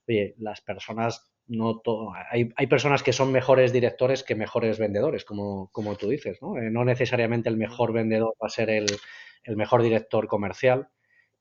oye, 0.07 0.35
las 0.37 0.61
personas, 0.61 1.31
no 1.47 1.79
to- 1.79 2.11
hay, 2.31 2.49
hay 2.55 2.67
personas 2.67 3.03
que 3.03 3.13
son 3.13 3.31
mejores 3.31 3.71
directores 3.73 4.23
que 4.23 4.35
mejores 4.35 4.79
vendedores, 4.79 5.25
como, 5.25 5.69
como 5.71 5.95
tú 5.95 6.09
dices, 6.09 6.39
¿no? 6.41 6.57
Eh, 6.57 6.69
no 6.71 6.85
necesariamente 6.85 7.49
el 7.49 7.57
mejor 7.57 7.93
vendedor 7.93 8.33
va 8.41 8.47
a 8.47 8.49
ser 8.49 8.69
el, 8.69 8.85
el 9.43 9.55
mejor 9.57 9.81
director 9.83 10.27
comercial 10.27 10.89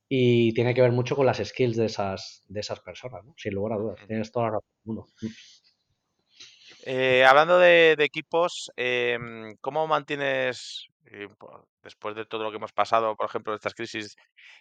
y 0.09 0.53
tiene 0.55 0.75
que 0.75 0.83
ver 0.83 0.93
mucho 0.93 1.17
con 1.17 1.27
las 1.27 1.39
skills 1.39 1.77
de 1.77 1.87
esas, 1.87 2.45
de 2.49 2.61
esas 2.61 2.81
personas, 2.81 3.25
¿no? 3.25 3.35
Sin 3.37 3.55
lugar 3.55 3.75
a 3.75 3.83
dudas. 3.83 4.07
Tienes 4.07 4.31
toda 4.33 4.47
la 4.47 4.51
razón 4.53 4.69
del 4.85 4.87
mundo. 4.97 5.07
Eh, 6.87 7.25
hablando 7.25 7.59
de, 7.59 7.95
de 7.97 8.05
equipos, 8.05 8.71
em, 8.77 9.57
¿cómo 9.61 9.87
mantienes, 9.87 10.89
eh, 11.07 11.29
después 11.83 12.15
de 12.17 12.27
todo 12.27 12.45
lo 12.45 12.51
que 12.51 12.57
hemos 12.57 12.73
pasado, 12.73 13.17
por 13.17 13.27
ejemplo, 13.27 13.55
estas 13.55 13.75
crisis 13.75 14.17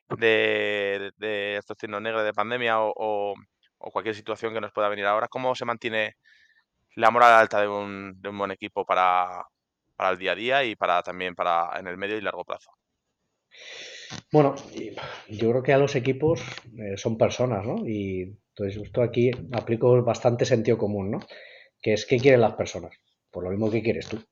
de, 0.09 1.11
de, 1.17 1.27
de 1.27 1.57
estos 1.57 1.77
signos 1.79 2.01
negros 2.01 2.23
de 2.23 2.33
pandemia 2.33 2.81
o, 2.81 2.93
o- 2.95 3.35
o 3.79 3.91
cualquier 3.91 4.15
situación 4.15 4.53
que 4.53 4.61
nos 4.61 4.71
pueda 4.71 4.89
venir 4.89 5.05
ahora, 5.05 5.27
¿cómo 5.27 5.55
se 5.55 5.65
mantiene 5.65 6.15
la 6.95 7.11
moral 7.11 7.33
alta 7.33 7.61
de 7.61 7.67
un, 7.69 8.13
de 8.21 8.29
un 8.29 8.37
buen 8.39 8.51
equipo 8.51 8.85
para, 8.85 9.43
para 9.95 10.11
el 10.11 10.17
día 10.19 10.33
a 10.33 10.35
día 10.35 10.63
y 10.65 10.75
para 10.75 11.03
también 11.03 11.35
para 11.35 11.79
en 11.79 11.87
el 11.87 11.97
medio 11.97 12.17
y 12.17 12.21
largo 12.21 12.45
plazo? 12.45 12.71
Bueno, 14.31 14.55
yo 15.29 15.49
creo 15.51 15.63
que 15.63 15.73
a 15.73 15.77
los 15.77 15.95
equipos 15.95 16.41
eh, 16.77 16.97
son 16.97 17.17
personas, 17.17 17.65
¿no? 17.65 17.87
Y 17.87 18.35
entonces 18.49 18.77
justo 18.77 19.01
aquí 19.01 19.31
aplico 19.51 20.01
bastante 20.03 20.45
sentido 20.45 20.77
común, 20.77 21.11
¿no? 21.11 21.19
Que 21.81 21.93
es 21.93 22.05
qué 22.05 22.17
quieren 22.17 22.41
las 22.41 22.53
personas. 22.55 22.93
Por 23.31 23.43
lo 23.43 23.49
mismo 23.51 23.71
que 23.71 23.83
quieres 23.83 24.07
tú. 24.07 24.19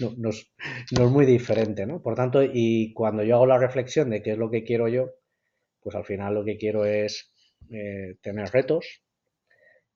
No, 0.00 0.12
no 0.16 0.30
es, 0.30 0.50
no 0.96 1.04
es 1.06 1.10
muy 1.10 1.26
diferente, 1.26 1.86
¿no? 1.86 2.00
Por 2.02 2.14
tanto, 2.14 2.42
y 2.42 2.92
cuando 2.94 3.22
yo 3.22 3.36
hago 3.36 3.46
la 3.46 3.58
reflexión 3.58 4.10
de 4.10 4.22
qué 4.22 4.32
es 4.32 4.38
lo 4.38 4.50
que 4.50 4.64
quiero 4.64 4.88
yo, 4.88 5.10
pues 5.82 5.96
al 5.96 6.04
final 6.04 6.34
lo 6.34 6.44
que 6.44 6.58
quiero 6.58 6.84
es 6.86 7.32
eh, 7.72 8.16
tener 8.22 8.50
retos, 8.50 9.02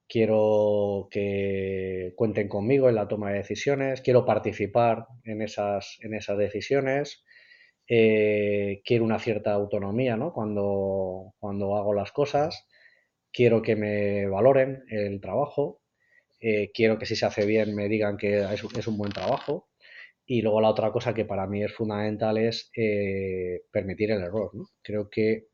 quiero 0.09 1.09
que 1.11 2.13
cuenten 2.17 2.49
conmigo 2.49 2.89
en 2.89 2.95
la 2.97 3.09
toma 3.09 3.31
de 3.31 3.39
decisiones, 3.39 4.01
quiero 4.01 4.25
participar 4.25 5.07
en 5.25 5.43
esas, 5.43 5.99
en 6.01 6.15
esas 6.15 6.39
decisiones, 6.39 7.25
eh, 7.89 8.83
quiero 8.85 9.05
una 9.05 9.19
cierta 9.19 9.53
autonomía, 9.53 10.17
¿no? 10.17 10.33
Cuando, 10.33 11.35
cuando 11.39 11.77
hago 11.77 11.95
las 11.95 12.13
cosas, 12.13 12.67
quiero 13.33 13.63
que 13.63 13.77
me 13.77 14.27
valoren 14.27 14.85
el 14.89 15.21
trabajo, 15.21 15.81
eh, 16.41 16.71
quiero 16.75 16.99
que 16.99 17.07
si 17.07 17.17
se 17.17 17.27
hace 17.27 17.47
bien 17.47 17.75
me 17.75 17.89
digan 17.89 18.17
que 18.17 18.41
es, 18.41 18.65
es, 18.77 18.87
un 18.87 18.99
buen 18.99 19.13
trabajo. 19.13 19.69
Y 20.27 20.43
luego 20.43 20.61
la 20.61 20.71
otra 20.71 20.91
cosa 20.93 21.15
que 21.15 21.25
para 21.27 21.47
mí 21.47 21.63
es 21.63 21.73
fundamental 21.73 22.39
es 22.39 22.71
eh, 22.77 23.63
permitir 23.71 24.11
el 24.11 24.23
error, 24.23 24.51
¿no? 24.55 24.65
Creo 24.83 25.11
que 25.11 25.49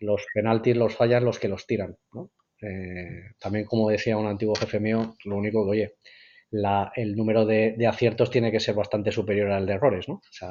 los 0.00 0.24
penaltis 0.34 0.76
los 0.76 0.96
fallan 0.96 1.24
los 1.24 1.38
que 1.38 1.48
los 1.48 1.66
tiran, 1.66 1.96
¿no? 2.12 2.30
Eh, 2.62 3.32
también, 3.38 3.64
como 3.66 3.90
decía 3.90 4.16
un 4.16 4.26
antiguo 4.26 4.54
jefe 4.54 4.80
mío, 4.80 5.16
lo 5.24 5.36
único 5.36 5.64
que, 5.64 5.70
oye, 5.70 5.94
la, 6.52 6.92
el 6.96 7.16
número 7.16 7.46
de, 7.46 7.74
de, 7.76 7.86
aciertos 7.88 8.30
tiene 8.30 8.52
que 8.52 8.60
ser 8.60 8.74
bastante 8.76 9.12
superior 9.12 9.50
al 9.50 9.66
de 9.66 9.74
errores, 9.74 10.08
¿no? 10.08 10.16
O 10.16 10.22
sea, 10.32 10.50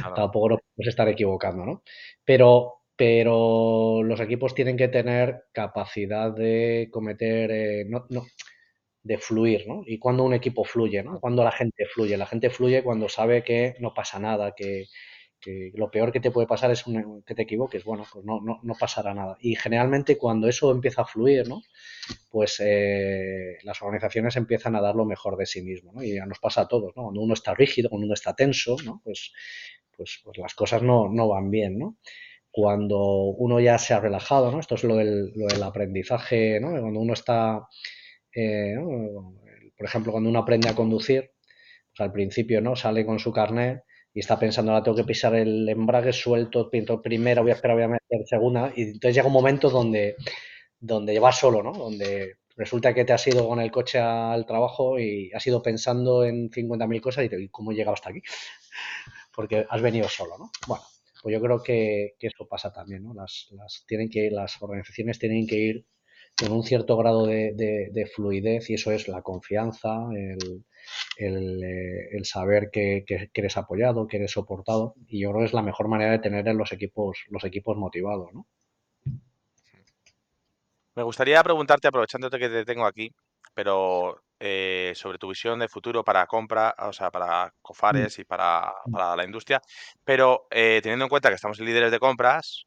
Claro. 0.00 0.14
tampoco 0.14 0.48
nos 0.50 0.60
podemos 0.60 0.88
estar 0.88 1.08
equivocando, 1.08 1.64
¿no? 1.66 1.82
Pero, 2.24 2.82
pero 2.96 4.02
los 4.04 4.20
equipos 4.20 4.54
tienen 4.54 4.76
que 4.76 4.88
tener 4.88 5.44
capacidad 5.52 6.32
de 6.32 6.88
cometer, 6.92 7.50
eh, 7.52 7.84
no, 7.88 8.06
no, 8.10 8.24
de 9.02 9.18
fluir, 9.18 9.66
¿no? 9.68 9.82
Y 9.86 9.98
cuando 9.98 10.24
un 10.24 10.34
equipo 10.34 10.64
fluye, 10.64 11.02
¿no? 11.02 11.20
Cuando 11.20 11.44
la 11.44 11.52
gente 11.52 11.86
fluye. 11.86 12.16
La 12.16 12.26
gente 12.26 12.50
fluye 12.50 12.82
cuando 12.84 13.08
sabe 13.08 13.44
que 13.44 13.76
no 13.80 13.92
pasa 13.94 14.18
nada, 14.18 14.54
que, 14.56 14.86
que 15.44 15.72
lo 15.74 15.90
peor 15.90 16.10
que 16.10 16.20
te 16.20 16.30
puede 16.30 16.46
pasar 16.46 16.70
es 16.70 16.86
un, 16.86 17.22
que 17.22 17.34
te 17.34 17.42
equivoques. 17.42 17.84
Bueno, 17.84 18.06
pues 18.10 18.24
no, 18.24 18.40
no, 18.40 18.60
no, 18.62 18.74
pasará 18.74 19.12
nada. 19.12 19.36
Y 19.40 19.56
generalmente 19.56 20.16
cuando 20.16 20.48
eso 20.48 20.70
empieza 20.70 21.02
a 21.02 21.04
fluir, 21.04 21.48
¿no? 21.48 21.60
Pues 22.30 22.60
eh, 22.60 23.58
las 23.62 23.82
organizaciones 23.82 24.36
empiezan 24.36 24.76
a 24.76 24.80
dar 24.80 24.94
lo 24.94 25.04
mejor 25.04 25.36
de 25.36 25.46
sí 25.46 25.62
mismo, 25.62 25.92
¿no? 25.92 26.02
Y 26.02 26.14
ya 26.14 26.26
nos 26.26 26.38
pasa 26.38 26.62
a 26.62 26.68
todos, 26.68 26.92
¿no? 26.96 27.04
Cuando 27.04 27.20
uno 27.20 27.34
está 27.34 27.54
rígido, 27.54 27.90
cuando 27.90 28.06
uno 28.06 28.14
está 28.14 28.34
tenso, 28.34 28.76
¿no? 28.84 29.02
Pues, 29.04 29.32
pues, 29.96 30.20
pues 30.24 30.38
las 30.38 30.54
cosas 30.54 30.82
no, 30.82 31.08
no 31.08 31.28
van 31.28 31.50
bien, 31.50 31.78
¿no? 31.78 31.98
Cuando 32.50 32.98
uno 32.98 33.60
ya 33.60 33.78
se 33.78 33.94
ha 33.94 34.00
relajado, 34.00 34.50
¿no? 34.50 34.60
Esto 34.60 34.76
es 34.76 34.84
lo 34.84 34.96
del, 34.96 35.32
lo 35.34 35.46
del 35.46 35.62
aprendizaje, 35.62 36.58
¿no? 36.60 36.70
Cuando 36.70 37.00
uno 37.00 37.12
está 37.12 37.66
eh, 38.34 38.76
por 39.76 39.86
ejemplo, 39.86 40.12
cuando 40.12 40.30
uno 40.30 40.38
aprende 40.38 40.68
a 40.68 40.74
conducir, 40.74 41.32
pues 41.90 42.00
al 42.00 42.12
principio 42.12 42.60
no 42.60 42.76
sale 42.76 43.04
con 43.06 43.18
su 43.18 43.32
carnet 43.32 43.82
y 44.14 44.20
está 44.20 44.38
pensando, 44.38 44.70
ahora 44.70 44.84
tengo 44.84 44.96
que 44.96 45.04
pisar 45.04 45.34
el 45.34 45.68
embrague 45.68 46.12
suelto, 46.12 46.70
pinto 46.70 47.02
primera, 47.02 47.42
voy 47.42 47.50
a 47.50 47.54
esperar, 47.54 47.76
voy 47.76 47.84
a 47.84 47.88
meter 47.88 48.26
segunda, 48.26 48.72
y 48.76 48.82
entonces 48.82 49.16
llega 49.16 49.26
un 49.26 49.32
momento 49.32 49.68
donde, 49.68 50.14
donde 50.78 51.18
vas 51.18 51.36
solo, 51.38 51.64
¿no? 51.64 51.72
Donde 51.72 52.36
resulta 52.56 52.94
que 52.94 53.04
te 53.04 53.12
has 53.12 53.26
ido 53.26 53.48
con 53.48 53.58
el 53.58 53.72
coche 53.72 53.98
al 53.98 54.46
trabajo 54.46 55.00
y 55.00 55.32
has 55.32 55.44
ido 55.48 55.60
pensando 55.60 56.24
en 56.24 56.48
50.000 56.48 57.00
cosas 57.00 57.24
y, 57.24 57.28
te, 57.28 57.50
¿cómo 57.50 57.72
he 57.72 57.74
llegado 57.74 57.94
hasta 57.94 58.10
aquí? 58.10 58.22
Porque 59.34 59.66
has 59.68 59.82
venido 59.82 60.08
solo, 60.08 60.38
¿no? 60.38 60.52
Bueno, 60.68 60.84
pues 61.20 61.32
yo 61.32 61.40
creo 61.42 61.60
que, 61.60 62.14
que 62.16 62.28
eso 62.28 62.46
pasa 62.46 62.72
también, 62.72 63.02
¿no? 63.02 63.14
Las, 63.14 63.48
las, 63.50 63.84
tienen 63.88 64.08
que, 64.08 64.30
las 64.30 64.62
organizaciones 64.62 65.18
tienen 65.18 65.44
que 65.48 65.56
ir 65.56 65.86
con 66.38 66.52
un 66.52 66.62
cierto 66.62 66.96
grado 66.96 67.26
de, 67.26 67.52
de, 67.54 67.88
de, 67.90 68.06
fluidez 68.06 68.70
y 68.70 68.74
eso 68.74 68.92
es 68.92 69.08
la 69.08 69.22
confianza, 69.22 70.08
el, 70.14 70.64
el, 71.16 71.62
eh, 71.62 72.08
el 72.12 72.24
saber 72.24 72.70
que, 72.72 73.04
que, 73.06 73.30
que, 73.32 73.40
eres 73.40 73.56
apoyado, 73.56 74.06
que 74.06 74.16
eres 74.18 74.32
soportado 74.32 74.94
y 75.06 75.20
yo 75.20 75.30
creo 75.30 75.40
que 75.40 75.46
es 75.46 75.54
la 75.54 75.62
mejor 75.62 75.88
manera 75.88 76.12
de 76.12 76.18
tener 76.18 76.46
en 76.48 76.58
los 76.58 76.72
equipos, 76.72 77.24
los 77.28 77.44
equipos 77.44 77.76
motivados, 77.76 78.32
¿no? 78.32 78.46
Me 80.96 81.02
gustaría 81.02 81.42
preguntarte, 81.42 81.88
aprovechándote 81.88 82.38
que 82.38 82.48
te 82.48 82.64
tengo 82.64 82.86
aquí, 82.86 83.10
pero 83.52 84.22
eh, 84.38 84.92
sobre 84.94 85.18
tu 85.18 85.28
visión 85.28 85.58
de 85.58 85.68
futuro 85.68 86.04
para 86.04 86.26
compra, 86.26 86.74
o 86.78 86.92
sea, 86.92 87.10
para 87.10 87.52
Cofares 87.62 88.18
y 88.18 88.24
para, 88.24 88.72
para 88.92 89.16
la 89.16 89.24
industria, 89.24 89.60
pero 90.04 90.46
eh, 90.50 90.80
teniendo 90.82 91.06
en 91.06 91.08
cuenta 91.08 91.30
que 91.30 91.34
estamos 91.34 91.58
líderes 91.58 91.90
de 91.90 91.98
compras, 91.98 92.66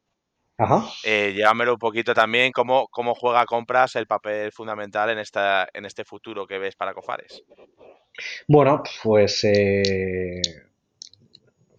Ajá. 0.58 0.84
eh, 1.04 1.32
llévamelo 1.34 1.74
un 1.74 1.78
poquito 1.78 2.12
también, 2.12 2.52
cómo, 2.52 2.88
cómo 2.88 3.14
juega 3.14 3.46
compras 3.46 3.96
el 3.96 4.06
papel 4.06 4.52
fundamental 4.52 5.08
en, 5.10 5.18
esta, 5.18 5.68
en 5.72 5.86
este 5.86 6.04
futuro 6.04 6.46
que 6.46 6.58
ves 6.58 6.76
para 6.76 6.92
Cofares. 6.92 7.42
Bueno, 8.46 8.82
pues 9.02 9.44
eh, 9.44 10.42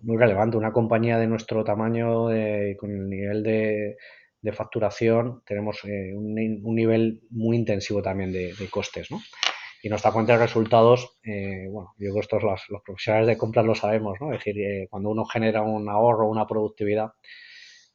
muy 0.01 0.17
relevante. 0.17 0.57
Una 0.57 0.71
compañía 0.71 1.17
de 1.17 1.27
nuestro 1.27 1.63
tamaño, 1.63 2.31
eh, 2.31 2.75
con 2.79 2.91
el 2.91 3.09
nivel 3.09 3.43
de, 3.43 3.97
facturación, 4.53 5.43
tenemos 5.45 5.83
eh, 5.85 6.13
un, 6.15 6.37
un, 6.63 6.75
nivel 6.75 7.21
muy 7.29 7.57
intensivo 7.57 8.01
también 8.01 8.31
de, 8.31 8.53
de, 8.53 8.69
costes, 8.69 9.11
¿no? 9.11 9.21
Y 9.81 9.89
nuestra 9.89 10.11
cuenta 10.11 10.33
de 10.33 10.39
resultados, 10.39 11.19
eh, 11.23 11.67
bueno, 11.69 11.93
yo 11.97 12.05
creo 12.07 12.13
que 12.15 12.19
estos 12.19 12.43
los, 12.43 12.61
los, 12.69 12.81
profesionales 12.81 13.27
de 13.27 13.37
compras 13.37 13.65
lo 13.65 13.75
sabemos, 13.75 14.17
¿no? 14.19 14.33
Es 14.33 14.39
decir, 14.39 14.59
eh, 14.61 14.87
cuando 14.89 15.09
uno 15.09 15.25
genera 15.25 15.61
un 15.61 15.87
ahorro, 15.87 16.27
una 16.27 16.47
productividad, 16.47 17.13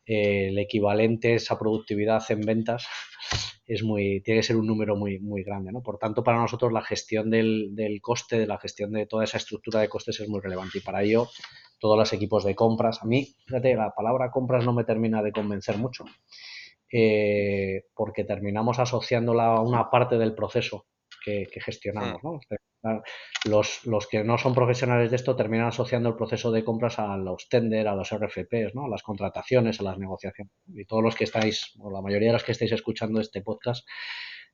el 0.06 0.58
equivalente 0.58 1.32
a 1.32 1.36
esa 1.36 1.58
productividad 1.58 2.22
en 2.30 2.42
ventas 2.42 2.86
es 3.66 3.82
muy, 3.82 4.20
tiene 4.22 4.40
que 4.40 4.46
ser 4.46 4.56
un 4.56 4.66
número 4.66 4.96
muy, 4.96 5.18
muy 5.18 5.42
grande, 5.42 5.72
¿no? 5.72 5.82
Por 5.82 5.98
tanto, 5.98 6.22
para 6.22 6.38
nosotros 6.38 6.72
la 6.72 6.82
gestión 6.82 7.30
del, 7.30 7.74
del 7.74 8.00
coste, 8.00 8.38
de 8.38 8.46
la 8.46 8.58
gestión 8.58 8.92
de 8.92 9.06
toda 9.06 9.24
esa 9.24 9.38
estructura 9.38 9.80
de 9.80 9.88
costes 9.88 10.20
es 10.20 10.28
muy 10.28 10.40
relevante 10.40 10.78
y 10.78 10.80
para 10.80 11.02
ello 11.02 11.28
todos 11.78 11.98
los 11.98 12.12
equipos 12.12 12.44
de 12.44 12.54
compras, 12.54 13.02
a 13.02 13.06
mí, 13.06 13.34
fíjate, 13.46 13.74
la 13.74 13.90
palabra 13.90 14.30
compras 14.30 14.64
no 14.64 14.72
me 14.72 14.84
termina 14.84 15.22
de 15.22 15.32
convencer 15.32 15.76
mucho, 15.76 16.04
eh, 16.90 17.84
porque 17.94 18.24
terminamos 18.24 18.78
asociándola 18.78 19.56
a 19.56 19.60
una 19.60 19.90
parte 19.90 20.16
del 20.16 20.34
proceso 20.34 20.86
que, 21.24 21.46
gestionamos, 21.52 22.22
¿no? 22.22 22.40
Los, 23.44 23.86
los, 23.86 24.06
que 24.06 24.24
no 24.24 24.36
son 24.36 24.54
profesionales 24.54 25.10
de 25.10 25.16
esto 25.16 25.36
terminan 25.36 25.68
asociando 25.68 26.10
el 26.10 26.16
proceso 26.16 26.52
de 26.52 26.64
compras 26.64 26.98
a 26.98 27.16
los 27.16 27.48
tender, 27.48 27.88
a 27.88 27.94
los 27.94 28.10
RFPs, 28.10 28.74
¿no? 28.74 28.84
a 28.84 28.88
las 28.88 29.02
contrataciones, 29.02 29.80
a 29.80 29.84
las 29.84 29.98
negociaciones. 29.98 30.52
Y 30.68 30.84
todos 30.84 31.02
los 31.02 31.14
que 31.14 31.24
estáis, 31.24 31.72
o 31.78 31.90
la 31.90 32.02
mayoría 32.02 32.28
de 32.28 32.34
los 32.34 32.44
que 32.44 32.52
estáis 32.52 32.72
escuchando 32.72 33.20
este 33.20 33.42
podcast, 33.42 33.86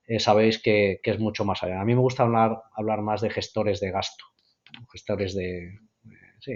eh, 0.06 0.18
sabéis 0.18 0.60
que, 0.60 1.00
es 1.02 1.18
mucho 1.18 1.44
más 1.44 1.62
allá. 1.62 1.80
A 1.80 1.84
mí 1.84 1.94
me 1.94 2.00
gusta 2.00 2.24
hablar, 2.24 2.62
hablar 2.74 3.02
más 3.02 3.20
de 3.20 3.30
gestores 3.30 3.80
de 3.80 3.90
gasto, 3.90 4.24
gestores 4.92 5.34
de, 5.34 5.78
sí, 6.40 6.52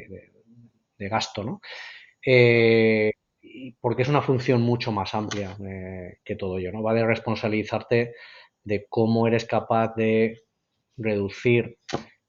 de, 0.98 1.08
gasto, 1.08 1.44
¿no? 1.44 1.60
Eh, 2.26 3.12
porque 3.80 4.02
es 4.02 4.08
una 4.08 4.22
función 4.22 4.62
mucho 4.62 4.90
más 4.90 5.14
amplia 5.14 5.56
eh, 5.68 6.18
que 6.24 6.36
todo 6.36 6.58
ello, 6.58 6.72
¿no? 6.72 6.82
Va 6.82 6.94
de 6.94 7.06
responsabilizarte 7.06 8.14
de 8.64 8.86
cómo 8.88 9.26
eres 9.28 9.44
capaz 9.44 9.94
de 9.94 10.43
reducir 10.96 11.78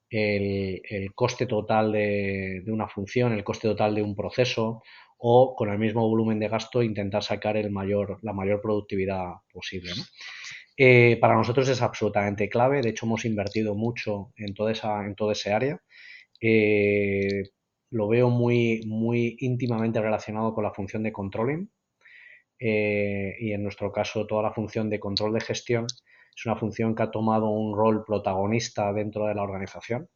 el, 0.10 1.12
coste 1.14 1.46
total 1.46 1.92
de, 1.92 2.64
una 2.68 2.88
función, 2.88 3.34
el 3.34 3.44
coste 3.44 3.68
total 3.68 3.96
de 3.96 4.02
un 4.02 4.16
proceso 4.16 4.82
o 5.18 5.56
con 5.56 5.70
el 5.70 5.80
mismo 5.80 6.08
volumen 6.08 6.40
de 6.40 6.50
gasto 6.50 6.84
intentar 6.84 7.24
sacar 7.24 7.56
la 7.56 8.34
mayor 8.34 8.62
productividad 8.62 9.34
posible. 9.52 9.92
Eh, 10.78 11.18
para 11.22 11.36
nosotros 11.36 11.70
es 11.70 11.82
absolutamente 11.82 12.50
clave, 12.50 12.82
de 12.82 12.90
hecho 12.90 13.06
hemos 13.06 13.24
invertido 13.24 13.76
mucho 13.76 14.34
en 14.36 14.54
toda 14.54 14.72
esa, 14.72 15.00
área. 15.56 15.82
Eh, 16.42 17.44
lo 17.92 18.08
veo 18.10 18.30
muy, 18.30 18.82
muy 18.86 19.38
íntimamente 19.40 20.02
relacionado 20.02 20.54
con 20.54 20.64
la 20.66 20.74
función 20.74 21.04
de 21.04 21.14
controlling 21.14 21.72
eh, 22.60 23.36
y 23.40 23.54
en 23.54 23.64
nuestro 23.64 23.92
caso 23.92 24.28
toda 24.28 24.44
la 24.44 24.54
función 24.54 24.90
de 24.90 25.00
control 25.00 25.34
de 25.34 25.42
gestión 25.42 25.88
es 26.36 26.46
una 26.46 26.56
función 26.56 26.96
que 26.96 27.04
ha 27.04 27.12
tomado 27.12 27.50
un 27.50 27.76
rol 27.76 28.04
protagonista 28.06 28.92
dentro 28.94 29.28
de 29.28 29.36
la 29.36 29.44
organización, 29.44 30.10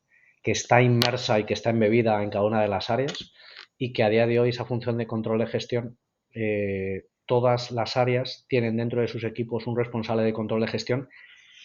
que 0.44 0.52
está 0.52 0.82
inmersa 0.82 1.40
y 1.40 1.46
que 1.46 1.54
está 1.54 1.70
embebida 1.70 2.22
en 2.22 2.30
cada 2.30 2.46
una 2.46 2.62
de 2.62 2.68
las 2.68 2.90
áreas 2.90 3.34
y 3.78 3.94
que 3.94 4.04
a 4.04 4.10
día 4.10 4.28
de 4.28 4.40
hoy 4.40 4.50
esa 4.50 4.66
función 4.66 4.98
de 4.98 5.08
control 5.08 5.40
de 5.40 5.48
gestión, 5.48 5.98
eh, 6.34 7.06
todas 7.26 7.72
las 7.72 7.96
áreas 7.96 8.46
tienen 8.50 8.78
dentro 8.78 9.02
de 9.02 9.08
sus 9.08 9.24
equipos 9.24 9.68
un 9.68 9.78
responsable 9.78 10.24
de 10.24 10.34
control 10.34 10.62
de 10.62 10.68
gestión 10.68 11.10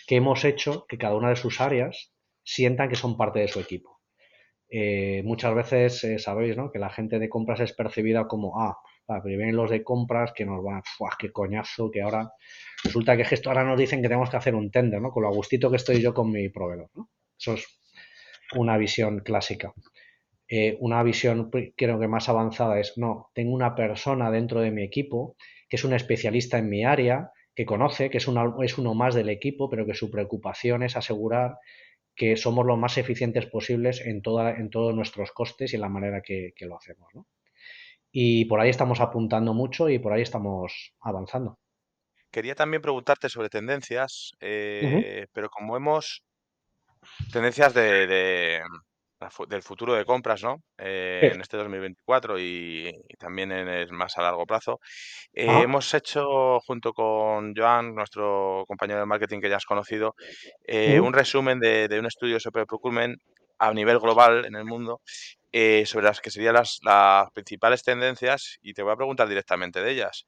que 0.07 0.17
hemos 0.17 0.45
hecho 0.45 0.87
que 0.89 0.99
cada 0.99 1.17
una 1.17 1.31
de 1.31 1.37
sus 1.37 1.61
áreas 1.61 2.13
sientan 2.45 2.89
que 2.89 2.97
son 2.97 3.17
parte 3.17 3.41
de 3.41 3.49
su 3.49 3.61
equipo. 3.61 4.01
Eh, 4.69 5.23
muchas 5.25 5.55
veces 5.55 6.05
eh, 6.05 6.19
sabéis 6.19 6.57
¿no? 6.57 6.71
que 6.71 6.79
la 6.79 6.91
gente 6.91 7.19
de 7.19 7.29
compras 7.29 7.61
es 7.61 7.73
percibida 7.73 8.27
como, 8.29 8.61
ah, 8.61 8.77
pero 9.07 9.37
vienen 9.37 9.57
los 9.57 9.71
de 9.71 9.83
compras 9.83 10.33
que 10.33 10.45
nos 10.45 10.63
van, 10.63 10.83
¡fuah, 10.85 11.17
qué 11.19 11.31
coñazo! 11.31 11.91
Que 11.91 12.03
ahora 12.03 12.31
resulta 12.83 13.17
que 13.17 13.23
esto 13.23 13.51
ahora 13.51 13.65
nos 13.65 13.79
dicen 13.79 14.01
que 14.01 14.09
tenemos 14.09 14.31
que 14.31 14.37
hacer 14.37 14.55
un 14.55 14.71
tender, 14.71 15.01
¿no? 15.01 15.11
Con 15.11 15.23
lo 15.23 15.29
agustito 15.29 15.71
que 15.71 15.77
estoy 15.77 16.01
yo 16.01 16.15
con 16.15 16.31
mi 16.31 16.49
proveedor, 16.49 16.91
¿no? 16.95 17.11
Eso 17.39 17.55
es 17.55 17.67
una 18.55 18.77
visión 18.79 19.21
clásica. 19.21 19.73
Eh, 20.49 20.77
una 20.81 21.03
visión, 21.03 21.51
creo 21.77 21.99
que 21.99 22.09
más 22.09 22.29
avanzada 22.29 22.79
es, 22.79 22.95
no, 22.97 23.31
tengo 23.35 23.55
una 23.55 23.75
persona 23.75 24.31
dentro 24.31 24.61
de 24.61 24.71
mi 24.71 24.83
equipo 24.85 25.37
que 25.69 25.77
es 25.77 25.85
un 25.85 25.95
especialista 25.95 26.59
en 26.59 26.69
mi 26.69 26.85
área, 26.85 27.31
que 27.55 27.65
conoce, 27.65 28.11
que 28.11 28.19
es, 28.19 28.29
es 28.63 28.79
uno 28.79 28.95
más 28.95 29.15
del 29.15 29.29
equipo, 29.29 29.71
pero 29.71 29.87
que 29.87 29.95
su 29.95 30.11
preocupación 30.11 30.83
es 30.83 30.97
asegurar 30.97 31.59
que 32.15 32.37
somos 32.37 32.67
lo 32.67 32.77
más 32.77 32.99
eficientes 32.99 33.47
posibles 33.47 34.01
en, 34.05 34.23
toda, 34.23 34.55
en 34.57 34.71
todos 34.71 34.95
nuestros 34.95 35.33
costes 35.33 35.73
y 35.73 35.77
en 35.77 35.83
la 35.83 35.89
manera 35.89 36.23
que, 36.23 36.53
que 36.55 36.67
lo 36.67 36.77
hacemos. 36.77 37.09
¿no? 37.15 37.27
Y 38.17 38.45
por 38.45 38.61
ahí 38.61 38.71
estamos 38.71 39.01
apuntando 39.01 39.55
mucho 39.55 39.89
y 39.89 39.99
por 39.99 40.13
ahí 40.13 40.23
estamos 40.23 40.93
avanzando. 41.01 41.59
Quería 42.31 42.55
también 42.55 42.81
preguntarte 42.81 43.29
sobre 43.29 43.49
tendencias, 43.49 44.31
eh, 44.39 45.27
pero 45.33 45.49
como 45.51 45.77
hemos 45.77 46.23
tendencias 47.33 47.75
de, 47.75 48.63
del 49.49 49.63
futuro 49.63 49.95
de 49.95 50.05
compras, 50.05 50.45
¿no? 50.45 50.59
Eh, 50.79 51.33
en 51.35 51.41
este 51.41 51.57
2024 51.57 52.39
y, 52.39 52.93
también 53.19 53.51
en 53.51 53.67
el 53.67 53.93
más 53.93 54.17
a 54.17 54.23
largo 54.23 54.47
plazo. 54.47 54.79
Eh, 55.33 55.63
hemos 55.65 55.93
hecho, 55.93 56.61
junto 56.61 56.93
con 56.93 57.53
Joan, 57.53 57.97
nuestro 57.97 58.63
compañero 58.69 59.01
de 59.01 59.07
marketing 59.07 59.41
que 59.41 59.51
ya 59.51 59.57
has 59.57 59.67
conocido, 59.67 60.15
un 61.03 61.13
resumen 61.13 61.59
de, 61.59 61.89
de, 61.89 61.99
un 61.99 62.07
estudio 62.07 62.39
sobre 62.39 62.65
procurement 62.65 63.19
a 63.59 63.73
nivel 63.73 63.99
global 63.99 64.45
en 64.45 64.55
el 64.55 64.65
mundo 64.65 65.01
eh, 65.53 65.85
sobre 65.87 66.07
las 66.07 66.21
que 66.21 66.31
serían 66.31 66.55
las, 66.55 66.81
principales 67.33 67.83
tendencias 67.83 68.59
y 68.63 68.75
te 68.75 68.83
voy 68.83 68.93
a 68.93 68.97
preguntar 68.97 69.29
directamente 69.29 69.83
de 69.83 69.93
ellas. 69.93 70.27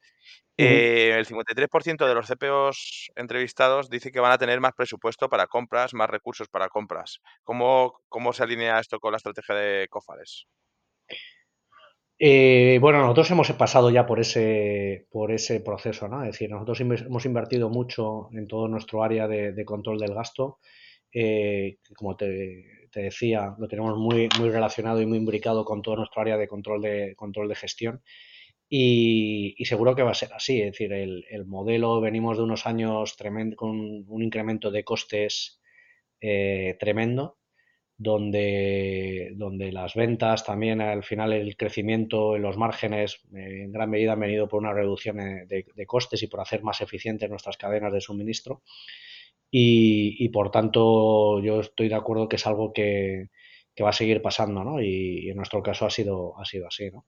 Eh, 0.59 1.13
el 1.15 1.27
53% 1.27 2.07
de 2.07 2.15
los 2.15 2.27
CPOs 2.27 3.11
entrevistados 3.15 3.89
dice 3.89 4.11
que 4.11 4.19
van 4.19 4.31
a 4.31 4.39
tener 4.39 4.59
más 4.59 4.73
presupuesto 4.73 5.29
para 5.29 5.45
compras, 5.45 5.93
más 5.93 6.09
recursos 6.09 6.47
para 6.47 6.69
compras. 6.69 7.19
¿Cómo, 7.43 8.01
cómo 8.09 8.33
se 8.33 8.43
alinea 8.43 8.79
esto 8.79 8.99
con 8.99 9.11
la 9.11 9.17
estrategia 9.17 9.55
de 9.55 9.87
Cofales? 9.87 10.47
Eh, 12.19 12.79
bueno, 12.81 12.99
nosotros 12.99 13.29
hemos 13.29 13.51
pasado 13.51 13.91
ya 13.91 14.07
por 14.07 14.19
ese, 14.19 15.05
por 15.11 15.31
ese 15.31 15.59
proceso, 15.59 16.07
¿no? 16.07 16.23
Es 16.23 16.31
decir, 16.31 16.49
nosotros 16.49 16.81
hemos 16.81 17.25
invertido 17.25 17.69
mucho 17.69 18.29
en 18.31 18.47
todo 18.47 18.67
nuestro 18.67 19.03
área 19.03 19.27
de, 19.27 19.65
control 19.65 19.99
del 19.99 20.15
gasto. 20.15 20.59
Como 21.95 22.15
te, 22.15 22.87
te 22.91 23.01
decía, 23.01 23.55
lo 23.57 23.67
tenemos 23.67 23.97
muy, 23.97 24.29
muy 24.39 24.49
relacionado 24.49 25.01
y 25.01 25.05
muy 25.05 25.17
imbricado 25.17 25.65
con 25.65 25.81
todo 25.81 25.97
nuestro 25.97 26.21
área 26.21 26.37
de 26.37 26.47
control 26.47 26.81
de, 26.81 27.15
control 27.15 27.47
de 27.49 27.55
gestión. 27.55 28.01
Y, 28.69 29.55
seguro 29.65 29.95
que 29.95 30.03
va 30.03 30.11
a 30.11 30.15
ser 30.15 30.33
así, 30.33 30.61
es 30.61 30.71
decir, 30.71 30.91
el, 30.91 31.45
modelo, 31.45 32.01
venimos 32.01 32.37
de 32.37 32.43
unos 32.43 32.65
años 32.65 33.15
tremendo, 33.15 33.55
con 33.55 34.03
un 34.07 34.23
incremento 34.23 34.71
de 34.71 34.83
costes 34.83 35.61
eh, 36.19 36.75
tremendo, 36.79 37.37
donde, 37.97 39.31
donde 39.35 39.71
las 39.71 39.95
ventas 39.95 40.45
también 40.45 40.81
al 40.81 41.03
final 41.03 41.33
el 41.33 41.55
crecimiento 41.55 42.35
en 42.35 42.43
los 42.43 42.57
márgenes 42.57 43.21
eh, 43.35 43.63
en 43.63 43.71
gran 43.71 43.89
medida 43.89 44.13
han 44.13 44.19
venido 44.19 44.47
por 44.47 44.59
una 44.61 44.73
reducción 44.73 45.19
eh, 45.19 45.45
de, 45.47 45.85
costes 45.85 46.21
y 46.23 46.27
por 46.27 46.41
hacer 46.41 46.61
más 46.61 46.81
eficientes 46.81 47.29
nuestras 47.29 47.57
cadenas 47.57 47.93
de 47.93 48.01
suministro. 48.01 48.63
Y, 49.49 50.29
por 50.29 50.51
tanto 50.51 51.41
yo 51.41 51.61
estoy 51.61 51.89
de 51.89 51.95
acuerdo 51.95 52.27
que 52.27 52.35
es 52.35 52.47
algo 52.47 52.73
que, 52.73 53.27
va 53.81 53.89
a 53.89 53.93
seguir 53.93 54.21
pasando, 54.21 54.63
¿no? 54.63 54.81
Y, 54.81 55.29
en 55.29 55.37
nuestro 55.37 55.61
caso 55.63 55.85
ha 55.85 55.89
sido, 55.89 56.39
ha 56.39 56.45
sido 56.45 56.67
así, 56.67 56.89
¿no? 56.91 57.05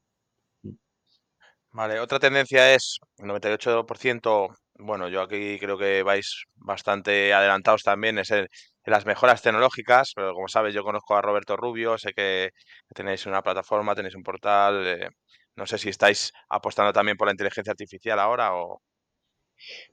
Vale, 1.72 2.00
otra 2.00 2.20
tendencia 2.20 2.74
es 2.74 3.00
el 3.18 3.28
98%, 3.28 4.56
bueno, 4.80 5.08
yo 5.08 5.22
aquí 5.22 5.60
creo 5.60 5.78
que 5.78 6.02
vais 6.04 6.46
bastante 6.56 7.32
adelantados 7.34 7.84
también, 7.84 8.18
es 8.18 8.32
el, 8.32 8.48
las 8.90 9.06
mejoras 9.06 9.42
tecnológicas, 9.42 10.14
pero 10.16 10.34
como 10.34 10.48
sabes, 10.48 10.74
yo 10.74 10.84
conozco 10.84 11.16
a 11.16 11.22
Roberto 11.22 11.56
Rubio, 11.58 11.98
sé 11.98 12.14
que 12.14 12.52
tenéis 12.94 13.26
una 13.26 13.42
plataforma, 13.42 13.96
tenéis 13.96 14.16
un 14.16 14.24
portal, 14.24 14.86
eh, 14.88 15.10
no 15.56 15.66
sé 15.66 15.78
si 15.78 15.90
estáis 15.90 16.32
apostando 16.50 16.94
también 16.94 17.18
por 17.18 17.28
la 17.28 17.34
inteligencia 17.34 17.72
artificial 17.72 18.20
ahora 18.20 18.56
o... 18.56 18.82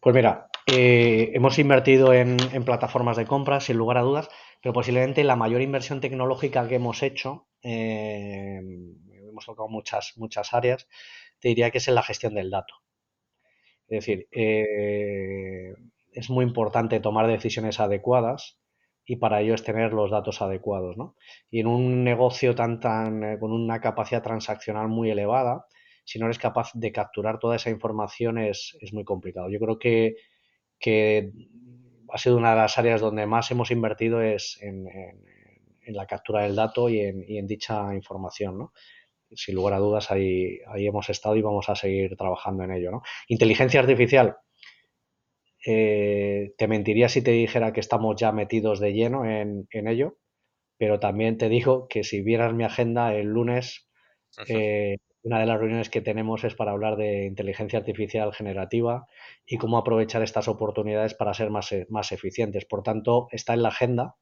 Pues 0.00 0.14
mira, 0.14 0.48
eh, 0.66 1.30
hemos 1.34 1.58
invertido 1.58 2.12
en, 2.12 2.36
plataformas 2.64 3.16
de 3.16 3.26
compra, 3.26 3.60
sin 3.60 3.76
lugar 3.76 3.98
a 3.98 4.02
dudas, 4.02 4.28
pero 4.62 4.72
posiblemente 4.72 5.24
la 5.24 5.36
mayor 5.36 5.62
inversión 5.62 6.00
tecnológica 6.00 6.66
que 6.68 6.76
hemos 6.76 7.02
hecho, 7.02 7.46
eh, 7.62 8.60
hemos 9.28 9.46
tocado 9.46 9.68
muchas, 9.68 10.14
muchas 10.16 10.54
áreas, 10.54 10.88
te 11.40 11.48
diría 11.48 11.70
que 11.70 11.78
es 11.78 11.88
en 11.88 11.94
la 11.94 12.02
gestión 12.02 12.34
del 12.34 12.50
dato. 12.50 12.74
Es 13.88 14.04
decir, 14.04 14.26
eh, 14.32 15.74
es 16.12 16.30
muy 16.30 16.44
importante 16.44 16.98
tomar 16.98 17.26
decisiones 17.28 17.78
adecuadas 17.78 18.58
y 19.04 19.16
para 19.16 19.40
ello 19.40 19.54
es 19.54 19.62
tener 19.62 19.92
los 19.92 20.10
datos 20.10 20.42
adecuados. 20.42 20.96
¿no? 20.96 21.14
Y 21.50 21.60
en 21.60 21.68
un 21.68 22.02
negocio 22.02 22.54
tan, 22.54 22.80
tan, 22.80 23.38
con 23.38 23.52
una 23.52 23.80
capacidad 23.80 24.22
transaccional 24.22 24.88
muy 24.88 25.10
elevada, 25.10 25.66
si 26.06 26.20
no 26.20 26.26
eres 26.26 26.38
capaz 26.38 26.70
de 26.72 26.92
capturar 26.92 27.40
toda 27.40 27.56
esa 27.56 27.68
información 27.68 28.38
es, 28.38 28.76
muy 28.92 29.04
complicado. 29.04 29.50
Yo 29.50 29.58
creo 29.58 29.78
que, 29.78 31.32
ha 32.08 32.18
sido 32.18 32.36
una 32.36 32.50
de 32.50 32.56
las 32.56 32.78
áreas 32.78 33.00
donde 33.00 33.26
más 33.26 33.50
hemos 33.50 33.72
invertido 33.72 34.22
es 34.22 34.58
en, 34.62 34.86
la 35.88 36.06
captura 36.06 36.44
del 36.44 36.54
dato 36.54 36.88
y 36.88 37.00
en, 37.00 37.46
dicha 37.46 37.92
información, 37.92 38.56
¿no? 38.56 38.72
Sin 39.34 39.56
lugar 39.56 39.74
a 39.74 39.78
dudas, 39.78 40.12
ahí, 40.12 40.60
ahí 40.68 40.86
hemos 40.86 41.10
estado 41.10 41.34
y 41.34 41.42
vamos 41.42 41.68
a 41.68 41.74
seguir 41.74 42.16
trabajando 42.16 42.62
en 42.62 42.70
ello, 42.70 42.92
¿no? 42.92 43.02
Inteligencia 43.26 43.80
artificial. 43.80 44.36
Eh, 45.66 46.54
te 46.56 46.68
mentiría 46.68 47.08
si 47.08 47.20
te 47.22 47.32
dijera 47.32 47.72
que 47.72 47.80
estamos 47.80 48.14
ya 48.14 48.30
metidos 48.30 48.78
de 48.78 48.92
lleno 48.92 49.24
en, 49.24 49.66
ello, 49.72 50.18
pero 50.78 51.00
también 51.00 51.36
te 51.36 51.48
digo 51.48 51.88
que 51.88 52.04
si 52.04 52.22
vieras 52.22 52.54
mi 52.54 52.62
agenda 52.62 53.12
el 53.12 53.26
lunes, 53.26 53.88
una 55.26 55.40
de 55.40 55.46
las 55.46 55.58
reuniones 55.58 55.90
que 55.90 56.00
tenemos 56.00 56.44
es 56.44 56.54
para 56.54 56.70
hablar 56.70 56.96
de 56.96 57.26
inteligencia 57.26 57.80
artificial 57.80 58.32
generativa 58.32 59.08
y 59.44 59.58
cómo 59.58 59.76
aprovechar 59.76 60.22
estas 60.22 60.46
oportunidades 60.46 61.14
para 61.14 61.34
ser 61.34 61.50
más, 61.50 61.72
e, 61.72 61.84
más 61.90 62.12
eficientes. 62.12 62.64
Por 62.64 62.84
tanto, 62.84 63.26
está 63.32 63.52
en 63.52 63.62
la 63.62 63.70
agenda 63.70 64.14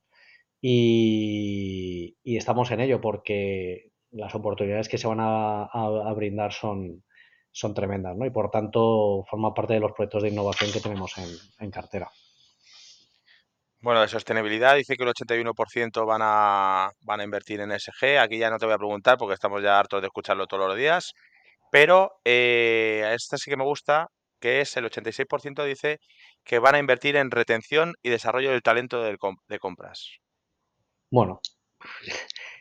y, 0.63 2.17
estamos 2.25 2.71
en 2.71 2.81
ello 2.81 3.03
porque 3.03 3.91
las 4.13 4.35
oportunidades 4.35 4.89
que 4.89 4.97
se 4.97 5.07
van 5.07 5.19
a, 5.21 6.13
brindar 6.17 6.55
son, 6.55 7.05
son 7.53 7.75
tremendas, 7.75 8.17
¿no? 8.17 8.25
Y 8.25 8.31
por 8.31 8.51
tanto, 8.51 9.25
forma 9.29 9.53
parte 9.53 9.75
de 9.75 9.81
los 9.81 9.93
proyectos 9.93 10.23
de 10.23 10.31
innovación 10.31 10.73
que 10.73 10.81
tenemos 10.81 11.13
en, 11.59 11.71
cartera. 11.71 12.09
Bueno, 13.85 14.01
de 14.01 14.09
sostenibilidad 14.09 14.77
dice 14.77 14.97
que 14.97 15.03
el 15.03 15.11
81% 15.11 16.07
van 16.07 16.23
a, 16.25 16.91
van 17.03 17.21
a 17.21 17.25
invertir 17.25 17.61
en 17.61 17.71
SG. 17.71 18.19
Aquí 18.19 18.39
ya 18.39 18.49
no 18.49 18.57
te 18.59 18.65
voy 18.65 18.75
a 18.75 18.79
preguntar 18.79 19.19
porque 19.19 19.35
estamos 19.35 19.63
ya 19.63 19.79
hartos 19.79 20.01
de 20.01 20.07
escucharlo 20.07 20.47
todos 20.47 20.67
los 20.69 20.79
días. 20.79 21.13
Pero 21.71 22.13
eh, 22.25 23.13
esta 23.15 23.37
sí 23.37 23.51
que 23.51 23.59
me 23.59 23.65
gusta, 23.65 24.09
que 24.41 24.63
es 24.63 24.75
el 24.79 24.87
86% 24.87 25.65
dice 25.65 25.99
que 26.45 26.59
van 26.59 26.77
a 26.77 26.79
invertir 26.79 27.17
en 27.17 27.31
retención 27.31 27.93
y 28.03 28.09
desarrollo 28.09 28.53
del 28.53 28.63
talento 28.63 29.03
de 29.03 29.59
compras. 29.59 30.19
Bueno, 31.11 31.41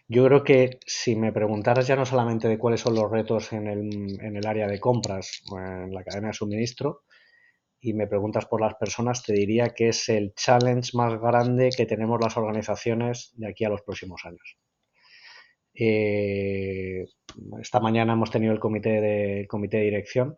yo 0.08 0.26
creo 0.26 0.44
que 0.44 0.80
si 0.86 1.16
me 1.16 1.32
preguntaras 1.32 1.88
ya 1.88 1.96
no 1.96 2.06
solamente 2.06 2.48
de 2.48 2.58
cuáles 2.58 2.82
son 2.82 2.96
los 2.96 3.10
retos 3.10 3.54
en 3.54 3.68
el, 3.68 4.46
área 4.46 4.68
de 4.68 4.80
compras 4.80 5.42
o 5.50 5.58
en 5.58 5.94
la 5.94 6.04
cadena 6.04 6.28
de 6.28 6.34
suministro, 6.34 7.04
y 7.84 7.94
me 7.94 8.08
preguntas 8.08 8.46
por 8.46 8.62
las 8.62 8.76
personas, 8.76 9.24
te 9.24 9.34
diría 9.34 9.74
que 9.76 9.90
es 9.90 10.08
el 10.08 10.34
challenge 10.36 10.92
más 10.94 11.20
grande 11.20 11.70
que 11.76 11.86
tenemos 11.86 12.18
las 12.22 12.38
organizaciones 12.38 13.34
de 13.36 13.50
aquí 13.50 13.66
a 13.66 13.70
los 13.70 13.82
próximos 13.82 14.22
años. 14.24 14.58
Eh, 15.74 17.04
esta 17.60 17.82
mañana 17.82 18.14
hemos 18.14 18.32
tenido 18.32 18.54
el 18.54 18.62
comité 18.62 19.02
de, 19.02 19.48
comité 19.50 19.82
dirección 19.82 20.38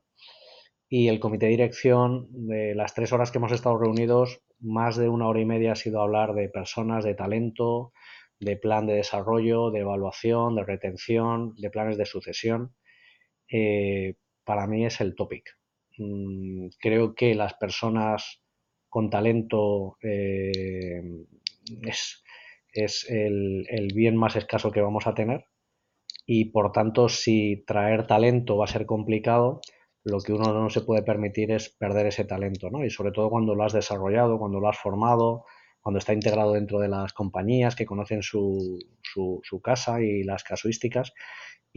y 0.89 1.07
el 1.07 1.19
comité 1.19 1.45
de 1.45 1.51
dirección, 1.51 2.27
de 2.31 2.73
las 2.73 2.95
tres 2.95 3.13
horas 3.13 3.29
que 3.29 3.37
hemos 3.37 3.51
estado 3.51 3.77
reunidos, 3.77 4.41
más 4.59 4.97
de 4.97 5.07
una 5.07 5.27
hora 5.27 5.41
y 5.41 5.45
media 5.45 5.73
ha 5.73 5.75
sido 5.75 6.01
hablar 6.01 6.33
de 6.33 6.49
personas, 6.49 7.03
de 7.03 7.13
talento, 7.13 7.93
de 8.39 8.57
plan 8.57 8.87
de 8.87 8.95
desarrollo, 8.95 9.69
de 9.69 9.81
evaluación, 9.81 10.55
de 10.55 10.63
retención, 10.63 11.53
de 11.57 11.69
planes 11.69 11.97
de 11.99 12.05
sucesión, 12.05 12.73
eh, 13.51 14.15
para 14.43 14.65
mí 14.65 14.83
es 14.83 14.99
el 14.99 15.13
topic. 15.13 15.47
Mm, 15.97 16.67
creo 16.79 17.15
que 17.15 17.35
las 17.35 17.53
personas 17.55 18.41
con 18.89 19.09
talento 19.09 19.97
eh, 20.01 21.01
es, 21.83 22.23
el, 23.09 23.65
el, 23.69 23.87
bien 23.93 24.15
más 24.15 24.35
escaso 24.35 24.71
que 24.71 24.81
vamos 24.81 25.07
a 25.07 25.13
tener 25.13 25.45
y 26.25 26.45
por 26.45 26.71
tanto 26.71 27.09
si 27.09 27.63
traer 27.65 28.07
talento 28.07 28.57
va 28.57 28.65
a 28.65 28.69
ser 28.69 28.85
complicado, 28.85 29.61
lo 30.03 30.19
que 30.19 30.33
uno 30.33 30.53
no 30.53 30.69
se 30.69 30.81
puede 30.81 31.03
permitir 31.03 31.51
es 31.51 31.69
perder 31.69 32.07
ese 32.07 32.25
talento, 32.25 32.69
¿no? 32.69 32.85
Y 32.85 32.89
sobre 32.89 33.11
todo 33.11 33.29
cuando 33.29 33.55
lo 33.55 33.63
has 33.63 33.73
desarrollado, 33.73 34.39
cuando 34.39 34.59
lo 34.59 34.69
has 34.69 34.77
formado, 34.77 35.45
cuando 35.81 35.99
está 35.99 36.13
integrado 36.13 36.53
dentro 36.53 36.79
de 36.79 36.87
las 36.89 37.13
compañías 37.13 37.75
que 37.75 37.85
conocen 37.85 38.23
su, 38.23 38.79
su, 39.03 39.61
casa 39.61 40.01
y 40.01 40.23
las 40.23 40.43
casuísticas. 40.43 41.13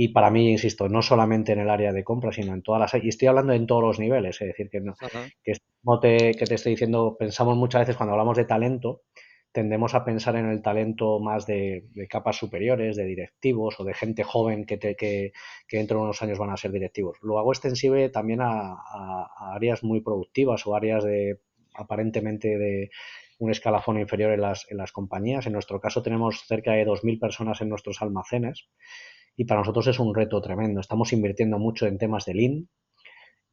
Y 0.01 0.11
para 0.11 0.31
mí, 0.31 0.53
insisto, 0.53 0.89
no 0.89 1.03
solamente 1.03 1.51
en 1.51 1.59
el 1.59 1.69
área 1.69 1.93
de 1.93 2.05
compra, 2.05 2.31
sino 2.31 2.55
en 2.55 2.63
todas 2.63 2.81
las... 2.81 3.03
Y 3.03 3.09
estoy 3.09 3.27
hablando 3.27 3.53
en 3.53 3.67
todos 3.67 3.83
los 3.83 3.99
niveles, 3.99 4.41
es 4.41 4.47
decir, 4.47 4.71
que, 4.71 4.81
no, 4.81 4.95
que, 5.43 5.55
te, 6.01 6.35
que 6.35 6.45
te 6.45 6.55
estoy 6.55 6.75
diciendo, 6.75 7.17
pensamos 7.19 7.57
muchas 7.57 7.81
veces 7.81 7.97
cuando 7.97 8.13
hablamos 8.13 8.37
de 8.37 8.45
talento, 8.45 9.03
tendemos 9.51 9.97
a 9.97 10.05
pensar 10.05 10.37
en 10.37 10.47
el 10.47 10.63
talento 10.63 11.19
más 11.19 11.47
de, 11.47 11.89
capas 12.09 12.37
superiores, 12.37 12.95
de 12.95 13.07
directivos 13.07 13.81
o 13.81 13.85
de 13.85 13.93
gente 13.93 14.23
joven 14.23 14.67
que, 14.67 14.79
que, 14.79 15.33
dentro 15.69 15.99
de 15.99 16.05
unos 16.05 16.23
años 16.23 16.39
van 16.39 16.51
a 16.51 16.57
ser 16.57 16.71
directivos. 16.71 17.19
Lo 17.21 17.41
hago 17.41 17.51
extensible 17.51 18.09
también 18.09 18.41
a, 18.41 18.75
a 18.75 19.55
áreas 19.57 19.83
muy 19.83 20.01
productivas 20.01 20.65
o 20.65 20.77
áreas 20.77 21.03
de 21.03 21.41
aparentemente 21.75 22.57
de, 22.57 22.91
un 23.39 23.51
escalafón 23.51 23.99
inferior 23.99 24.33
en 24.33 24.43
las, 24.43 24.67
en 24.71 24.77
las 24.77 24.93
compañías. 24.93 25.47
En 25.47 25.53
nuestro 25.53 25.81
caso 25.81 26.03
tenemos 26.03 26.45
cerca 26.47 26.73
de 26.73 26.87
2.000 26.87 27.19
personas 27.21 27.61
en 27.61 27.69
nuestros 27.69 28.03
almacenes 28.03 28.69
y 29.39 29.45
para 29.45 29.61
nosotros 29.61 29.87
es 29.87 30.01
un 30.01 30.15
reto 30.15 30.43
tremendo. 30.43 30.81
Estamos 30.81 31.13
invirtiendo 31.13 31.61
mucho 31.61 31.87
en 31.87 31.97
temas 31.97 32.27
de 32.27 32.35
Lean 32.35 32.69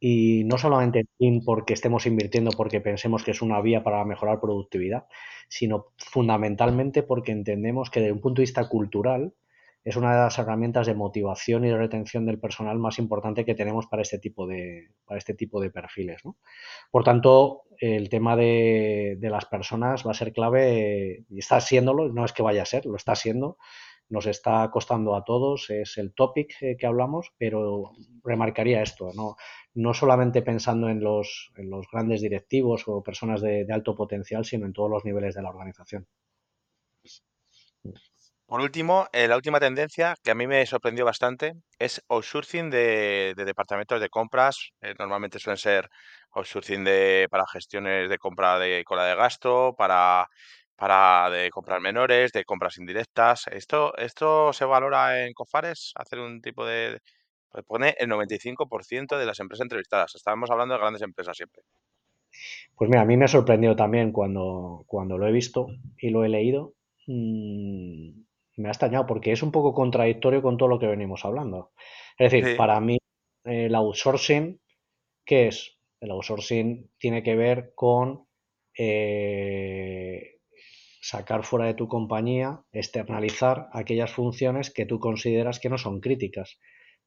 y 0.00 0.42
no 0.44 0.58
solamente 0.58 0.98
en 0.98 1.08
Lean 1.20 1.44
porque 1.44 1.74
estemos 1.74 2.06
invirtiendo 2.06 2.50
porque 2.50 2.80
pensemos 2.80 3.22
que 3.22 3.30
es 3.30 3.40
una 3.40 3.60
vía 3.60 3.84
para 3.84 4.04
mejorar 4.04 4.40
productividad, 4.40 5.06
sino 5.48 5.92
fundamentalmente 5.96 7.04
porque 7.04 7.30
entendemos 7.30 7.88
que 7.88 8.00
desde 8.00 8.12
un 8.12 8.20
punto 8.20 8.40
de 8.40 8.46
vista 8.46 8.68
cultural 8.68 9.32
es 9.84 9.94
una 9.94 10.10
de 10.10 10.22
las 10.22 10.36
herramientas 10.40 10.88
de 10.88 10.94
motivación 10.94 11.64
y 11.64 11.68
de 11.68 11.76
retención 11.76 12.26
del 12.26 12.40
personal 12.40 12.76
más 12.80 12.98
importante 12.98 13.44
que 13.44 13.54
tenemos 13.54 13.86
para 13.86 14.02
este 14.02 14.18
tipo 14.18 14.44
de, 14.48 14.88
para 15.04 15.18
este 15.18 15.34
tipo 15.34 15.60
de 15.60 15.70
perfiles. 15.70 16.20
Por 16.90 17.04
tanto, 17.04 17.62
el 17.78 18.08
tema 18.08 18.34
de, 18.34 19.16
las 19.20 19.44
personas 19.44 20.04
va 20.04 20.10
a 20.10 20.14
ser 20.14 20.32
clave 20.32 21.24
y 21.30 21.38
está 21.38 21.60
siéndolo, 21.60 22.08
no 22.08 22.24
es 22.24 22.32
que 22.32 22.42
vaya 22.42 22.62
a 22.62 22.66
ser, 22.66 22.86
lo 22.86 22.96
está 22.96 23.14
siendo, 23.14 23.58
nos 24.08 24.26
está 24.26 24.70
costando 24.70 25.16
a 25.16 25.24
todos, 25.24 25.70
es 25.70 25.98
el 25.98 26.14
topic 26.14 26.62
eh, 26.62 26.76
que 26.78 26.86
hablamos, 26.86 27.32
pero 27.38 27.92
remarcaría 28.22 28.82
esto, 28.82 29.10
no, 29.14 29.36
no 29.74 29.94
solamente 29.94 30.42
pensando 30.42 30.88
en 30.88 31.00
los, 31.00 31.52
en 31.56 31.70
los 31.70 31.86
grandes 31.90 32.20
directivos 32.20 32.84
o 32.86 33.02
personas 33.02 33.40
de 33.40 33.66
alto 33.70 33.94
potencial, 33.94 34.44
sino 34.44 34.66
en 34.66 34.72
todos 34.72 34.90
los 34.90 35.04
niveles 35.04 35.34
de 35.34 35.42
la 35.42 35.50
organización. 35.50 36.06
Por 38.46 38.60
último, 38.60 39.08
eh, 39.12 39.26
la 39.26 39.34
última 39.34 39.58
tendencia 39.58 40.14
que 40.22 40.30
a 40.30 40.34
mí 40.36 40.46
me 40.46 40.64
sorprendió 40.66 41.04
bastante 41.04 41.54
es 41.80 42.00
outsourcing 42.08 42.70
de, 42.70 43.34
departamentos 43.36 44.00
de 44.00 44.08
compras. 44.08 44.70
Eh, 44.80 44.94
normalmente 44.98 45.40
suelen 45.40 45.58
ser 45.58 45.90
outsourcing 46.30 46.84
de, 46.84 47.26
para 47.28 47.44
gestiones 47.52 48.08
de 48.08 48.18
compra 48.18 48.60
de 48.60 48.84
cola 48.84 49.04
de 49.04 49.16
gasto, 49.16 49.74
para, 49.76 50.28
para 50.76 51.30
de 51.30 51.50
compras 51.50 51.80
menores, 51.80 52.32
de 52.32 52.44
compras 52.44 52.78
indirectas. 52.78 53.46
¿Esto, 53.48 53.96
esto 53.96 54.52
se 54.52 54.64
valora 54.64 55.24
en 55.24 55.32
Cofares? 55.32 55.92
Hacer 55.96 56.20
un 56.20 56.40
tipo 56.40 56.64
de... 56.64 57.00
Pues 57.50 57.64
pone 57.64 57.94
el 57.98 58.10
95% 58.10 59.18
de 59.18 59.26
las 59.26 59.40
empresas 59.40 59.64
entrevistadas. 59.64 60.14
Estábamos 60.14 60.50
hablando 60.50 60.74
de 60.74 60.80
grandes 60.80 61.02
empresas 61.02 61.36
siempre. 61.36 61.62
Pues 62.76 62.90
mira, 62.90 63.02
a 63.02 63.06
mí 63.06 63.16
me 63.16 63.24
ha 63.24 63.28
sorprendido 63.28 63.74
también 63.74 64.12
cuando, 64.12 64.84
cuando 64.86 65.16
lo 65.16 65.26
he 65.26 65.32
visto 65.32 65.68
y 65.98 66.10
lo 66.10 66.24
he 66.24 66.28
leído. 66.28 66.74
Mm, 67.06 68.10
me 68.56 68.68
ha 68.68 68.72
extrañado 68.72 69.06
porque 69.06 69.32
es 69.32 69.42
un 69.42 69.52
poco 69.52 69.72
contradictorio 69.72 70.42
con 70.42 70.58
todo 70.58 70.68
lo 70.68 70.78
que 70.78 70.86
venimos 70.86 71.24
hablando. 71.24 71.72
Es 72.18 72.32
decir, 72.32 72.56
para 72.56 72.78
mí 72.80 72.98
el 73.44 73.74
outsourcing, 73.74 74.60
¿qué 75.24 75.48
es? 75.48 75.78
El 76.00 76.10
outsourcing 76.10 76.90
tiene 76.98 77.22
que 77.22 77.36
ver 77.36 77.72
con 77.74 78.26
eh, 78.76 80.35
sacar 81.08 81.44
fuera 81.44 81.66
de 81.66 81.74
tu 81.74 81.86
compañía, 81.86 82.62
externalizar 82.72 83.68
aquellas 83.72 84.12
funciones 84.12 84.72
que 84.72 84.86
tú 84.86 84.98
consideras 84.98 85.60
que 85.60 85.68
no 85.68 85.78
son 85.78 86.00
críticas. 86.00 86.58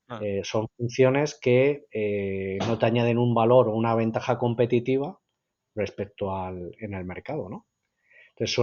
Ah. 0.07 0.19
Eh, 0.23 0.41
son 0.43 0.67
funciones 0.77 1.37
que 1.39 1.85
eh, 1.91 2.57
no 2.65 2.77
te 2.77 2.85
añaden 2.85 3.17
un 3.17 3.33
valor 3.33 3.67
o 3.67 3.75
una 3.75 3.95
ventaja 3.95 4.37
competitiva 4.37 5.19
respecto 5.75 6.35
al 6.35 6.71
en 6.79 6.93
el 6.93 7.05
mercado, 7.05 7.49
¿no? 7.49 7.65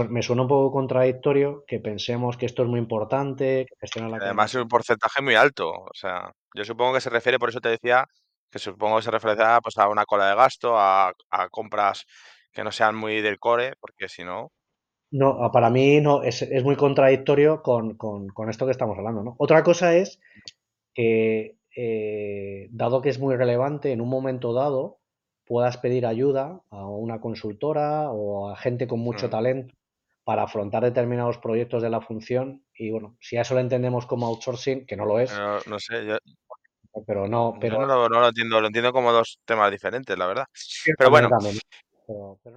me 0.09 0.23
suena 0.23 0.41
un 0.41 0.47
poco 0.47 0.71
contradictorio 0.71 1.63
que 1.67 1.79
pensemos 1.79 2.35
que 2.35 2.47
esto 2.47 2.63
es 2.63 2.67
muy 2.67 2.79
importante, 2.79 3.67
que 3.79 3.99
la 3.99 4.17
Además 4.17 4.55
es 4.55 4.61
un 4.61 4.67
porcentaje 4.67 5.21
muy 5.21 5.35
alto. 5.35 5.69
O 5.69 5.93
sea, 5.93 6.31
yo 6.55 6.65
supongo 6.65 6.95
que 6.95 7.01
se 7.01 7.11
refiere, 7.11 7.37
por 7.37 7.49
eso 7.49 7.61
te 7.61 7.69
decía, 7.69 8.07
que 8.49 8.57
supongo 8.57 8.97
que 8.97 9.03
se 9.03 9.11
refiere 9.11 9.43
a, 9.43 9.61
pues, 9.61 9.77
a 9.77 9.87
una 9.87 10.05
cola 10.05 10.29
de 10.29 10.35
gasto, 10.35 10.73
a, 10.79 11.13
compras 11.51 12.05
que 12.51 12.63
no 12.63 12.71
sean 12.71 12.95
muy 12.95 13.21
del 13.21 13.37
core, 13.37 13.75
porque 13.79 14.09
si 14.09 14.23
no... 14.23 14.51
No, 15.09 15.51
para 15.51 15.69
mí 15.69 16.01
no, 16.01 16.23
es, 16.23 16.45
muy 16.63 16.75
contradictorio 16.75 17.61
con, 17.61 17.97
esto 18.49 18.65
que 18.65 18.71
estamos 18.71 18.97
hablando. 18.97 19.23
¿no? 19.23 19.35
Otra 19.37 19.63
cosa 19.63 19.95
es 19.95 20.19
que, 20.93 21.55
eh, 21.75 22.67
dado 22.71 23.01
que 23.01 23.09
es 23.09 23.19
muy 23.19 23.35
relevante, 23.35 23.91
en 23.91 24.01
un 24.01 24.09
momento 24.09 24.53
dado, 24.53 24.99
puedas 25.45 25.77
pedir 25.77 26.05
ayuda 26.05 26.61
a 26.69 26.87
una 26.87 27.21
consultora 27.21 28.11
o 28.11 28.49
a 28.49 28.57
gente 28.57 28.87
con 28.87 28.99
mucho 28.99 29.29
talento 29.29 29.73
para 30.25 30.43
afrontar 30.43 30.83
determinados 30.83 31.37
proyectos 31.37 31.81
de 31.81 31.89
la 31.89 32.01
función 32.01 32.65
y 32.75 32.91
bueno, 32.91 33.15
si 33.21 33.37
a 33.37 33.41
eso 33.41 33.53
lo 33.53 33.61
entendemos 33.61 34.05
como 34.05 34.27
outsourcing, 34.27 34.85
que 34.85 34.97
no 34.97 35.05
lo 35.05 35.21
es. 35.21 35.33
no 35.67 35.79
sé, 35.79 36.05
yo, 36.05 36.17
pero 37.05 37.27
no, 37.27 37.57
pero 37.59 37.85
no, 37.85 38.07
lo 38.09 38.27
entiendo, 38.27 38.59
lo 38.59 38.67
entiendo 38.67 38.91
como 38.91 39.11
dos 39.11 39.39
temas 39.45 39.71
diferentes, 39.71 40.17
la 40.17 40.27
verdad. 40.27 40.45
pero 40.97 41.09
bueno, 41.09 41.29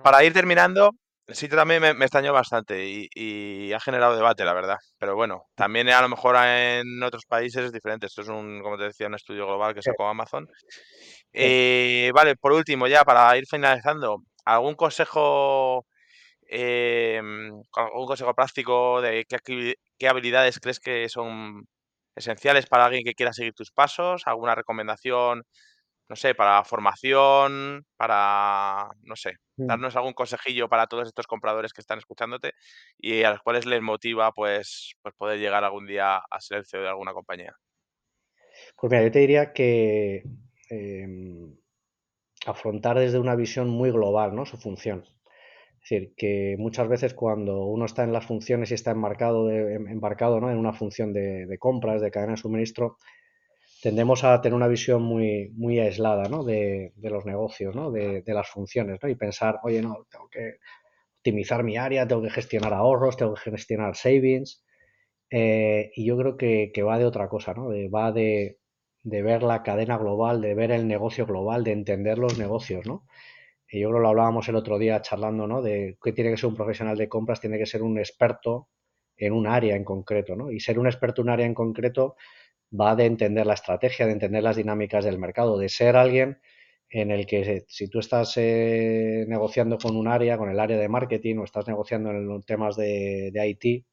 para 0.03 0.25
ir 0.25 0.33
terminando, 0.33 0.93
el 1.31 1.37
sitio 1.37 1.57
también 1.57 1.81
me, 1.81 1.91
extrañó 1.91 2.33
bastante 2.33 2.85
y, 2.85 3.73
ha 3.73 3.79
generado 3.79 4.17
debate, 4.17 4.45
la 4.45 4.53
verdad. 4.53 4.79
Pero 4.99 5.15
bueno, 5.15 5.45
también 5.55 5.89
a 5.89 6.03
lo 6.03 6.09
mejor 6.09 6.37
en 6.37 7.01
otros 7.05 7.25
países 7.25 7.67
es 7.67 7.73
diferente. 7.73 8.07
Esto 8.07 8.23
es 8.23 8.29
un, 8.29 8.61
como 8.63 8.77
te 8.77 8.85
decía, 8.85 9.07
un 9.07 9.15
estudio 9.15 9.47
global 9.47 9.73
que 9.73 9.83
sacó 9.83 10.09
Amazon. 10.09 10.49
Eh, 11.33 12.11
vale, 12.15 12.35
por 12.35 12.53
último, 12.53 12.89
ya 12.89 13.05
para 13.05 13.37
ir 13.37 13.45
finalizando, 13.49 14.25
¿algún 14.45 14.75
consejo, 14.75 15.87
em, 16.49 17.53
algún 17.75 18.07
consejo 18.07 18.35
práctico 18.35 19.01
de 19.01 19.25
qué, 19.99 20.09
habilidades 20.09 20.59
crees 20.59 20.81
que 20.81 21.09
son 21.09 21.65
esenciales 22.17 22.67
para 22.67 22.87
alguien 22.87 23.05
que 23.05 23.15
quiera 23.15 23.33
seguir 23.33 23.55
tus 23.55 23.71
pasos? 23.71 24.23
¿Alguna 24.27 24.57
recomendación, 24.57 25.45
no 26.11 26.17
sé, 26.17 26.35
para 26.35 26.65
formación, 26.65 27.87
para, 27.97 28.91
no 29.03 29.17
sé, 29.17 29.35
Mm. 29.57 29.67
darnos 29.69 29.97
algún 29.97 30.13
consejillo 30.15 30.69
para 30.69 30.87
todos 30.89 31.09
estos 31.09 31.27
compradores 31.29 31.73
que 31.73 31.81
están 31.83 31.99
escuchándote 31.99 32.53
y 32.99 33.23
a 33.23 33.31
los 33.31 33.41
cuales 33.43 33.67
les 33.67 33.83
motiva 33.83 34.33
pues, 34.33 34.95
pues 35.03 35.15
poder 35.17 35.39
llegar 35.39 35.65
algún 35.65 35.87
día 35.87 36.17
a 36.19 36.41
ser 36.41 36.59
el 36.59 36.67
CEO 36.67 36.83
de 36.83 36.89
alguna 36.89 37.13
compañía? 37.15 37.55
Pues 38.77 38.91
mira, 38.91 39.05
yo 39.05 39.11
te 39.11 39.19
diría 39.21 39.53
que 39.53 40.25
em, 40.71 41.57
afrontar 42.47 42.99
desde 42.99 43.19
una 43.19 43.37
visión 43.37 43.69
muy 43.69 43.91
global, 43.91 44.35
¿no? 44.35 44.47
Su 44.47 44.57
función. 44.57 45.05
Es 45.83 45.91
decir, 45.91 46.15
que 46.17 46.57
muchas 46.59 46.89
veces 46.89 47.15
cuando 47.15 47.65
uno 47.65 47.87
está 47.87 48.05
en 48.05 48.13
las 48.13 48.27
funciones 48.27 48.71
y 48.71 48.75
está 48.75 48.91
embarcado, 48.93 49.47
de- 49.47 49.75
em- 49.77 49.89
embarcado, 49.89 50.41
¿no? 50.41 50.51
en 50.51 50.59
una 50.59 50.73
función 50.75 51.13
de, 51.13 51.47
de 51.47 51.59
compras, 51.59 52.03
de 52.03 52.11
cadena 52.11 52.33
de 52.33 52.39
suministro, 52.39 52.99
tendemos 53.83 54.25
a 54.25 54.41
tener 54.41 54.55
una 54.55 54.69
visión 54.69 55.03
muy, 55.03 55.51
muy 55.55 55.79
aislada, 55.81 56.29
¿no? 56.29 56.45
de, 56.45 56.93
de 56.97 57.11
los 57.11 57.25
negocios, 57.27 57.75
¿no? 57.75 57.91
de, 57.91 58.23
de 58.23 58.35
las 58.35 58.49
funciones, 58.49 58.99
¿no? 59.03 59.09
y 59.09 59.15
pensar, 59.17 59.59
oye, 59.63 59.83
no, 59.83 60.07
tengo 60.11 60.29
que 60.29 60.57
optimizar 61.19 61.65
mi 61.65 61.77
área, 61.79 62.09
tengo 62.09 62.23
que 62.23 62.31
gestionar 62.31 62.75
ahorros, 62.75 63.17
tengo 63.17 63.35
que 63.35 63.51
gestionar 63.53 63.97
savings, 63.97 64.65
eh, 65.31 65.91
y 65.95 66.05
yo 66.07 66.17
creo 66.19 66.37
que, 66.37 66.71
que 66.75 66.83
va 66.83 66.99
de 66.99 67.05
otra 67.07 67.29
cosa, 67.29 67.55
¿no? 67.55 67.69
De- 67.71 67.89
va 67.89 68.13
de, 68.13 68.59
de 69.05 69.23
ver 69.23 69.43
la 69.43 69.63
cadena 69.63 69.97
global, 69.99 70.41
de 70.41 70.55
ver 70.55 70.73
el 70.73 70.89
negocio 70.89 71.27
global, 71.27 71.65
de 71.65 71.73
entender 71.73 72.19
los 72.19 72.39
negocios, 72.39 72.87
¿no? 72.87 73.07
Y 73.71 73.81
yo 73.81 73.89
creo 73.89 73.99
que 74.01 74.03
lo 74.03 74.09
hablábamos 74.11 74.49
el 74.49 74.57
otro 74.57 74.79
día 74.79 75.01
charlando, 75.03 75.47
¿no? 75.47 75.63
De 75.63 75.99
que 76.03 76.13
tiene 76.13 76.31
que 76.31 76.37
ser 76.37 76.49
un 76.49 76.57
profesional 76.57 76.97
de 76.99 77.09
compras, 77.09 77.41
tiene 77.41 77.59
que 77.59 77.67
ser 77.67 77.83
un 77.83 77.99
experto 77.99 78.69
en 79.17 79.33
un 79.33 79.47
área 79.47 79.77
en 79.77 79.85
concreto, 79.85 80.37
¿no? 80.37 80.51
Y 80.51 80.61
ser 80.61 80.79
un 80.79 80.87
experto 80.87 81.23
en 81.23 81.29
un 81.29 81.33
área 81.35 81.47
en 81.47 81.55
concreto 81.55 82.17
va 82.79 82.97
de 82.97 83.07
entender 83.07 83.47
la 83.47 83.55
estrategia, 83.55 84.07
de 84.07 84.13
entender 84.13 84.43
las 84.43 84.57
dinámicas 84.57 85.05
del 85.05 85.19
mercado, 85.19 85.59
de 85.59 85.69
ser 85.69 85.97
alguien 85.97 86.39
en 86.91 87.11
el 87.13 87.27
que 87.27 87.65
si 87.69 87.89
tú 87.89 88.01
estás 88.01 88.37
eh, 88.37 89.25
negociando 89.29 89.79
con 89.79 89.97
un 89.97 90.09
área, 90.09 90.37
con 90.37 90.51
el 90.51 90.59
área 90.59 90.77
de 90.77 90.89
marketing 90.89 91.37
o 91.37 91.45
estás 91.45 91.69
negociando 91.69 92.11
en 92.11 92.43
temas 92.43 92.77
de, 92.77 93.33
IT, 93.33 93.87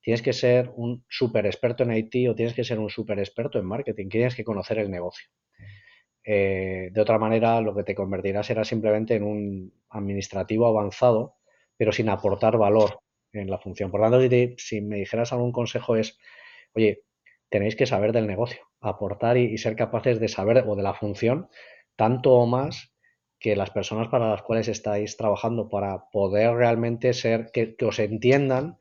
tienes 0.00 0.22
que 0.22 0.32
ser 0.32 0.70
un 0.76 1.04
súper 1.08 1.46
experto 1.46 1.82
en 1.82 1.92
IT 1.92 2.30
o 2.30 2.34
tienes 2.36 2.54
que 2.54 2.62
ser 2.62 2.78
un 2.78 2.88
súper 2.88 3.18
experto 3.18 3.58
en 3.58 3.66
marketing, 3.66 4.08
tienes 4.08 4.36
que 4.36 4.44
conocer 4.44 4.78
el 4.78 4.90
negocio. 4.90 5.28
Eh, 6.24 6.90
de 6.92 7.00
otra 7.00 7.18
manera, 7.18 7.60
lo 7.60 7.74
que 7.74 7.84
te 7.84 7.94
convertirás 7.94 8.46
será 8.46 8.64
simplemente 8.64 9.14
en 9.16 9.24
un 9.24 9.72
administrativo 9.90 10.66
avanzado, 10.66 11.36
pero 11.76 11.92
sin 11.92 12.08
aportar 12.08 12.56
valor 12.58 13.00
en 13.32 13.50
la 13.50 13.58
función. 13.58 13.90
Por 13.90 14.00
tanto, 14.00 14.20
si 14.58 14.80
me 14.80 14.96
dijeras 14.96 15.32
algún 15.32 15.52
consejo 15.52 15.96
es, 15.96 16.18
oye, 16.74 17.02
tenéis 17.48 17.76
que 17.76 17.86
saber 17.86 18.12
del 18.12 18.26
negocio, 18.26 18.60
aportar 18.80 19.36
y, 19.36 19.56
ser 19.58 19.76
capaces 19.76 20.20
de 20.20 20.28
saber 20.28 20.64
o 20.66 20.76
de 20.76 20.82
la 20.82 20.94
función 20.94 21.48
tanto 21.96 22.34
o 22.34 22.46
más 22.46 22.92
que 23.38 23.56
las 23.56 23.70
personas 23.70 24.08
para 24.08 24.30
las 24.30 24.42
cuales 24.42 24.68
estáis 24.68 25.16
trabajando 25.16 25.68
para 25.68 26.08
poder 26.10 26.54
realmente 26.54 27.12
ser, 27.12 27.50
que, 27.52 27.76
que 27.76 27.84
os 27.84 27.98
entiendan 27.98 28.78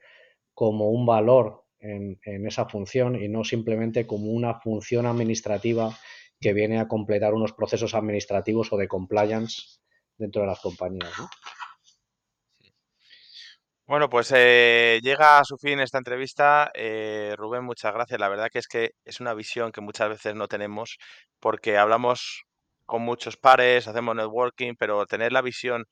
como 0.53 0.89
un 0.89 1.05
valor 1.05 1.65
en, 1.79 2.19
en, 2.23 2.47
esa 2.47 2.65
función 2.65 3.21
y 3.21 3.27
no 3.27 3.43
simplemente 3.43 4.07
como 4.07 4.31
una 4.31 4.59
función 4.59 5.05
administrativa 5.05 5.97
que 6.39 6.53
viene 6.53 6.79
a 6.79 6.87
completar 6.87 7.33
unos 7.33 7.53
procesos 7.53 7.93
administrativos 7.93 8.71
o 8.71 8.77
de 8.77 8.87
compliance 8.87 9.79
dentro 10.17 10.41
de 10.41 10.47
las 10.47 10.59
compañías. 10.59 11.11
¿no? 11.17 11.29
Bueno, 13.87 14.09
pues 14.09 14.31
eh, 14.35 14.99
llega 15.03 15.37
a 15.39 15.43
su 15.43 15.57
fin 15.57 15.79
esta 15.79 15.99
entrevista. 15.99 16.71
Eh, 16.73 17.35
Rubén, 17.37 17.63
muchas 17.63 17.93
gracias. 17.93 18.19
La 18.19 18.29
verdad 18.29 18.49
que 18.51 18.57
es 18.59 18.67
que 18.67 18.91
es 19.05 19.19
una 19.19 19.33
visión 19.35 19.71
que 19.71 19.81
muchas 19.81 20.09
veces 20.09 20.33
no 20.35 20.47
tenemos 20.47 20.97
porque 21.39 21.77
hablamos 21.77 22.43
con 22.85 23.03
muchos 23.03 23.37
pares, 23.37 23.87
hacemos 23.87 24.15
networking, 24.15 24.73
pero 24.77 25.05
tener 25.05 25.31
la 25.31 25.41
visión 25.41 25.85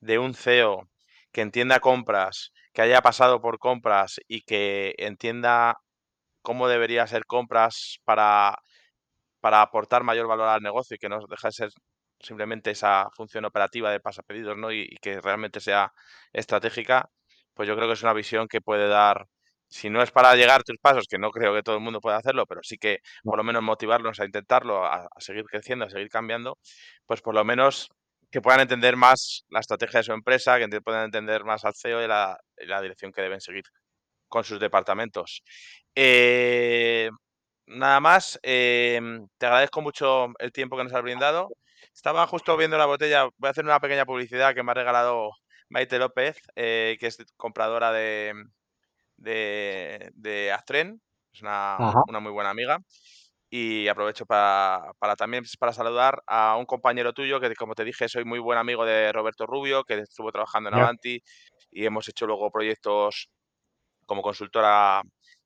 de 0.00 0.18
un 0.18 0.34
CEO 0.34 0.88
que 1.32 1.42
entienda 1.42 1.80
compras, 1.80 2.52
que 2.72 2.82
haya 2.82 3.00
pasado 3.02 3.40
por 3.40 3.58
compras 3.58 4.16
y 4.28 4.42
que 4.42 4.94
entienda 4.98 5.76
cómo 6.42 6.68
debería 6.68 7.06
ser 7.06 7.26
compras 7.26 7.98
para, 8.04 8.58
para 9.40 9.62
aportar 9.62 10.02
mayor 10.04 10.26
valor 10.26 10.48
al 10.48 10.62
negocio 10.62 10.96
y 10.96 10.98
que 10.98 11.08
no 11.08 11.20
deja 11.28 11.48
de 11.48 11.52
ser 11.52 11.70
simplemente 12.20 12.70
esa 12.70 13.08
función 13.14 13.44
operativa 13.44 13.90
de 13.90 14.00
pasapedidos, 14.00 14.56
¿no? 14.56 14.72
Y, 14.72 14.82
y 14.90 14.96
que 14.96 15.20
realmente 15.20 15.60
sea 15.60 15.92
estratégica, 16.32 17.08
pues 17.56 17.68
yo 17.68 17.76
creo 17.76 17.88
que 17.88 17.94
es 17.94 18.04
una 18.04 18.14
visión 18.14 18.48
que 18.48 18.62
puede 18.62 18.88
dar, 18.88 19.26
si 19.68 19.90
no 19.90 20.02
es 20.02 20.12
para 20.12 20.36
llegar 20.36 20.60
a 20.60 20.64
tus 20.64 20.78
pasos, 20.78 21.06
que 21.10 21.18
no 21.18 21.30
creo 21.32 21.54
que 21.54 21.62
todo 21.64 21.76
el 21.76 21.82
mundo 21.82 22.00
pueda 22.00 22.18
hacerlo, 22.18 22.46
pero 22.46 22.62
sí 22.64 22.78
que 22.78 23.00
No, 23.24 23.32
por 23.32 23.38
lo 23.38 23.44
menos 23.44 23.62
motivarlos 23.64 24.20
a 24.20 24.26
intentarlo, 24.26 24.84
a, 24.86 25.06
a 25.06 25.20
seguir 25.20 25.44
creciendo, 25.46 25.86
a 25.86 25.90
seguir 25.90 26.08
cambiando, 26.10 26.58
pues 27.06 27.22
por 27.22 27.34
lo 27.34 27.44
menos 27.44 27.88
que 28.30 28.40
puedan 28.42 28.60
entender 28.60 28.96
más 28.96 29.44
la 29.50 29.60
estrategia 29.60 30.00
de 30.00 30.04
su 30.04 30.12
empresa, 30.12 30.58
que 30.58 30.68
puedan 30.82 31.04
entender 31.06 31.44
más 31.44 31.64
al 31.64 31.74
CEO 31.74 32.04
y 32.04 32.08
la, 32.08 32.38
y 32.58 32.66
la 32.66 32.80
dirección 32.82 33.12
que 33.12 33.22
deben 33.22 33.40
seguir 33.40 33.64
con 34.28 34.44
sus 34.44 34.60
departamentos. 34.60 35.42
Eh, 35.94 37.10
nada 37.66 38.00
más, 38.00 38.38
eh, 38.42 39.00
te 39.38 39.46
agradezco 39.46 39.82
mucho 39.82 40.28
el 40.38 40.52
tiempo 40.52 40.76
que 40.76 40.84
nos 40.84 40.94
has 40.94 41.02
brindado. 41.02 41.50
Estaba 41.94 42.26
justo 42.26 42.56
viendo 42.56 42.78
la 42.78 42.86
botella, 42.86 43.24
voy 43.38 43.48
a 43.48 43.50
hacer 43.50 43.64
una 43.64 43.80
pequeña 43.80 44.06
publicidad 44.06 44.54
que 44.54 44.62
me 44.62 44.72
ha 44.72 44.74
regalado 44.74 45.30
Maite 45.68 45.98
López, 45.98 46.38
eh, 46.56 46.96
que 47.00 47.06
es 47.08 47.18
compradora 47.36 47.92
de, 47.92 48.34
de, 49.16 50.10
de 50.14 50.52
Astren, 50.52 51.00
es 51.32 51.42
una, 51.42 51.94
muy 52.20 52.32
buena 52.32 52.50
amiga. 52.50 52.78
Y 53.50 53.88
aprovecho 53.88 54.26
para, 54.26 54.92
para, 54.98 55.16
también 55.16 55.44
para 55.60 55.72
saludar 55.72 56.22
a 56.26 56.56
un 56.56 56.66
compañero 56.66 57.12
tuyo 57.12 57.40
que, 57.40 57.54
como 57.54 57.74
te 57.74 57.84
dije, 57.84 58.08
soy 58.08 58.24
muy 58.24 58.40
buen 58.40 58.58
amigo 58.58 58.84
de 58.84 59.12
Roberto 59.12 59.46
Rubio, 59.46 59.84
que 59.84 60.00
estuvo 60.00 60.32
trabajando 60.32 60.68
en. 60.70 60.74
Avanti 60.74 61.22
y 61.70 61.86
hemos 61.86 62.08
hecho 62.08 62.26
luego 62.26 62.50
proyectos 62.50 63.28
como 64.06 64.22
consultora 64.22 65.02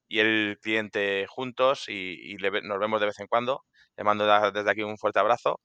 y 0.09 0.21
el 0.21 0.59
cliente 0.63 1.27
juntos 1.29 1.89
y, 1.89 1.93
y 2.33 2.39
le, 2.39 2.63
nos 2.63 2.79
vemos 2.79 3.01
de 3.01 3.07
vez 3.07 3.21
en 3.21 3.27
cuando. 3.27 3.65
Le 3.97 4.05
mando 4.05 4.27
desde 4.53 4.71
aquí 4.71 4.83
un 4.83 4.99
fuerte 4.99 5.21
abrazo. 5.21 5.61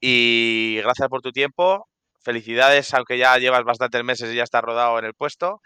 Y 0.00 0.78
gracias 0.82 1.08
por 1.08 1.22
tu 1.22 1.32
tiempo. 1.32 1.88
Felicidades, 2.26 2.92
aunque 2.92 3.18
ya 3.18 3.38
llevas 3.38 3.62
bastantes 3.62 4.02
meses 4.02 4.32
y 4.32 4.36
ya 4.36 4.42
estás 4.42 4.60
rodado 4.60 4.98
en 4.98 5.04
el 5.04 5.14
puesto. 5.14 5.60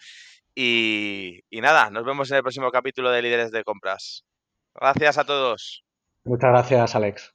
Y, 0.55 1.41
y 1.49 1.63
nada, 1.63 1.89
nos 1.89 2.05
vemos 2.05 2.31
en 2.31 2.37
el 2.37 2.43
próximo 2.43 2.71
capítulo 2.71 3.11
de 3.11 3.23
Líderes 3.23 3.51
de 3.51 3.65
Compras. 3.65 4.27
Gracias 4.75 5.17
a 5.17 5.25
todos. 5.25 5.83
Muchas 6.23 6.51
gracias, 6.51 6.95
Alex. 6.95 7.33